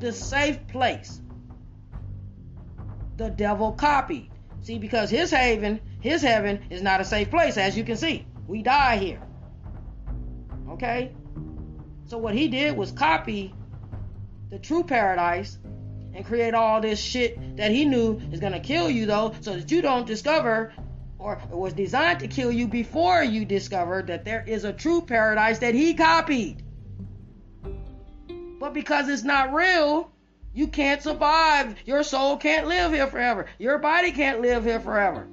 The 0.00 0.12
safe 0.12 0.66
place. 0.66 1.20
The 3.16 3.30
devil 3.30 3.72
copied. 3.72 4.30
See, 4.62 4.78
because 4.78 5.08
his 5.08 5.30
haven, 5.30 5.80
his 6.00 6.20
heaven 6.20 6.64
is 6.68 6.82
not 6.82 7.00
a 7.00 7.04
safe 7.04 7.30
place, 7.30 7.56
as 7.56 7.76
you 7.76 7.84
can 7.84 7.96
see. 7.96 8.26
We 8.46 8.62
die 8.62 8.96
here. 8.96 9.22
Okay? 10.70 11.12
So 12.06 12.18
what 12.18 12.34
he 12.34 12.48
did 12.48 12.76
was 12.76 12.90
copy 12.90 13.54
the 14.54 14.60
true 14.60 14.84
paradise 14.84 15.58
and 16.14 16.24
create 16.24 16.54
all 16.54 16.80
this 16.80 17.00
shit 17.00 17.56
that 17.56 17.72
he 17.72 17.84
knew 17.84 18.20
is 18.30 18.38
to 18.38 18.60
kill 18.60 18.88
you 18.88 19.04
though 19.04 19.34
so 19.40 19.56
that 19.56 19.68
you 19.68 19.82
don't 19.82 20.06
discover 20.06 20.72
or 21.18 21.42
it 21.50 21.56
was 21.56 21.72
designed 21.72 22.20
to 22.20 22.28
kill 22.28 22.52
you 22.52 22.68
before 22.68 23.20
you 23.20 23.44
discovered 23.44 24.06
that 24.06 24.24
there 24.24 24.44
is 24.46 24.62
a 24.62 24.72
true 24.72 25.00
paradise 25.00 25.58
that 25.58 25.74
he 25.74 25.92
copied. 25.94 26.62
But 28.60 28.74
because 28.74 29.08
it's 29.08 29.24
not 29.24 29.52
real, 29.52 30.12
you 30.52 30.68
can't 30.68 31.02
survive. 31.02 31.74
Your 31.84 32.04
soul 32.04 32.36
can't 32.36 32.68
live 32.68 32.92
here 32.92 33.08
forever. 33.08 33.46
Your 33.58 33.78
body 33.78 34.12
can't 34.12 34.40
live 34.40 34.62
here 34.62 34.78
forever. 34.78 35.26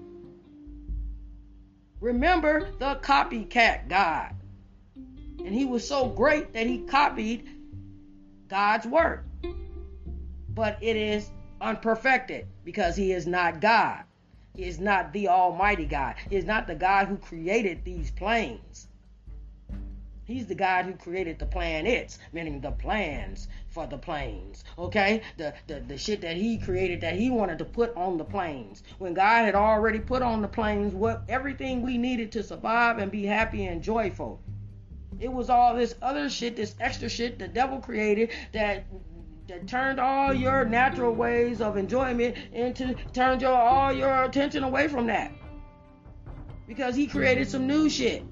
Remember 2.00 2.72
the 2.80 2.96
copycat 2.96 3.88
God. 3.88 4.34
And 4.96 5.54
he 5.54 5.66
was 5.66 5.88
so 5.88 6.08
great 6.08 6.54
that 6.54 6.66
he 6.66 6.80
copied 6.80 7.61
God's 8.52 8.86
word. 8.86 9.24
But 10.50 10.78
it 10.82 10.98
is 10.98 11.32
unperfected 11.62 12.48
because 12.66 12.98
he 12.98 13.14
is 13.14 13.26
not 13.26 13.62
God. 13.62 14.04
He 14.58 14.66
is 14.66 14.78
not 14.78 15.14
the 15.14 15.30
Almighty 15.30 15.86
God. 15.86 16.16
He 16.30 16.36
is 16.36 16.44
not 16.44 16.68
the 16.68 16.76
God 16.76 17.08
who 17.08 17.16
created 17.16 17.86
these 17.86 18.12
planes. 18.12 18.90
He's 20.26 20.48
the 20.48 20.56
God 20.56 20.84
who 20.84 20.94
created 20.94 21.40
the 21.40 21.46
planets, 21.46 22.20
meaning 22.34 22.60
the 22.60 22.72
plans 22.72 23.48
for 23.70 23.88
the 23.88 23.98
planes. 23.98 24.66
Okay? 24.78 25.22
The, 25.38 25.54
the 25.68 25.80
the 25.88 25.98
shit 25.98 26.20
that 26.22 26.36
he 26.36 26.58
created 26.58 27.00
that 27.02 27.16
he 27.16 27.30
wanted 27.30 27.58
to 27.60 27.66
put 27.66 27.96
on 27.96 28.18
the 28.18 28.26
planes. 28.26 28.84
When 28.98 29.14
God 29.14 29.46
had 29.46 29.56
already 29.56 30.00
put 30.00 30.22
on 30.22 30.42
the 30.42 30.48
planes 30.50 30.94
what 30.94 31.24
everything 31.30 31.82
we 31.82 31.98
needed 31.98 32.34
to 32.34 32.44
survive 32.44 32.98
and 32.98 33.12
be 33.12 33.26
happy 33.26 33.66
and 33.66 33.82
joyful. 33.82 34.42
It 35.20 35.32
was 35.32 35.50
all 35.50 35.76
this 35.76 35.96
other 36.02 36.30
shit, 36.30 36.56
this 36.56 36.76
extra 36.80 37.10
shit 37.10 37.38
the 37.38 37.48
devil 37.48 37.80
created 37.80 38.32
that 38.54 38.86
that 39.48 39.68
turned 39.68 40.00
all 40.00 40.34
your 40.34 40.64
natural 40.64 41.14
ways 41.14 41.60
of 41.62 41.76
enjoyment 41.76 42.38
into 42.54 42.96
turned 43.12 43.42
your 43.42 43.54
all 43.54 43.92
your 43.92 44.24
attention 44.24 44.64
away 44.64 44.88
from 44.88 45.08
that. 45.08 45.32
Because 46.68 46.96
he 46.96 47.06
created 47.06 47.50
some 47.50 47.68
new 47.68 47.90
shit. 47.90 48.24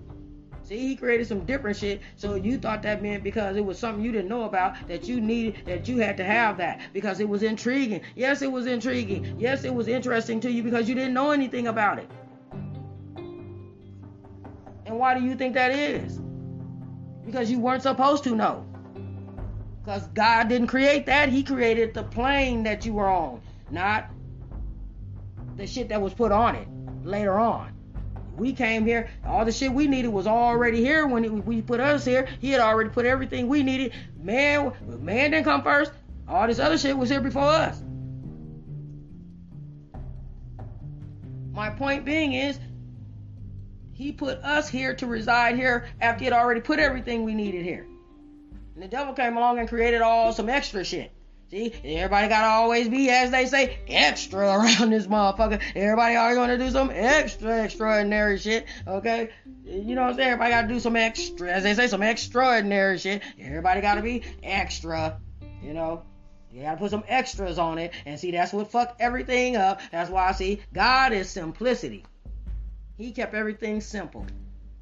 See, 0.63 0.77
he 0.77 0.95
created 0.95 1.27
some 1.27 1.45
different 1.45 1.75
shit. 1.77 2.01
So 2.15 2.35
you 2.35 2.57
thought 2.57 2.83
that 2.83 3.01
meant 3.01 3.23
because 3.23 3.57
it 3.57 3.65
was 3.65 3.77
something 3.77 4.03
you 4.03 4.11
didn't 4.11 4.29
know 4.29 4.43
about 4.43 4.87
that 4.87 5.07
you 5.07 5.19
needed 5.19 5.65
that 5.65 5.87
you 5.87 5.97
had 5.97 6.15
to 6.17 6.23
have 6.23 6.57
that 6.57 6.81
because 6.93 7.19
it 7.19 7.27
was 7.27 7.43
intriguing. 7.43 8.01
Yes, 8.15 8.41
it 8.41 8.51
was 8.51 8.65
intriguing. 8.67 9.35
Yes, 9.39 9.63
it 9.63 9.73
was 9.73 9.87
interesting 9.87 10.39
to 10.41 10.51
you 10.51 10.63
because 10.63 10.87
you 10.87 10.95
didn't 10.95 11.13
know 11.13 11.31
anything 11.31 11.67
about 11.67 11.99
it. 11.99 12.09
And 14.85 14.97
why 14.97 15.19
do 15.19 15.25
you 15.25 15.35
think 15.35 15.53
that 15.55 15.71
is? 15.71 16.19
Because 17.31 17.51
you 17.51 17.59
weren't 17.59 17.83
supposed 17.83 18.23
to 18.23 18.35
know. 18.35 18.65
Because 19.83 20.07
God 20.07 20.49
didn't 20.49 20.67
create 20.67 21.05
that, 21.05 21.29
He 21.29 21.43
created 21.43 21.93
the 21.93 22.03
plane 22.03 22.63
that 22.63 22.85
you 22.85 22.93
were 22.93 23.07
on, 23.07 23.41
not 23.69 24.09
the 25.55 25.67
shit 25.67 25.89
that 25.89 26.01
was 26.01 26.13
put 26.13 26.31
on 26.31 26.55
it 26.55 26.67
later 27.03 27.37
on. 27.37 27.73
We 28.35 28.53
came 28.53 28.85
here, 28.85 29.09
all 29.25 29.43
the 29.43 29.51
shit 29.51 29.71
we 29.71 29.87
needed 29.87 30.07
was 30.09 30.25
already 30.25 30.79
here 30.79 31.05
when 31.05 31.43
we 31.43 31.61
put 31.61 31.79
us 31.79 32.05
here. 32.05 32.27
He 32.39 32.51
had 32.51 32.61
already 32.61 32.89
put 32.89 33.05
everything 33.05 33.47
we 33.47 33.63
needed. 33.63 33.93
Man, 34.17 34.71
man 35.01 35.31
didn't 35.31 35.43
come 35.43 35.61
first. 35.61 35.91
All 36.27 36.47
this 36.47 36.59
other 36.59 36.77
shit 36.77 36.97
was 36.97 37.09
here 37.09 37.21
before 37.21 37.43
us. 37.43 37.81
My 41.51 41.69
point 41.69 42.05
being 42.05 42.33
is, 42.33 42.57
he 43.99 44.13
put 44.13 44.37
us 44.45 44.69
here 44.69 44.95
to 44.95 45.05
reside 45.05 45.57
here 45.57 45.85
after 45.99 46.19
he 46.19 46.25
had 46.25 46.33
already 46.33 46.61
put 46.61 46.79
everything 46.79 47.25
we 47.25 47.35
needed 47.35 47.65
here. 47.65 47.85
And 48.73 48.81
the 48.81 48.87
devil 48.87 49.13
came 49.13 49.35
along 49.35 49.59
and 49.59 49.67
created 49.67 50.01
all 50.01 50.31
some 50.31 50.47
extra 50.47 50.85
shit. 50.85 51.11
See, 51.51 51.73
everybody 51.83 52.29
gotta 52.29 52.47
always 52.47 52.87
be, 52.87 53.09
as 53.09 53.29
they 53.29 53.45
say, 53.45 53.77
extra 53.89 54.39
around 54.57 54.91
this 54.91 55.05
motherfucker. 55.05 55.61
Everybody 55.75 56.15
always 56.15 56.37
gonna 56.37 56.57
do 56.57 56.69
some 56.69 56.89
extra 56.93 57.65
extraordinary 57.65 58.37
shit, 58.39 58.67
okay? 58.87 59.31
You 59.65 59.95
know 59.95 60.03
what 60.03 60.11
I'm 60.11 60.15
saying? 60.15 60.29
Everybody 60.29 60.51
gotta 60.51 60.67
do 60.69 60.79
some 60.79 60.95
extra, 60.95 61.51
as 61.51 61.63
they 61.63 61.73
say, 61.73 61.87
some 61.87 62.01
extraordinary 62.01 62.99
shit. 62.99 63.21
Everybody 63.37 63.81
gotta 63.81 64.01
be 64.01 64.23
extra, 64.41 65.19
you 65.61 65.73
know? 65.73 66.03
You 66.53 66.61
gotta 66.61 66.77
put 66.77 66.91
some 66.91 67.03
extras 67.09 67.59
on 67.59 67.77
it. 67.77 67.91
And 68.05 68.17
see, 68.17 68.31
that's 68.31 68.53
what 68.53 68.71
fucked 68.71 69.01
everything 69.01 69.57
up. 69.57 69.81
That's 69.91 70.09
why 70.09 70.29
I 70.29 70.31
see 70.31 70.61
God 70.73 71.11
is 71.11 71.29
simplicity. 71.29 72.05
He 72.99 73.11
kept 73.11 73.33
everything 73.33 73.81
simple. 73.81 74.27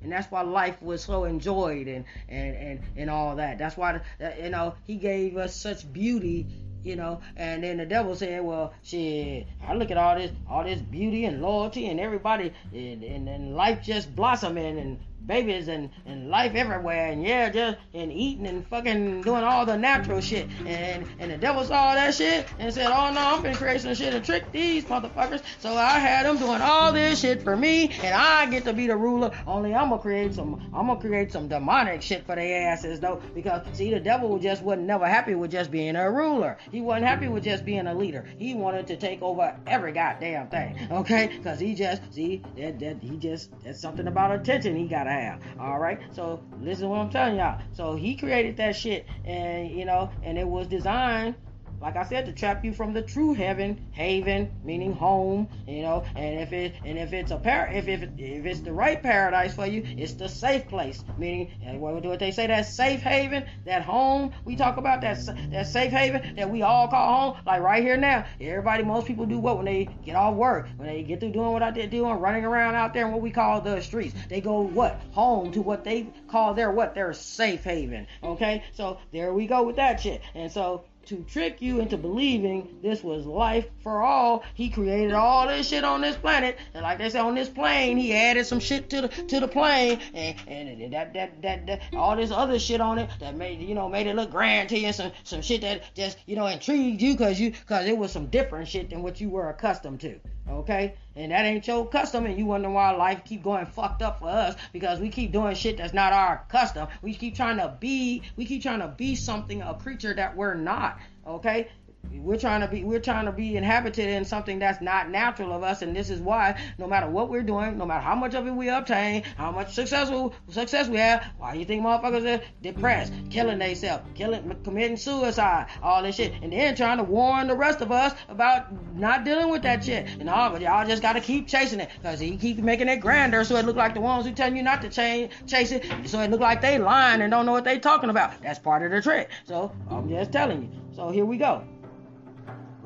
And 0.02 0.12
that's 0.12 0.30
why 0.32 0.42
life 0.42 0.82
was 0.82 1.04
so 1.04 1.24
enjoyed 1.24 1.88
and, 1.88 2.04
and, 2.28 2.56
and, 2.56 2.80
and 2.98 3.10
all 3.10 3.36
that. 3.36 3.58
That's 3.58 3.78
why, 3.78 4.02
you 4.42 4.50
know, 4.50 4.76
he 4.86 4.96
gave 4.96 5.38
us 5.38 5.56
such 5.56 5.92
beauty 5.94 6.48
you 6.84 6.96
know. 6.96 7.20
And 7.36 7.64
then 7.64 7.78
the 7.78 7.86
devil 7.86 8.16
said, 8.16 8.44
"Well, 8.44 8.74
shit, 8.82 9.46
I 9.68 9.74
look 9.74 9.92
at 9.92 9.98
all 9.98 10.16
this, 10.16 10.32
all 10.50 10.64
this 10.64 10.80
beauty 10.80 11.26
and 11.26 11.42
loyalty, 11.42 11.88
and 11.88 12.00
everybody, 12.00 12.54
and, 12.74 13.04
and, 13.04 13.28
and 13.28 13.56
life 13.56 13.84
just 13.84 14.16
blossoming, 14.16 14.80
and 14.80 15.00
babies 15.28 15.68
and, 15.68 15.90
and 16.06 16.30
life 16.30 16.56
everywhere 16.56 17.12
and 17.12 17.24
yeah 17.24 17.50
just 17.50 17.78
and 17.94 18.12
eating 18.12 18.48
and 18.48 18.66
fucking 18.68 19.22
doing 19.22 19.44
all 19.44 19.66
the 19.66 19.78
natural 19.78 20.22
shit. 20.22 20.48
And 20.66 21.06
and 21.20 21.32
the 21.32 21.38
devil 21.38 21.64
saw 21.64 21.94
that 21.94 22.16
shit 22.16 22.48
and 22.60 22.74
said 22.74 22.88
oh 22.88 23.12
no 23.14 23.20
I'm 23.20 23.44
gonna 23.44 23.56
create 23.56 23.82
some 23.82 23.94
shit 23.94 24.14
and 24.14 24.24
trick 24.24 24.52
these 24.52 24.86
motherfuckers. 24.86 25.42
So 25.60 25.76
I 25.76 26.00
had 26.00 26.26
them 26.26 26.38
doing 26.38 26.62
all 26.62 26.92
this 26.92 27.20
shit 27.20 27.44
for 27.44 27.56
me 27.56 27.92
and 28.04 28.14
I 28.14 28.46
get 28.48 28.64
to 28.66 28.74
be 28.74 28.88
the 28.88 28.98
ruler. 28.98 29.32
Only 29.46 29.76
I'm 29.76 29.90
gonna 29.90 30.02
create 30.02 30.34
some 30.34 30.70
I'm 30.74 30.88
gonna 30.88 31.00
create 31.00 31.32
some 31.32 31.48
demonic 31.48 32.02
shit 32.02 32.26
for 32.26 32.36
their 32.36 32.70
asses 32.70 33.00
though 33.00 33.22
because 33.36 33.66
see 33.74 33.94
the 33.94 34.00
devil 34.00 34.40
just 34.40 34.64
wasn't 34.64 34.88
never 34.88 35.08
happy 35.08 35.36
with 35.36 35.52
just 35.52 35.72
being 35.72 35.96
a 35.96 36.10
ruler. 36.10 36.58
He 36.72 36.82
wasn't 36.82 37.06
happy 37.06 37.28
with 37.28 37.44
just 37.44 37.66
being 37.66 37.88
a 37.88 37.94
leader. 37.94 38.26
He 38.38 38.54
wanted 38.54 38.88
to 38.88 38.98
take 38.98 39.22
over 39.22 39.56
every 39.68 39.92
goddamn 39.92 40.48
thing 40.48 40.88
okay? 40.92 41.28
Because 41.28 41.60
he 41.60 41.76
just 41.76 42.02
see 42.14 42.42
that, 42.58 42.80
that 42.80 42.98
he 43.02 43.18
just 43.18 43.52
that's 43.64 43.80
something 43.80 44.08
about 44.08 44.32
attention 44.32 44.76
he 44.76 44.88
gotta 44.88 45.12
All 45.60 45.80
right. 45.80 46.00
So 46.14 46.42
listen 46.62 46.84
to 46.84 46.90
what 46.90 47.00
I'm 47.00 47.10
telling 47.10 47.38
y'all. 47.38 47.60
So 47.74 47.96
he 47.96 48.16
created 48.16 48.58
that 48.58 48.76
shit, 48.76 49.08
and 49.26 49.70
you 49.72 49.86
know, 49.86 50.10
and 50.24 50.38
it 50.38 50.48
was 50.48 50.68
designed 50.68 51.36
like 51.82 51.96
I 51.96 52.04
said, 52.04 52.26
to 52.26 52.34
trap 52.34 52.66
you 52.66 52.74
from 52.74 52.94
the 52.94 53.02
true 53.02 53.34
heaven, 53.34 53.88
haven, 53.92 54.52
meaning 54.64 54.94
home, 54.94 55.48
you 55.68 55.82
know. 55.82 56.04
And 56.16 56.40
if 56.40 56.54
it 56.54 56.76
and 56.84 56.98
if 56.98 57.14
it's 57.14 57.32
a 57.32 57.38
par 57.38 57.70
if 57.72 57.88
if 57.88 58.04
if 58.18 58.46
it's 58.46 58.62
the 58.62 58.74
right 58.74 59.02
paradise 59.02 59.56
for 59.56 59.66
you, 59.66 59.84
it's 59.86 60.14
the 60.14 60.28
safe 60.28 60.68
place, 60.68 61.04
meaning 61.18 61.52
what 61.80 62.02
do 62.02 62.18
they 62.18 62.32
say? 62.32 62.48
That 62.48 62.66
safe 62.66 63.02
haven, 63.02 63.46
that 63.66 63.84
home 63.84 64.34
we 64.46 64.56
talk 64.56 64.78
about, 64.78 65.02
that 65.02 65.18
that 65.52 65.68
safe 65.68 65.92
haven 65.92 66.36
that 66.36 66.50
we 66.50 66.62
all 66.62 66.88
call 66.88 67.34
home. 67.34 67.42
Like 67.46 67.62
right 67.62 67.84
here 67.84 67.98
now, 67.98 68.26
everybody, 68.42 68.84
most 68.84 69.08
people 69.08 69.26
do 69.26 69.38
what 69.38 69.58
when 69.58 69.66
they 69.66 69.86
get 70.06 70.16
off 70.16 70.36
work, 70.36 70.68
when 70.78 70.88
they 70.88 71.04
get 71.04 71.20
through 71.20 71.32
doing 71.32 71.52
what 71.52 71.74
did 71.74 71.90
doing, 71.90 72.20
running 72.20 72.46
around 72.46 72.76
out 72.76 72.94
there 72.94 73.06
in 73.06 73.12
what 73.12 73.22
we 73.22 73.32
call 73.32 73.62
the 73.62 73.82
streets. 73.82 74.16
They 74.30 74.42
go 74.42 74.62
what 74.62 75.00
home 75.12 75.52
to 75.52 75.62
what 75.62 75.84
they 75.84 76.08
call 76.28 76.54
their 76.54 76.72
what 76.72 76.96
their 76.96 77.14
safe 77.14 77.64
haven. 77.64 78.08
Okay, 78.24 78.64
so 78.74 79.00
there 79.12 79.34
we 79.34 79.48
go 79.48 79.64
with 79.64 79.76
that 79.76 80.00
shit. 80.00 80.22
And 80.34 80.52
so 80.52 80.84
to 81.08 81.24
trick 81.24 81.62
you 81.62 81.80
into 81.80 81.98
believing 81.98 82.80
this 82.82 83.04
was 83.04 83.26
life 83.26 83.66
for 83.82 84.04
all. 84.04 84.44
He 84.54 84.70
created 84.70 85.14
all 85.14 85.48
this 85.48 85.70
shit 85.70 85.84
on 85.84 86.02
this 86.02 86.16
planet, 86.16 86.58
and 86.74 86.84
like 86.84 86.98
they 86.98 87.10
say 87.10 87.20
on 87.20 87.36
this 87.36 87.50
plane, 87.50 87.98
he 87.98 88.14
added 88.14 88.46
some 88.46 88.60
shit 88.60 88.90
to 88.90 89.02
the 89.02 89.08
to 89.08 89.40
the 89.40 89.48
plane, 89.48 90.00
and 90.14 90.38
and 90.48 90.94
that 90.94 91.14
that 91.14 91.42
that, 91.42 91.66
that 91.68 91.82
all 91.96 92.16
this 92.16 92.32
other 92.32 92.60
shit 92.60 92.82
on 92.82 92.98
it 92.98 93.10
that 93.20 93.36
made 93.36 93.62
you 93.62 93.74
know 93.74 93.88
made 93.88 94.08
it 94.08 94.16
look 94.16 94.32
grand 94.32 94.70
to 94.70 94.78
you, 94.78 94.88
and 94.88 94.96
some 94.96 95.12
some 95.24 95.42
shit 95.42 95.62
that 95.62 95.84
just 95.96 96.18
you 96.26 96.36
know 96.36 96.48
intrigued 96.48 97.02
you 97.02 97.14
because 97.14 97.40
you 97.40 97.52
because 97.52 97.88
it 97.88 97.98
was 97.98 98.12
some 98.12 98.28
different 98.28 98.68
shit 98.68 98.90
than 98.90 99.02
what 99.02 99.22
you 99.22 99.30
were 99.30 99.50
accustomed 99.50 100.02
to. 100.02 100.20
Okay? 100.50 100.96
And 101.18 101.32
that 101.32 101.46
ain't 101.46 101.66
your 101.66 101.88
custom, 101.88 102.28
and 102.28 102.38
you 102.38 102.46
wonder 102.46 102.70
why 102.70 102.92
life 102.92 103.24
keep 103.26 103.42
going 103.42 103.66
fucked 103.66 104.04
up 104.04 104.20
for 104.20 104.30
us 104.30 104.56
because 104.72 105.00
we 105.00 105.10
keep 105.10 105.32
doing 105.32 105.56
shit 105.56 105.78
that's 105.78 105.92
not 105.92 106.14
our 106.14 106.46
custom. 106.48 106.88
We 107.02 107.16
keep 107.16 107.36
trying 107.36 107.58
to 107.58 107.76
be, 107.80 108.22
we 108.36 108.46
keep 108.46 108.62
trying 108.62 108.82
to 108.82 108.88
be 108.88 109.16
something, 109.16 109.64
a 109.64 109.74
creature 109.74 110.14
that 110.14 110.38
we're 110.38 110.54
not. 110.54 111.00
Okay? 111.26 111.70
We're 112.12 112.38
trying 112.38 112.62
to 112.62 112.68
be 112.68 112.84
we're 112.84 113.00
trying 113.00 113.26
to 113.26 113.32
be 113.32 113.56
inhabited 113.56 114.10
in 114.10 114.26
something 114.26 114.60
that's 114.60 114.82
not 114.82 115.10
natural 115.10 115.54
of 115.54 115.64
us, 115.64 115.82
and 115.82 115.96
this 115.96 116.10
is 116.10 116.20
why 116.20 116.60
no 116.78 116.88
matter 116.88 117.10
what 117.10 117.30
we're 117.30 117.44
doing, 117.44 117.78
no 117.78 117.86
matter 117.86 118.02
how 118.02 118.16
much 118.16 118.34
of 118.34 118.46
it 118.46 118.52
we 118.52 118.70
obtain, 118.70 119.24
how 119.38 119.52
much 119.52 119.74
successful 119.74 120.34
success 120.50 120.88
we 120.88 120.98
have, 120.98 121.26
why 121.38 121.54
you 121.54 121.66
think 121.66 121.84
motherfuckers 121.84 122.40
are 122.40 122.44
depressed, 122.62 123.14
killing 123.30 123.60
themselves, 123.60 124.04
killing, 124.14 124.56
committing 124.64 124.98
suicide, 124.98 125.68
all 125.82 126.04
this 126.04 126.16
shit, 126.16 126.34
and 126.42 126.52
then 126.52 126.76
trying 126.76 126.98
to 126.98 127.04
warn 127.04 127.48
the 127.48 127.56
rest 127.56 127.82
of 127.82 127.92
us 127.92 128.14
about 128.30 128.68
not 128.96 129.24
dealing 129.24 129.50
with 129.50 129.62
that 129.62 129.84
shit. 129.84 130.08
And 130.20 130.30
all, 130.30 130.50
but 130.50 130.62
y'all 130.62 130.86
just 130.86 131.02
gotta 131.02 131.22
keep 131.22 131.48
chasing 131.48 131.80
it, 131.80 131.90
cause 132.04 132.20
he 132.20 132.36
keep 132.38 132.58
making 132.58 132.90
it 132.90 132.98
grander, 132.98 133.44
so 133.44 133.56
it 133.56 133.66
look 133.66 133.78
like 133.78 133.94
the 133.94 134.02
ones 134.02 134.26
who 134.26 134.34
tell 134.34 134.54
you 134.54 134.64
not 134.64 134.82
to 134.82 134.90
change, 134.90 135.32
chase 135.46 135.72
it, 135.72 135.86
so 136.06 136.20
it 136.20 136.30
look 136.32 136.42
like 136.42 136.62
they 136.62 136.78
lying 136.78 137.22
and 137.22 137.32
don't 137.32 137.46
know 137.46 137.52
what 137.54 137.64
they 137.64 137.80
talking 137.80 138.10
about. 138.10 138.42
That's 138.42 138.60
part 138.60 138.84
of 138.84 138.92
the 138.92 139.02
trick. 139.02 139.30
So 139.46 139.72
I'm 139.90 140.10
just 140.10 140.32
telling 140.32 140.64
you. 140.64 140.70
So 140.96 141.10
here 141.10 141.26
we 141.26 141.38
go. 141.38 141.64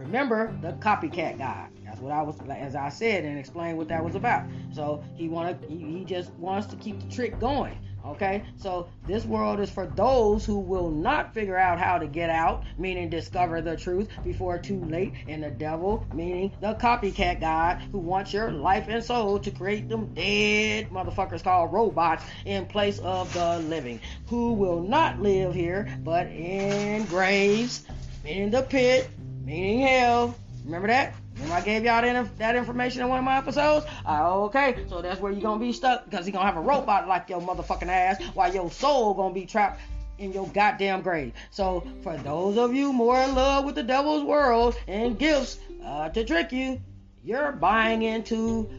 Remember 0.02 0.54
the 0.62 0.74
copycat 0.74 1.38
guy. 1.38 1.68
That's 1.86 2.00
what 2.00 2.12
I 2.12 2.22
was, 2.22 2.40
as 2.50 2.76
I 2.76 2.90
said, 2.90 3.24
and 3.24 3.38
explained 3.38 3.78
what 3.78 3.88
that 3.90 4.04
was 4.04 4.16
about. 4.16 4.46
So 4.74 5.04
he 5.16 5.30
wanted, 5.30 5.60
he, 5.70 6.04
just 6.06 6.32
wants 6.34 6.68
to 6.68 6.76
keep 6.78 7.00
the 7.00 7.14
trick 7.14 7.40
going. 7.40 7.78
Okay, 8.04 8.44
so 8.58 8.90
this 9.06 9.26
world 9.26 9.60
is 9.60 9.70
for 9.70 9.86
those 9.86 10.44
who 10.44 10.58
will 10.58 10.90
not 10.90 11.36
figure 11.36 11.56
out 11.56 11.78
how 11.78 12.00
to 12.00 12.08
get 12.08 12.32
out, 12.32 12.64
meaning 12.80 13.12
discover 13.12 13.62
the 13.62 13.78
truth 13.78 14.10
before 14.24 14.58
too 14.58 14.84
late, 14.86 15.14
and 15.28 15.44
the 15.44 15.52
devil, 15.52 16.04
meaning 16.12 16.52
the 16.62 16.74
copycat 16.76 17.40
guy 17.40 17.76
who 17.92 18.00
wants 18.00 18.34
your 18.34 18.52
life 18.52 18.88
and 18.90 19.04
soul 19.04 19.38
to 19.38 19.52
create 19.52 19.88
them 19.88 20.12
dead 20.16 20.90
motherfuckers 20.90 21.44
called 21.44 21.72
robots 21.72 22.24
in 22.46 22.66
place 22.66 22.98
of 23.00 23.32
the 23.36 23.60
living, 23.60 24.00
who 24.26 24.54
will 24.54 24.82
not 24.82 25.22
live 25.22 25.54
here 25.54 25.88
but 26.04 26.26
in 26.26 27.06
graves, 27.06 27.86
in 28.26 28.50
the 28.50 28.64
pit, 28.64 29.08
meaning 29.44 29.82
hell. 29.82 30.36
Remember 30.66 30.88
that? 30.88 31.16
Remember 31.36 31.56
I 31.56 31.62
gave 31.62 31.84
y'all 31.84 32.02
that, 32.02 32.38
that 32.38 32.56
information 32.56 33.02
in 33.02 33.10
one 33.10 33.18
of 33.18 33.26
my 33.26 33.38
episodes? 33.38 33.86
Uh, 34.06 34.44
okay, 34.44 34.86
so 34.88 35.02
that's 35.02 35.20
where 35.20 35.32
you're 35.32 35.42
gonna 35.42 35.60
be 35.60 35.74
stuck 35.74 36.06
because 36.10 36.26
he's 36.26 36.34
gonna 36.34 36.46
have 36.46 36.58
a 36.58 36.62
robot 36.62 37.08
like 37.08 37.30
your 37.30 37.42
motherfucking 37.42 37.88
ass 37.88 38.24
while 38.34 38.54
your 38.54 38.70
soul 38.70 39.14
gonna 39.14 39.34
be 39.34 39.46
trapped 39.46 39.82
in 40.20 40.32
your 40.32 40.48
goddamn 40.50 41.02
grave. 41.02 41.34
So 41.50 41.84
for 42.04 42.16
those 42.18 42.58
of 42.58 42.76
you 42.76 42.94
more 42.94 43.20
in 43.20 43.34
love 43.34 43.66
with 43.66 43.76
the 43.76 43.84
devil's 43.84 44.24
world 44.24 44.76
and 44.88 45.18
gifts 45.18 45.58
uh, 45.84 46.10
to 46.10 46.24
trick 46.24 46.52
you, 46.52 46.80
you're 47.24 47.52
buying 47.52 48.04
into 48.04 48.70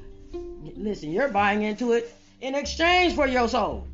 listen, 0.77 1.11
you're 1.11 1.29
buying 1.29 1.63
into 1.63 1.93
it 1.93 2.15
in 2.41 2.55
exchange 2.55 3.15
for 3.15 3.27
your 3.27 3.49
soul. 3.49 3.89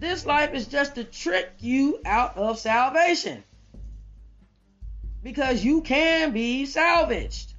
This 0.00 0.24
life 0.26 0.54
is 0.54 0.66
just 0.66 0.94
to 0.94 1.04
trick 1.04 1.50
you 1.60 2.00
out 2.04 2.36
of 2.36 2.58
salvation 2.58 3.42
because 5.26 5.64
you 5.64 5.80
can 5.80 6.30
be 6.30 6.64
salvaged. 6.66 7.52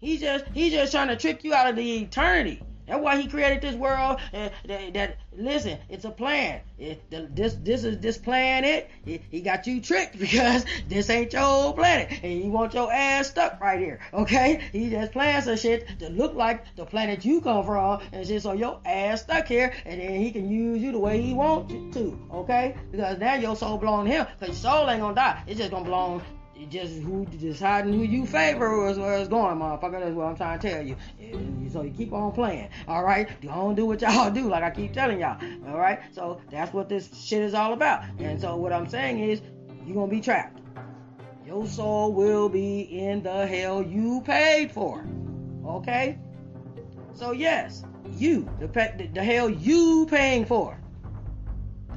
He 0.00 0.18
just 0.18 0.44
he's 0.52 0.70
just 0.70 0.92
trying 0.92 1.08
to 1.08 1.16
trick 1.16 1.42
you 1.42 1.54
out 1.54 1.66
of 1.66 1.76
the 1.76 2.02
eternity. 2.02 2.60
That's 2.86 3.00
why 3.00 3.18
he 3.18 3.26
created 3.26 3.62
this 3.62 3.74
world. 3.74 4.20
Uh, 4.34 4.50
that, 4.66 4.92
that, 4.92 5.16
listen, 5.34 5.78
it's 5.88 6.04
a 6.04 6.10
plan. 6.10 6.60
It, 6.78 7.10
the, 7.10 7.30
this 7.32 7.54
this 7.54 7.84
is 7.84 8.00
this 8.00 8.18
planet. 8.18 8.90
He, 9.06 9.22
he 9.30 9.40
got 9.40 9.66
you 9.66 9.80
tricked 9.80 10.18
because 10.26 10.66
this 10.86 11.08
ain't 11.08 11.32
your 11.32 11.40
whole 11.40 11.72
planet, 11.72 12.10
and 12.22 12.42
he 12.42 12.50
want 12.50 12.74
your 12.74 12.92
ass 12.92 13.28
stuck 13.28 13.58
right 13.62 13.78
here. 13.78 14.00
Okay? 14.12 14.62
He 14.70 14.90
just 14.90 15.12
plans 15.12 15.46
some 15.46 15.56
shit 15.56 15.98
to 16.00 16.10
look 16.10 16.34
like 16.34 16.76
the 16.76 16.84
planet 16.84 17.24
you 17.24 17.40
come 17.40 17.64
from, 17.64 18.02
and 18.12 18.26
shit, 18.26 18.42
so 18.42 18.52
your 18.52 18.78
ass 18.84 19.22
stuck 19.22 19.46
here, 19.46 19.72
and 19.86 20.02
then 20.02 20.20
he 20.20 20.30
can 20.30 20.50
use 20.50 20.82
you 20.82 20.92
the 20.92 20.98
way 20.98 21.22
he 21.22 21.32
wants 21.32 21.72
to. 21.96 22.20
Okay? 22.30 22.76
Because 22.92 23.16
now 23.18 23.36
your 23.36 23.56
soul 23.56 23.78
belong 23.78 24.04
to 24.04 24.10
him. 24.10 24.26
Cause 24.38 24.48
your 24.48 24.56
soul 24.56 24.90
ain't 24.90 25.00
gonna 25.00 25.14
die. 25.14 25.42
It's 25.46 25.58
just 25.58 25.70
gonna 25.70 25.84
belong 25.86 26.22
it 26.56 26.70
just 26.70 26.94
who 27.02 27.26
deciding 27.26 27.92
who 27.92 28.02
you 28.02 28.26
favor 28.26 28.88
is 28.88 28.98
where 28.98 29.18
it's 29.18 29.28
going, 29.28 29.58
motherfucker. 29.58 30.00
That's 30.00 30.14
what 30.14 30.26
I'm 30.26 30.36
trying 30.36 30.58
to 30.58 30.68
tell 30.68 30.82
you. 30.82 30.96
So 31.70 31.82
you 31.82 31.90
keep 31.90 32.12
on 32.12 32.32
playing, 32.32 32.68
all 32.86 33.02
right? 33.02 33.28
Don't 33.40 33.74
do 33.74 33.86
what 33.86 34.00
y'all 34.00 34.30
do, 34.32 34.48
like 34.48 34.62
I 34.62 34.70
keep 34.70 34.92
telling 34.92 35.20
y'all, 35.20 35.40
all 35.68 35.78
right? 35.78 36.00
So 36.12 36.40
that's 36.50 36.72
what 36.72 36.88
this 36.88 37.10
shit 37.14 37.42
is 37.42 37.54
all 37.54 37.72
about. 37.72 38.04
And 38.18 38.40
so 38.40 38.56
what 38.56 38.72
I'm 38.72 38.88
saying 38.88 39.18
is, 39.18 39.42
you're 39.84 39.96
gonna 39.96 40.10
be 40.10 40.20
trapped. 40.20 40.60
Your 41.44 41.66
soul 41.66 42.12
will 42.12 42.48
be 42.48 42.82
in 42.82 43.22
the 43.22 43.46
hell 43.46 43.82
you 43.82 44.22
paid 44.24 44.70
for, 44.70 45.04
okay? 45.66 46.18
So 47.12 47.32
yes, 47.32 47.84
you 48.16 48.48
the 48.60 48.68
the, 48.68 49.10
the 49.12 49.22
hell 49.22 49.50
you 49.50 50.06
paying 50.08 50.44
for. 50.44 50.78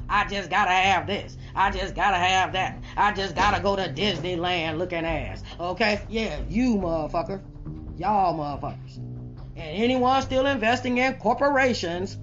I 0.08 0.26
just 0.26 0.50
gotta 0.50 0.70
have 0.70 1.06
this. 1.06 1.36
I 1.54 1.70
just 1.70 1.94
gotta 1.94 2.16
have 2.16 2.52
that. 2.52 2.82
I 2.96 3.12
just 3.12 3.34
gotta 3.34 3.62
go 3.62 3.76
to 3.76 3.82
Disneyland 3.92 4.78
looking 4.78 5.04
ass. 5.04 5.42
Okay? 5.60 6.00
Yeah, 6.08 6.40
you 6.48 6.76
motherfucker. 6.76 7.42
Y'all 7.98 8.38
motherfuckers. 8.38 8.96
And 8.96 9.82
anyone 9.82 10.22
still 10.22 10.46
investing 10.46 10.98
in 10.98 11.14
corporations 11.14 12.16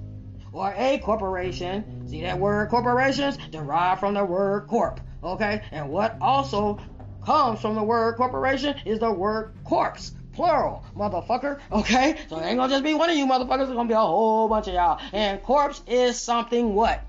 or 0.54 0.74
a 0.78 0.98
corporation, 1.00 2.08
see 2.08 2.22
that 2.22 2.40
word 2.40 2.70
corporations 2.70 3.38
derived 3.52 4.00
from 4.00 4.14
the 4.14 4.24
word 4.24 4.68
corp. 4.68 5.02
Okay? 5.24 5.62
And 5.72 5.90
what 5.90 6.18
also 6.22 6.80
comes 7.26 7.60
from 7.60 7.76
the 7.76 7.84
word 7.84 8.16
corporation 8.16 8.76
is 8.86 9.00
the 9.00 9.12
word 9.12 9.54
corpse 9.64 10.14
plural, 10.34 10.84
motherfucker. 10.96 11.60
Okay? 11.72 12.18
So 12.30 12.38
it 12.38 12.46
ain't 12.46 12.58
gonna 12.58 12.72
just 12.72 12.84
be 12.84 12.94
one 12.94 13.10
of 13.10 13.18
you 13.18 13.26
motherfuckers, 13.26 13.64
it's 13.64 13.72
gonna 13.72 13.88
be 13.88 13.94
a 13.94 14.00
whole 14.00 14.48
bunch 14.48 14.68
of 14.68 14.74
y'all. 14.74 15.00
And 15.12 15.42
corpse 15.44 15.82
is 15.88 16.20
something 16.20 16.74
what? 16.74 17.04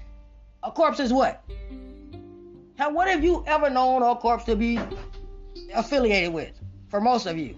A 0.66 0.70
corpse 0.72 1.00
is 1.00 1.12
what? 1.12 1.42
How, 2.76 2.90
what 2.90 3.08
have 3.08 3.24
you 3.24 3.44
ever 3.46 3.70
known 3.70 4.02
a 4.02 4.16
corpse 4.16 4.44
to 4.44 4.56
be 4.56 4.78
affiliated 5.72 6.32
with 6.32 6.52
for 6.88 7.00
most 7.00 7.26
of 7.26 7.38
you. 7.38 7.56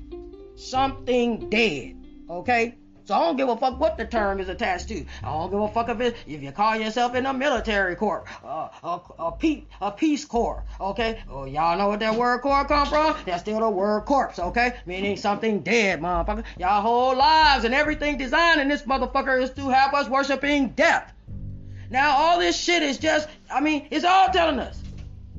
Something 0.57 1.49
dead. 1.49 1.97
Okay? 2.29 2.75
So 3.05 3.15
I 3.15 3.21
don't 3.21 3.39
give 3.39 3.49
a 3.49 3.57
fuck 3.57 3.81
what 3.81 3.97
the 3.97 4.05
term 4.05 4.39
is 4.39 4.51
attached 4.51 4.89
to. 4.89 5.03
I 5.23 5.33
don't 5.33 5.51
give 5.51 5.61
a 5.61 5.69
fuck 5.69 5.89
if 5.89 5.99
it, 6.01 6.17
if 6.27 6.43
you 6.43 6.53
call 6.53 6.77
yourself 6.77 7.15
in 7.15 7.25
a 7.25 7.33
military 7.33 7.97
corps, 7.97 8.27
uh, 8.45 8.69
a, 8.85 9.01
a, 9.19 9.33
peace, 9.33 9.65
a 9.81 9.91
peace 9.91 10.27
corps, 10.27 10.63
okay? 10.79 11.23
Oh, 11.31 11.47
y'all 11.47 11.79
know 11.79 11.89
what 11.89 12.01
that 12.01 12.15
word 12.15 12.43
corps 12.43 12.67
come 12.67 12.87
from? 12.87 13.17
That's 13.25 13.41
still 13.41 13.61
the 13.61 13.71
word 13.71 14.03
corpse, 14.03 14.39
okay? 14.39 14.77
Meaning 14.85 15.17
something 15.17 15.61
dead, 15.61 16.03
motherfucker. 16.03 16.45
Y'all 16.59 16.83
whole 16.83 17.17
lives 17.17 17.65
and 17.65 17.73
everything 17.73 18.19
designed 18.19 18.61
in 18.61 18.69
this 18.69 18.83
motherfucker 18.83 19.41
is 19.41 19.53
to 19.53 19.71
have 19.71 19.95
us 19.95 20.07
worshiping 20.07 20.69
death. 20.71 21.15
Now 21.91 22.17
all 22.17 22.39
this 22.39 22.59
shit 22.59 22.83
is 22.83 22.99
just, 22.99 23.29
I 23.51 23.61
mean, 23.61 23.89
it's 23.91 24.05
all 24.05 24.29
telling 24.29 24.59
us 24.59 24.81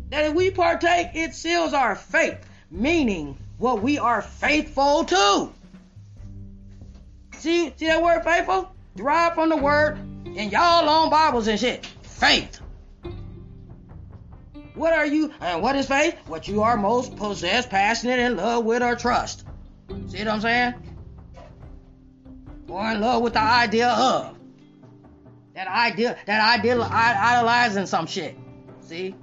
that 0.10 0.26
if 0.26 0.34
we 0.34 0.50
partake, 0.50 1.10
it 1.14 1.36
seals 1.36 1.74
our 1.74 1.96
faith, 1.96 2.38
meaning 2.72 3.38
what 3.58 3.82
we 3.82 4.00
are 4.00 4.22
faithful 4.22 5.06
to. 5.06 5.52
See, 7.38 7.74
see 7.78 7.88
that 7.88 8.02
word 8.02 8.24
faithful? 8.24 8.72
Derived 8.96 9.36
from 9.36 9.50
the 9.50 9.58
word 9.58 9.98
in 10.26 10.50
y'all 10.50 10.90
own 10.90 11.10
Bibles 11.10 11.48
and 11.48 11.60
shit. 11.60 11.86
Faith. 12.02 12.60
What 14.74 14.94
are 14.94 15.06
you 15.06 15.34
and 15.42 15.62
what 15.62 15.76
is 15.76 15.88
faith? 15.88 16.16
What 16.26 16.48
you 16.48 16.64
are 16.64 16.78
most 16.78 17.16
possessed, 17.18 17.70
passionate, 17.70 18.20
in 18.20 18.38
love 18.38 18.64
with, 18.64 18.82
or 18.82 18.96
trust. 18.96 19.46
See 20.08 20.20
what 20.20 20.28
I'm 20.28 20.42
saying? 20.42 20.74
Or 22.68 22.92
in 22.92 23.02
love 23.02 23.22
with 23.22 23.34
the 23.34 23.42
idea 23.42 23.90
of. 23.90 24.39
That 25.60 25.68
idea, 25.68 26.18
that 26.26 26.58
idea, 26.58 26.82
idolizing 26.82 27.86
some 27.86 28.08
shit. 28.08 28.38
See? 28.80 29.14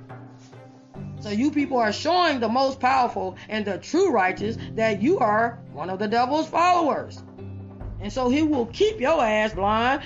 So 1.20 1.30
you 1.30 1.50
people 1.50 1.78
are 1.78 1.94
showing 1.94 2.40
the 2.40 2.48
most 2.50 2.78
powerful 2.78 3.38
and 3.48 3.64
the 3.64 3.78
true 3.78 4.10
righteous 4.10 4.58
that 4.74 5.00
you 5.00 5.18
are 5.18 5.58
one 5.72 5.88
of 5.88 5.98
the 5.98 6.06
devil's 6.06 6.46
followers. 6.46 7.22
And 8.02 8.12
so 8.12 8.28
he 8.28 8.42
will 8.42 8.66
keep 8.66 9.00
your 9.00 9.24
ass 9.24 9.54
blind 9.54 10.02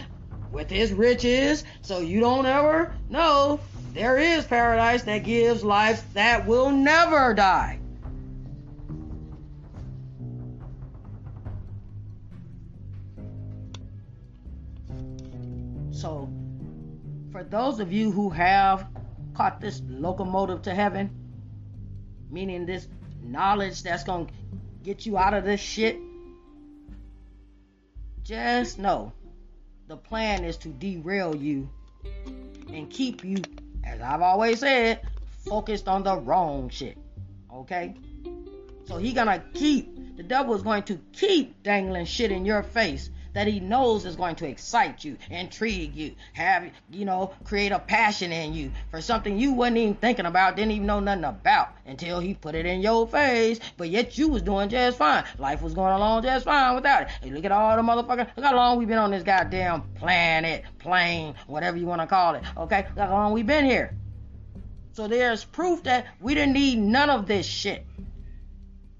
with 0.53 0.71
his 0.71 0.93
riches 0.93 1.65
so 1.83 1.99
you 1.99 2.21
don't 2.21 2.47
ever 2.47 2.95
know 3.09 3.59
there 3.93 4.17
is 4.17 4.45
paradise 4.45 5.03
that 5.03 5.25
gives 5.25 5.65
life 5.65 6.05
that 6.15 6.47
will 6.47 6.71
never 6.71 7.35
die. 7.35 7.81
So, 16.01 16.31
for 17.31 17.45
those 17.45 17.79
of 17.79 17.93
you 17.93 18.11
who 18.11 18.31
have 18.31 18.87
caught 19.35 19.61
this 19.61 19.83
locomotive 19.87 20.63
to 20.63 20.75
heaven, 20.75 21.11
meaning 22.31 22.65
this 22.65 22.89
knowledge 23.23 23.83
that's 23.83 24.03
going 24.03 24.29
to 24.29 24.33
get 24.83 25.05
you 25.05 25.19
out 25.19 25.35
of 25.35 25.45
this 25.45 25.61
shit, 25.61 25.99
just 28.23 28.79
know 28.79 29.13
the 29.89 29.97
plan 29.97 30.43
is 30.43 30.57
to 30.59 30.69
derail 30.69 31.37
you 31.37 31.69
and 32.73 32.89
keep 32.89 33.23
you, 33.23 33.37
as 33.85 34.01
I've 34.01 34.23
always 34.23 34.61
said, 34.61 35.03
focused 35.45 35.87
on 35.87 36.03
the 36.03 36.17
wrong 36.17 36.71
shit. 36.71 36.97
Okay? 37.53 37.95
So 38.87 38.97
he 38.97 39.13
gonna 39.13 39.45
keep 39.53 40.17
the 40.17 40.23
devil 40.23 40.55
is 40.55 40.63
going 40.63 40.85
to 40.85 40.99
keep 41.13 41.63
dangling 41.63 42.07
shit 42.07 42.33
in 42.33 42.47
your 42.47 42.63
face 42.63 43.11
that 43.33 43.47
he 43.47 43.61
knows 43.61 44.05
is 44.05 44.17
going 44.17 44.37
to 44.37 44.49
excite 44.49 45.05
you, 45.05 45.17
intrigue 45.31 45.95
you, 45.95 46.15
have 46.33 46.71
you 46.91 47.05
know, 47.05 47.33
create 47.45 47.73
a 47.73 47.79
passion 47.79 48.33
in 48.33 48.53
you 48.55 48.71
for 48.91 49.01
something 49.01 49.39
you 49.39 49.53
wasn't 49.53 49.77
even 49.77 49.95
thinking 49.95 50.27
about, 50.27 50.57
didn't 50.57 50.73
even 50.73 50.87
know 50.87 51.01
nothing 51.01 51.25
about 51.25 51.69
until 51.87 52.21
he 52.21 52.35
put 52.35 52.55
it 52.55 52.67
in 52.67 52.81
your 52.81 53.07
face. 53.07 53.61
But 53.77 53.91
yet 53.91 54.19
you 54.19 54.29
was 54.29 54.43
doing 54.43 54.69
just 54.69 54.99
fine. 54.99 55.25
Life 55.39 55.63
was 55.63 55.75
going 55.75 55.93
along 55.93 56.23
just 56.23 56.45
fine 56.45 56.75
without 56.75 57.03
it. 57.03 57.09
Hey, 57.23 57.31
look 57.31 57.45
at 57.45 57.53
all 57.53 57.77
the 57.77 57.83
motherfuckers. 57.83 58.29
Look 58.37 58.45
how 58.45 58.55
long 58.55 58.79
we 58.79 58.85
been 58.85 58.99
on 58.99 59.11
this 59.11 59.23
goddamn 59.23 59.83
planet, 59.95 60.65
plane, 60.79 61.35
whatever 61.47 61.77
you 61.77 61.87
want 61.87 62.01
to 62.01 62.07
call 62.07 62.35
it. 62.35 62.43
Okay, 62.57 62.87
look 62.97 63.09
how 63.09 63.13
long 63.13 63.33
we 63.33 63.43
been 63.43 63.65
here. 63.65 63.95
So 64.93 65.07
there's 65.07 65.45
proof 65.45 65.85
that 65.85 66.07
we 66.21 66.35
didn't 66.35 66.55
need 66.55 66.79
none 66.79 67.11
of 67.11 67.27
this 67.27 67.47
shit 67.47 67.87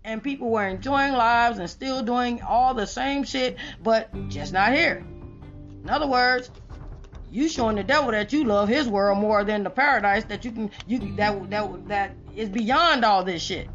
and 0.05 0.23
people 0.23 0.51
were 0.51 0.67
enjoying 0.67 1.13
lives 1.13 1.59
and 1.59 1.69
still 1.69 2.03
doing 2.03 2.41
all 2.43 2.75
the 2.75 2.87
same 2.87 3.25
shit, 3.25 3.57
but 3.83 4.11
just 4.29 4.53
not 4.53 4.73
here. 4.73 5.05
In 5.83 5.89
other 5.89 6.07
words, 6.07 6.51
you 7.31 7.49
showing 7.49 7.77
the 7.77 7.85
devil 7.85 8.11
that 8.11 8.33
you 8.33 8.45
love 8.45 8.69
his 8.69 8.89
world 8.89 9.19
more 9.19 9.45
than 9.45 9.63
the 9.63 9.71
paradise 9.71 10.25
that 10.25 10.45
you 10.45 10.53
can 10.53 10.71
you 10.87 10.99
that 11.17 11.51
that 11.51 11.89
that 11.89 12.17
is 12.35 12.49
beyond 12.49 13.05
all 13.05 13.25
this 13.25 13.43
shit. 13.43 13.69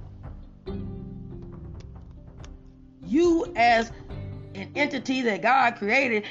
You 3.06 3.54
as 3.56 3.92
an 4.56 4.72
entity 4.76 5.22
that 5.24 5.42
God 5.42 5.76
created 5.78 6.26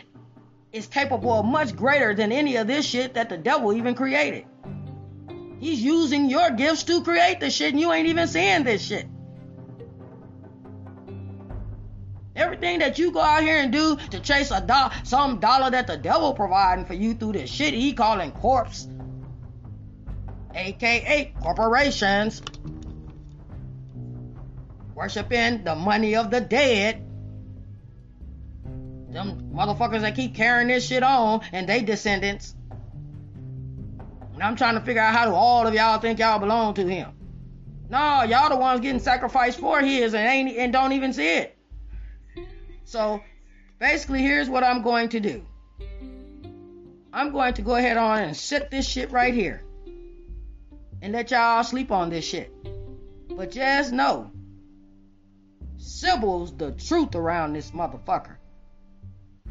is 0.72 0.86
capable 0.86 1.32
of 1.32 1.46
much 1.46 1.74
greater 1.76 2.14
than 2.14 2.32
any 2.32 2.56
of 2.56 2.66
this 2.66 2.84
shit 2.84 3.14
that 3.14 3.28
the 3.28 3.38
devil 3.38 3.72
even 3.72 3.94
created. 3.94 4.44
He's 5.60 5.80
using 5.80 6.28
your 6.28 6.50
gifts 6.50 6.82
to 6.84 7.02
create 7.02 7.40
this 7.40 7.54
shit 7.54 7.72
and 7.72 7.80
you 7.80 7.92
ain't 7.92 8.08
even 8.08 8.26
seeing 8.26 8.64
this 8.64 8.82
shit. 8.82 9.06
Everything 12.36 12.80
that 12.80 12.98
you 12.98 13.12
go 13.12 13.20
out 13.20 13.42
here 13.42 13.58
and 13.58 13.72
do 13.72 13.96
to 14.10 14.18
chase 14.18 14.50
a 14.50 14.60
do- 14.60 15.04
some 15.04 15.38
dollar 15.38 15.70
that 15.70 15.86
the 15.86 15.96
devil 15.96 16.34
providing 16.34 16.84
for 16.84 16.94
you 16.94 17.14
through 17.14 17.32
this 17.32 17.48
shit 17.48 17.74
he 17.74 17.92
calling 17.92 18.32
corpse, 18.32 18.88
aka 20.54 21.32
corporations, 21.40 22.42
worshiping 24.94 25.62
the 25.62 25.76
money 25.76 26.16
of 26.16 26.30
the 26.30 26.40
dead. 26.40 27.06
Them 29.10 29.52
motherfuckers 29.54 30.00
that 30.00 30.16
keep 30.16 30.34
carrying 30.34 30.66
this 30.66 30.88
shit 30.88 31.04
on 31.04 31.42
and 31.52 31.68
they 31.68 31.82
descendants. 31.82 32.56
And 34.32 34.42
I'm 34.42 34.56
trying 34.56 34.74
to 34.74 34.80
figure 34.80 35.00
out 35.00 35.14
how 35.14 35.26
do 35.26 35.34
all 35.34 35.68
of 35.68 35.72
y'all 35.72 36.00
think 36.00 36.18
y'all 36.18 36.40
belong 36.40 36.74
to 36.74 36.84
him. 36.84 37.12
No, 37.88 38.24
y'all 38.24 38.48
the 38.48 38.56
ones 38.56 38.80
getting 38.80 38.98
sacrificed 38.98 39.60
for 39.60 39.80
his 39.80 40.14
and 40.14 40.26
ain't 40.26 40.58
and 40.58 40.72
don't 40.72 40.90
even 40.90 41.12
see 41.12 41.36
it. 41.36 41.53
So 42.84 43.20
basically, 43.78 44.22
here's 44.22 44.48
what 44.48 44.64
I'm 44.64 44.82
going 44.82 45.08
to 45.10 45.20
do. 45.20 45.44
I'm 47.12 47.30
going 47.30 47.54
to 47.54 47.62
go 47.62 47.76
ahead 47.76 47.96
on 47.96 48.18
and 48.18 48.36
set 48.36 48.70
this 48.70 48.88
shit 48.88 49.10
right 49.12 49.32
here 49.32 49.62
and 51.00 51.12
let 51.12 51.30
y'all 51.30 51.62
sleep 51.62 51.92
on 51.92 52.10
this 52.10 52.24
shit. 52.24 52.52
But 53.28 53.50
just 53.50 53.92
know, 53.92 54.30
Sybil's 55.76 56.56
the 56.56 56.72
truth 56.72 57.14
around 57.14 57.52
this 57.52 57.70
motherfucker. 57.70 58.36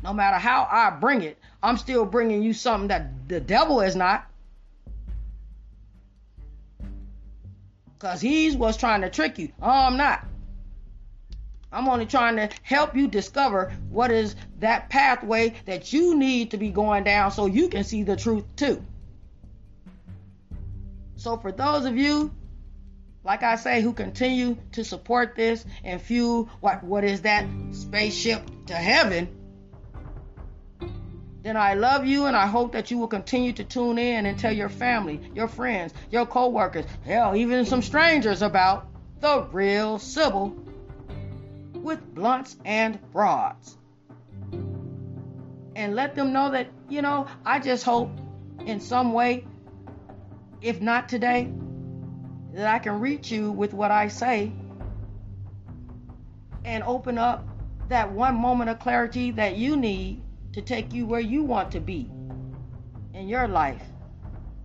No 0.04 0.14
matter 0.14 0.38
how 0.38 0.68
I 0.70 0.90
bring 0.90 1.22
it, 1.22 1.38
I'm 1.62 1.78
still 1.78 2.06
bringing 2.06 2.44
you 2.44 2.54
something 2.54 2.90
that 2.90 3.30
the 3.30 3.40
devil 3.40 3.80
is 3.82 3.96
not. 3.96 4.26
Because 7.94 8.20
he's 8.20 8.58
what's 8.58 8.76
trying 8.76 9.02
to 9.02 9.10
trick 9.10 9.40
you. 9.40 9.54
I'm 9.62 9.96
not. 9.96 10.26
I'm 11.74 11.90
only 11.90 12.06
trying 12.06 12.36
to 12.36 12.50
help 12.62 12.96
you 12.96 13.08
discover 13.08 13.74
what 13.90 14.12
is 14.12 14.36
that 14.60 14.90
pathway 14.90 15.56
that 15.66 15.92
you 15.92 16.16
need 16.16 16.52
to 16.52 16.58
be 16.58 16.70
going 16.70 17.04
down 17.04 17.32
so 17.32 17.48
you 17.48 17.68
can 17.68 17.84
see 17.84 18.04
the 18.04 18.16
truth 18.16 18.46
too. 18.56 18.84
So, 21.16 21.38
for 21.38 21.52
those 21.52 21.86
of 21.86 21.98
you, 21.98 22.32
like 23.24 23.42
I 23.44 23.56
say, 23.56 23.82
who 23.82 23.94
continue 23.94 24.58
to 24.74 24.84
support 24.84 25.36
this 25.36 25.66
and 25.84 26.02
fuel 26.02 26.50
what, 26.60 26.84
what 26.84 27.04
is 27.04 27.22
that 27.22 27.48
spaceship 27.72 28.44
to 28.68 28.74
heaven, 28.74 29.30
then 31.42 31.58
I 31.58 31.74
love 31.74 32.06
you 32.06 32.26
and 32.26 32.36
I 32.36 32.48
hope 32.48 32.74
that 32.74 32.92
you 32.92 32.98
will 32.98 33.08
continue 33.08 33.54
to 33.54 33.64
tune 33.64 33.98
in 33.98 34.26
and 34.26 34.38
tell 34.38 34.54
your 34.54 34.70
family, 34.70 35.20
your 35.34 35.48
friends, 35.48 35.94
your 36.12 36.26
co 36.26 36.50
workers, 36.50 36.86
hell, 37.06 37.36
even 37.36 37.66
some 37.66 37.82
strangers 37.82 38.42
about 38.42 38.88
the 39.22 39.48
real 39.52 40.00
Sybil 40.00 40.56
with 41.84 42.04
blunts 42.16 42.56
and 42.66 43.00
broads. 43.12 43.78
And 45.76 45.96
let 45.96 46.16
them 46.16 46.34
know 46.34 46.52
that, 46.52 46.68
you 46.90 47.02
know, 47.02 47.28
I 47.46 47.60
just 47.60 47.84
hope 47.84 48.10
in 48.66 48.80
some 48.80 49.14
way, 49.14 49.46
if 50.62 50.82
not 50.82 51.10
today, 51.10 51.52
that 52.54 52.68
I 52.68 52.80
can 52.80 53.00
reach 53.00 53.32
you 53.32 53.52
with 53.52 53.74
what 53.74 53.92
I 53.92 54.08
say 54.08 54.52
and 56.64 56.84
open 56.84 57.18
up 57.18 57.48
that 57.90 58.12
one 58.12 58.36
moment 58.36 58.70
of 58.70 58.80
clarity 58.80 59.32
that 59.32 59.58
you 59.58 59.76
need 59.76 60.22
to 60.54 60.62
take 60.62 60.94
you 60.94 61.06
where 61.06 61.20
you 61.20 61.44
want 61.44 61.72
to 61.72 61.80
be 61.80 62.10
in 63.14 63.28
your 63.28 63.48
life 63.48 63.84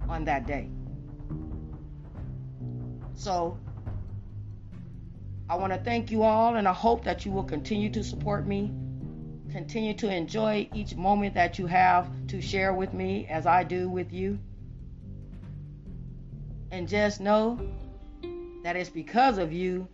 on 0.09 0.25
that 0.27 0.47
day. 0.47 0.69
So, 3.15 3.59
I 5.51 5.55
want 5.55 5.73
to 5.73 5.79
thank 5.79 6.11
you 6.11 6.25
all, 6.25 6.57
and 6.57 6.69
I 6.69 6.75
hope 6.75 7.05
that 7.05 7.25
you 7.25 7.33
will 7.33 7.45
continue 7.45 7.89
to 7.91 8.05
support 8.05 8.47
me. 8.47 8.71
Continue 9.51 9.95
to 9.95 10.15
enjoy 10.15 10.69
each 10.75 10.95
moment 10.95 11.35
that 11.35 11.59
you 11.59 11.67
have 11.67 12.11
to 12.27 12.43
share 12.43 12.75
with 12.75 12.93
me 12.93 13.27
as 13.31 13.47
I 13.47 13.65
do 13.65 13.89
with 13.89 14.13
you. 14.13 14.39
And 16.71 16.87
just 16.87 17.21
know 17.21 17.59
that 18.63 18.77
it's 18.77 18.91
because 18.91 19.39
of 19.39 19.51
you 19.51 19.89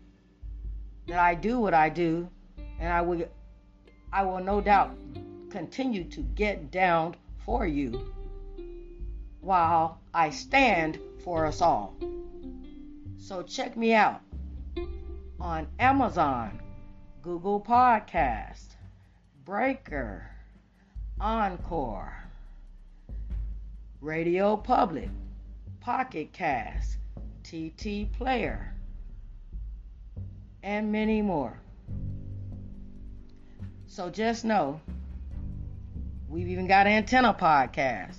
that 1.07 1.21
I 1.21 1.37
do 1.37 1.61
what 1.61 1.73
I 1.73 1.89
do, 1.89 2.29
and 2.81 2.93
I 2.93 3.03
will, 3.03 3.25
I 4.13 4.25
will 4.25 4.43
no 4.43 4.61
doubt 4.61 4.97
continue 5.51 6.03
to 6.05 6.21
get 6.21 6.73
down 6.73 7.15
for 7.45 7.65
you 7.65 8.13
while 9.41 10.01
I 10.13 10.31
stand 10.31 10.99
for 11.23 11.47
us 11.47 11.61
all. 11.61 11.95
So 13.19 13.43
check 13.43 13.77
me 13.77 13.95
out 13.95 14.21
on 15.45 15.67
Amazon, 15.79 16.59
Google 17.21 17.61
Podcast, 17.61 18.77
Breaker, 19.45 20.27
Anchor, 21.21 22.15
Radio 24.01 24.57
Public, 24.57 25.11
Pocket 25.81 26.33
Cast, 26.33 26.97
TT 27.43 28.11
Player, 28.11 28.75
and 30.63 30.91
many 30.91 31.21
more. 31.21 31.61
So 33.87 34.09
just 34.09 34.47
know 34.47 34.81
we've 36.27 36.49
even 36.49 36.67
got 36.67 36.87
antenna 36.87 37.35
podcast. 37.35 38.17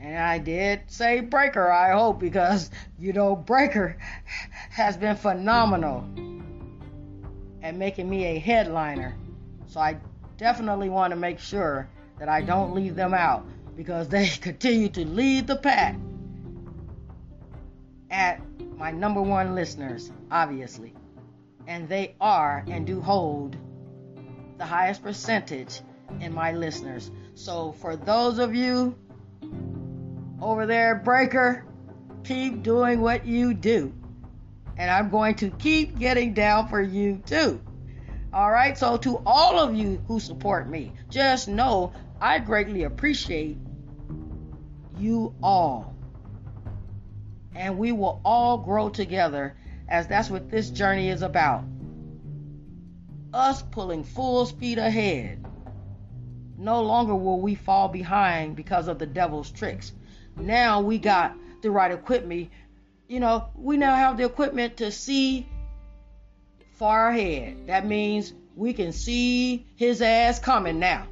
And 0.00 0.16
I 0.16 0.38
did 0.38 0.82
say 0.86 1.20
Breaker, 1.20 1.70
I 1.70 1.92
hope, 1.92 2.20
because 2.20 2.70
you 2.98 3.12
know 3.12 3.36
Breaker 3.36 3.98
has 4.76 4.94
been 4.94 5.16
phenomenal 5.16 6.04
at 7.62 7.74
making 7.74 8.10
me 8.10 8.26
a 8.26 8.38
headliner. 8.38 9.16
So 9.68 9.80
I 9.80 9.96
definitely 10.36 10.90
want 10.90 11.12
to 11.12 11.16
make 11.16 11.38
sure 11.38 11.88
that 12.18 12.28
I 12.28 12.42
don't 12.42 12.74
leave 12.74 12.94
them 12.94 13.14
out 13.14 13.46
because 13.74 14.06
they 14.08 14.28
continue 14.40 14.90
to 14.90 15.06
lead 15.06 15.46
the 15.46 15.56
pack 15.56 15.96
at 18.10 18.42
my 18.76 18.90
number 18.90 19.22
one 19.22 19.54
listeners, 19.54 20.12
obviously. 20.30 20.92
And 21.66 21.88
they 21.88 22.14
are 22.20 22.62
and 22.68 22.86
do 22.86 23.00
hold 23.00 23.56
the 24.58 24.66
highest 24.66 25.02
percentage 25.02 25.80
in 26.20 26.34
my 26.34 26.52
listeners. 26.52 27.10
So 27.32 27.72
for 27.72 27.96
those 27.96 28.38
of 28.38 28.54
you 28.54 28.94
over 30.42 30.66
there, 30.66 30.96
Breaker, 30.96 31.64
keep 32.24 32.62
doing 32.62 33.00
what 33.00 33.24
you 33.24 33.54
do. 33.54 33.94
And 34.76 34.90
I'm 34.90 35.10
going 35.10 35.36
to 35.36 35.50
keep 35.50 35.98
getting 35.98 36.34
down 36.34 36.68
for 36.68 36.80
you 36.80 37.22
too. 37.26 37.60
All 38.32 38.50
right, 38.50 38.76
so 38.76 38.96
to 38.98 39.22
all 39.24 39.58
of 39.58 39.74
you 39.74 40.02
who 40.06 40.20
support 40.20 40.68
me, 40.68 40.92
just 41.08 41.48
know 41.48 41.92
I 42.20 42.38
greatly 42.38 42.82
appreciate 42.82 43.56
you 44.98 45.34
all 45.42 45.96
and 47.56 47.78
we 47.78 47.90
will 47.90 48.20
all 48.24 48.58
grow 48.58 48.88
together 48.88 49.56
as 49.88 50.06
that's 50.06 50.30
what 50.30 50.50
this 50.50 50.70
journey 50.70 51.08
is 51.08 51.22
about. 51.22 51.64
Us 53.32 53.62
pulling 53.62 54.04
full 54.04 54.46
speed 54.46 54.78
ahead. 54.78 55.44
No 56.58 56.82
longer 56.82 57.14
will 57.14 57.40
we 57.40 57.54
fall 57.54 57.88
behind 57.88 58.56
because 58.56 58.88
of 58.88 58.98
the 58.98 59.06
devil's 59.06 59.50
tricks. 59.50 59.92
Now 60.36 60.80
we 60.80 60.98
got 60.98 61.36
the 61.62 61.70
right 61.70 61.90
equipment. 61.90 62.50
You 63.08 63.20
know, 63.20 63.48
we 63.54 63.76
now 63.76 63.94
have 63.94 64.16
the 64.16 64.24
equipment 64.24 64.78
to 64.78 64.90
see 64.90 65.46
far 66.74 67.10
ahead. 67.10 67.68
That 67.68 67.86
means 67.86 68.32
we 68.56 68.72
can 68.72 68.92
see 68.92 69.66
his 69.76 70.02
ass 70.02 70.38
coming 70.38 70.78
now. 70.78 71.06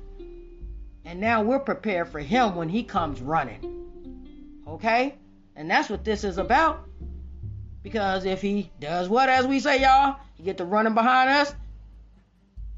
And 1.05 1.21
now 1.21 1.43
we're 1.43 1.61
prepared 1.61 2.09
for 2.09 2.19
him 2.19 2.57
when 2.57 2.69
he 2.69 2.83
comes 2.83 3.21
running. 3.21 4.63
Okay? 4.67 5.15
And 5.55 5.71
that's 5.71 5.89
what 5.89 6.05
this 6.05 6.25
is 6.25 6.39
about. 6.39 6.89
Because 7.83 8.25
if 8.25 8.41
he 8.41 8.71
does 8.81 9.09
what, 9.09 9.29
as 9.29 9.47
we 9.47 9.61
say, 9.61 9.83
y'all, 9.83 10.17
he 10.35 10.43
get 10.43 10.57
to 10.59 10.65
running 10.65 10.95
behind 10.95 11.29
us, 11.29 11.55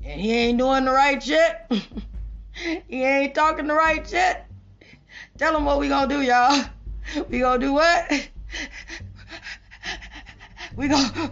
and 0.05 0.21
he 0.21 0.33
ain't 0.33 0.59
doing 0.59 0.85
the 0.85 0.91
right 0.91 1.23
shit. 1.23 1.57
he 2.89 3.03
ain't 3.05 3.35
talking 3.35 3.69
the 3.69 3.75
right 3.75 4.07
shit. 4.07 4.43
Tell 5.39 5.57
him 5.57 5.65
what 5.65 5.79
we 5.79 5.89
gonna 5.89 6.09
do, 6.09 6.21
y'all. 6.21 6.65
We 7.29 7.39
gonna 7.39 7.61
do 7.61 7.73
what? 7.73 8.29
We 10.77 10.89
gonna 10.89 11.31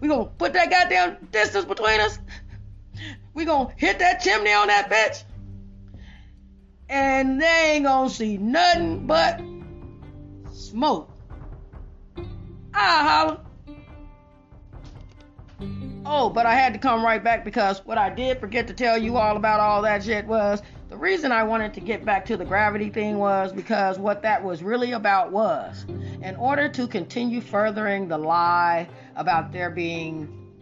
We 0.00 0.08
gonna 0.08 0.26
put 0.26 0.52
that 0.52 0.70
goddamn 0.70 1.28
distance 1.30 1.64
between 1.64 2.00
us. 2.00 2.18
We 3.34 3.44
gonna 3.44 3.72
hit 3.76 3.98
that 4.00 4.20
chimney 4.20 4.52
on 4.52 4.68
that 4.68 4.90
bitch 4.90 5.24
and 6.88 7.40
they 7.40 7.72
ain't 7.74 7.84
gonna 7.84 8.10
see 8.10 8.36
nothing 8.36 9.06
but 9.06 9.40
smoke. 10.52 11.10
I 12.74 13.02
holler. 13.08 13.40
Oh, 16.04 16.30
but 16.30 16.46
I 16.46 16.54
had 16.54 16.72
to 16.74 16.78
come 16.78 17.04
right 17.04 17.22
back 17.22 17.44
because 17.44 17.84
what 17.84 17.98
I 17.98 18.10
did 18.10 18.38
forget 18.38 18.68
to 18.68 18.74
tell 18.74 18.96
you 18.96 19.16
all 19.16 19.36
about 19.36 19.58
all 19.58 19.82
that 19.82 20.04
shit 20.04 20.26
was 20.26 20.62
the 20.88 20.96
reason 20.96 21.32
I 21.32 21.42
wanted 21.44 21.74
to 21.74 21.80
get 21.80 22.04
back 22.04 22.26
to 22.26 22.36
the 22.36 22.44
gravity 22.44 22.90
thing 22.90 23.18
was 23.18 23.52
because 23.52 23.98
what 23.98 24.22
that 24.22 24.42
was 24.44 24.62
really 24.62 24.92
about 24.92 25.32
was 25.32 25.84
in 26.22 26.36
order 26.36 26.68
to 26.70 26.86
continue 26.86 27.40
furthering 27.40 28.08
the 28.08 28.18
lie 28.18 28.88
about 29.16 29.52
there 29.52 29.70
being 29.70 30.52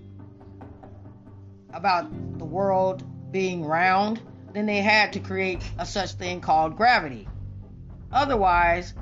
about 1.72 2.39
the 2.39 2.45
world 2.45 3.05
being 3.33 3.64
round 3.64 4.20
then 4.55 4.66
they 4.66 4.79
had 4.79 5.12
to 5.12 5.20
create 5.20 5.61
a 5.79 5.85
such 5.85 6.12
thing 6.12 6.41
called 6.41 6.77
gravity. 6.77 7.29
Otherwise, 8.12 8.95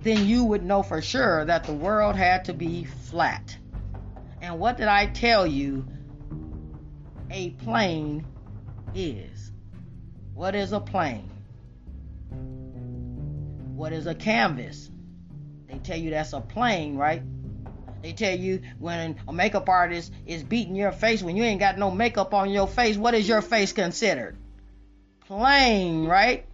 then 0.00 0.26
you 0.26 0.44
would 0.44 0.64
know 0.64 0.82
for 0.82 1.02
sure 1.02 1.44
that 1.44 1.64
the 1.64 1.74
world 1.74 2.16
had 2.16 2.46
to 2.46 2.54
be 2.54 2.84
flat. 2.84 3.56
And 4.40 4.58
what 4.58 4.78
did 4.78 4.88
I 4.88 5.06
tell 5.06 5.46
you 5.46 5.86
a 7.30 7.50
plane 7.50 8.24
is? 8.94 9.35
What 10.36 10.54
is 10.54 10.72
a 10.72 10.80
plane? 10.80 11.30
What 13.74 13.94
is 13.94 14.06
a 14.06 14.14
canvas? 14.14 14.90
They 15.66 15.78
tell 15.78 15.96
you 15.96 16.10
that's 16.10 16.34
a 16.34 16.42
plane, 16.42 16.96
right? 16.96 17.22
They 18.02 18.12
tell 18.12 18.36
you 18.36 18.60
when 18.78 19.16
a 19.26 19.32
makeup 19.32 19.66
artist 19.70 20.12
is 20.26 20.42
beating 20.42 20.76
your 20.76 20.92
face 20.92 21.22
when 21.22 21.38
you 21.38 21.42
ain't 21.42 21.58
got 21.58 21.78
no 21.78 21.90
makeup 21.90 22.34
on 22.34 22.50
your 22.50 22.68
face, 22.68 22.98
what 22.98 23.14
is 23.14 23.26
your 23.26 23.40
face 23.40 23.72
considered? 23.72 24.36
Plain, 25.26 26.04
right? 26.04 26.44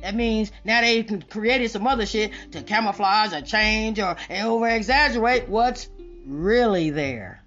That 0.00 0.16
means 0.16 0.50
now 0.64 0.80
they 0.80 1.04
created 1.04 1.70
some 1.70 1.86
other 1.86 2.04
shit 2.04 2.32
to 2.50 2.62
camouflage 2.62 3.32
or 3.32 3.42
change 3.42 4.00
or 4.00 4.16
over 4.28 4.68
exaggerate 4.68 5.48
what's 5.48 5.88
really 6.26 6.90
there. 6.90 7.44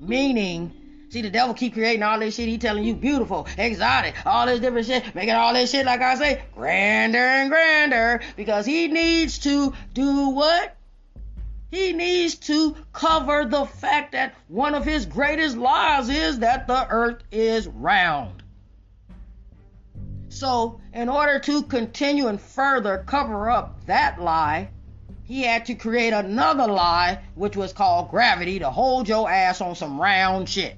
Meaning, 0.00 0.77
see 1.10 1.22
the 1.22 1.30
devil 1.30 1.54
keep 1.54 1.74
creating 1.74 2.02
all 2.02 2.18
this 2.18 2.34
shit. 2.34 2.48
He 2.48 2.58
telling 2.58 2.84
you 2.84 2.94
beautiful, 2.94 3.46
exotic, 3.56 4.14
all 4.26 4.46
this 4.46 4.60
different 4.60 4.86
shit, 4.86 5.14
making 5.14 5.34
all 5.34 5.52
this 5.54 5.70
shit 5.70 5.86
like 5.86 6.00
I 6.00 6.14
say 6.16 6.42
grander 6.54 7.18
and 7.18 7.50
grander 7.50 8.20
because 8.36 8.66
he 8.66 8.88
needs 8.88 9.38
to 9.40 9.72
do 9.94 10.30
what? 10.30 10.74
He 11.70 11.92
needs 11.92 12.34
to 12.36 12.74
cover 12.92 13.44
the 13.44 13.66
fact 13.66 14.12
that 14.12 14.34
one 14.48 14.74
of 14.74 14.84
his 14.84 15.04
greatest 15.04 15.56
lies 15.56 16.08
is 16.08 16.38
that 16.38 16.66
the 16.66 16.86
earth 16.88 17.22
is 17.30 17.68
round. 17.68 18.42
So, 20.30 20.80
in 20.94 21.08
order 21.08 21.38
to 21.40 21.62
continue 21.62 22.28
and 22.28 22.40
further 22.40 23.04
cover 23.06 23.50
up 23.50 23.84
that 23.86 24.20
lie, 24.20 24.70
he 25.24 25.42
had 25.42 25.66
to 25.66 25.74
create 25.74 26.14
another 26.14 26.66
lie, 26.66 27.20
which 27.34 27.56
was 27.56 27.74
called 27.74 28.10
gravity, 28.10 28.60
to 28.60 28.70
hold 28.70 29.08
your 29.08 29.30
ass 29.30 29.60
on 29.60 29.74
some 29.74 30.00
round 30.00 30.48
shit. 30.48 30.76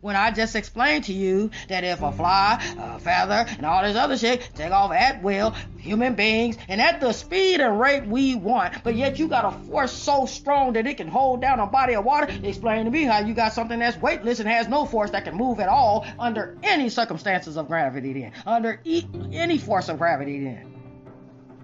When 0.00 0.16
I 0.16 0.30
just 0.30 0.56
explained 0.56 1.04
to 1.04 1.12
you 1.12 1.50
that 1.68 1.84
if 1.84 2.00
a 2.00 2.10
fly, 2.10 2.58
a 2.78 2.98
feather, 2.98 3.44
and 3.48 3.66
all 3.66 3.82
this 3.82 3.96
other 3.96 4.16
shit 4.16 4.48
take 4.54 4.72
off 4.72 4.92
at 4.92 5.22
will, 5.22 5.54
human 5.76 6.14
beings, 6.14 6.56
and 6.68 6.80
at 6.80 7.00
the 7.02 7.12
speed 7.12 7.60
and 7.60 7.78
rate 7.78 8.06
we 8.06 8.34
want, 8.34 8.82
but 8.82 8.94
yet 8.94 9.18
you 9.18 9.28
got 9.28 9.44
a 9.44 9.50
force 9.66 9.92
so 9.92 10.24
strong 10.24 10.72
that 10.72 10.86
it 10.86 10.96
can 10.96 11.08
hold 11.08 11.42
down 11.42 11.60
a 11.60 11.66
body 11.66 11.94
of 11.96 12.04
water, 12.06 12.28
explain 12.42 12.86
to 12.86 12.90
me 12.90 13.04
how 13.04 13.18
you 13.18 13.34
got 13.34 13.52
something 13.52 13.78
that's 13.78 13.98
weightless 13.98 14.40
and 14.40 14.48
has 14.48 14.68
no 14.68 14.86
force 14.86 15.10
that 15.10 15.24
can 15.24 15.34
move 15.36 15.60
at 15.60 15.68
all 15.68 16.06
under 16.18 16.56
any 16.62 16.88
circumstances 16.88 17.58
of 17.58 17.68
gravity 17.68 18.14
then, 18.14 18.32
under 18.46 18.80
e- 18.84 19.04
any 19.32 19.58
force 19.58 19.90
of 19.90 19.98
gravity 19.98 20.42
then. 20.42 20.74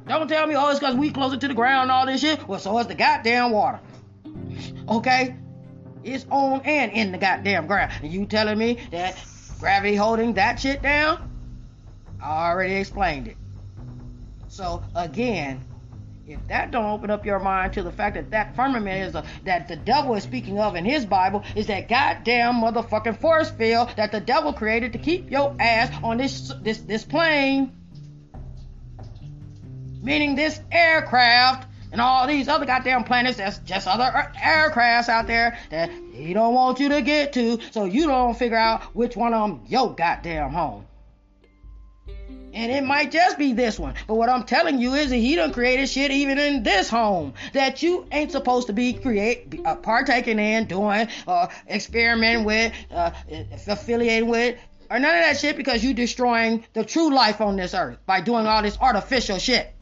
Don't 0.06 0.28
tell 0.28 0.46
me, 0.46 0.54
oh, 0.54 0.68
it's 0.68 0.78
because 0.78 0.94
we 0.94 1.10
closer 1.10 1.38
to 1.38 1.48
the 1.48 1.54
ground 1.54 1.84
and 1.84 1.90
all 1.90 2.04
this 2.04 2.20
shit. 2.20 2.46
Well, 2.46 2.60
so 2.60 2.78
is 2.78 2.86
the 2.86 2.94
goddamn 2.94 3.50
water. 3.50 3.80
Okay? 4.88 5.36
It's 6.06 6.26
on 6.30 6.62
and 6.64 6.92
in 6.92 7.12
the 7.12 7.18
goddamn 7.18 7.66
ground. 7.66 7.92
And 8.02 8.12
you 8.12 8.26
telling 8.26 8.58
me 8.58 8.78
that 8.92 9.16
gravity 9.58 9.96
holding 9.96 10.34
that 10.34 10.60
shit 10.60 10.82
down? 10.82 11.30
I 12.22 12.50
already 12.50 12.74
explained 12.74 13.28
it. 13.28 13.36
So 14.48 14.82
again, 14.94 15.64
if 16.26 16.40
that 16.48 16.70
don't 16.70 16.86
open 16.86 17.10
up 17.10 17.26
your 17.26 17.38
mind 17.38 17.72
to 17.74 17.82
the 17.82 17.92
fact 17.92 18.14
that 18.14 18.30
that 18.30 18.56
firmament 18.56 19.08
is 19.08 19.14
a, 19.14 19.24
that 19.44 19.68
the 19.68 19.76
devil 19.76 20.14
is 20.14 20.22
speaking 20.22 20.58
of 20.58 20.74
in 20.74 20.84
his 20.84 21.04
Bible 21.04 21.44
is 21.54 21.66
that 21.68 21.88
goddamn 21.88 22.54
motherfucking 22.54 23.20
force 23.20 23.50
field 23.50 23.90
that 23.96 24.12
the 24.12 24.20
devil 24.20 24.52
created 24.52 24.92
to 24.92 24.98
keep 24.98 25.30
your 25.30 25.54
ass 25.60 25.92
on 26.02 26.16
this 26.16 26.52
this 26.62 26.78
this 26.78 27.04
plane 27.04 27.72
meaning 30.02 30.34
this 30.34 30.60
aircraft 30.70 31.68
and 31.92 32.00
all 32.00 32.26
these 32.26 32.48
other 32.48 32.66
goddamn 32.66 33.04
planets 33.04 33.38
that's 33.38 33.58
just 33.58 33.86
other 33.86 34.04
aircrafts 34.36 35.08
out 35.08 35.26
there 35.26 35.58
that 35.70 35.90
he 36.12 36.32
don't 36.32 36.54
want 36.54 36.80
you 36.80 36.88
to 36.90 37.02
get 37.02 37.32
to 37.34 37.58
so 37.70 37.84
you 37.84 38.06
don't 38.06 38.36
figure 38.36 38.56
out 38.56 38.82
which 38.94 39.16
one 39.16 39.34
of 39.34 39.48
them 39.48 39.60
your 39.66 39.94
goddamn 39.94 40.50
home. 40.50 40.86
And 42.56 42.72
it 42.72 42.84
might 42.84 43.10
just 43.10 43.36
be 43.36 43.52
this 43.52 43.78
one. 43.78 43.96
But 44.06 44.14
what 44.14 44.30
I'm 44.30 44.44
telling 44.44 44.78
you 44.78 44.94
is 44.94 45.10
that 45.10 45.16
he 45.16 45.36
done 45.36 45.52
created 45.52 45.90
shit 45.90 46.10
even 46.10 46.38
in 46.38 46.62
this 46.62 46.88
home 46.88 47.34
that 47.52 47.82
you 47.82 48.06
ain't 48.10 48.32
supposed 48.32 48.68
to 48.68 48.72
be 48.72 48.94
create 48.94 49.60
uh, 49.62 49.76
partaking 49.76 50.38
in, 50.38 50.64
doing, 50.64 51.08
uh, 51.28 51.48
experimenting 51.68 52.44
with, 52.46 52.72
uh, 52.90 53.10
affiliating 53.66 54.30
with, 54.30 54.58
or 54.90 54.98
none 54.98 55.14
of 55.16 55.20
that 55.20 55.36
shit 55.36 55.58
because 55.58 55.84
you 55.84 55.92
destroying 55.92 56.64
the 56.72 56.82
true 56.82 57.12
life 57.12 57.42
on 57.42 57.56
this 57.56 57.74
earth 57.74 57.98
by 58.06 58.22
doing 58.22 58.46
all 58.46 58.62
this 58.62 58.78
artificial 58.80 59.36
shit. 59.38 59.75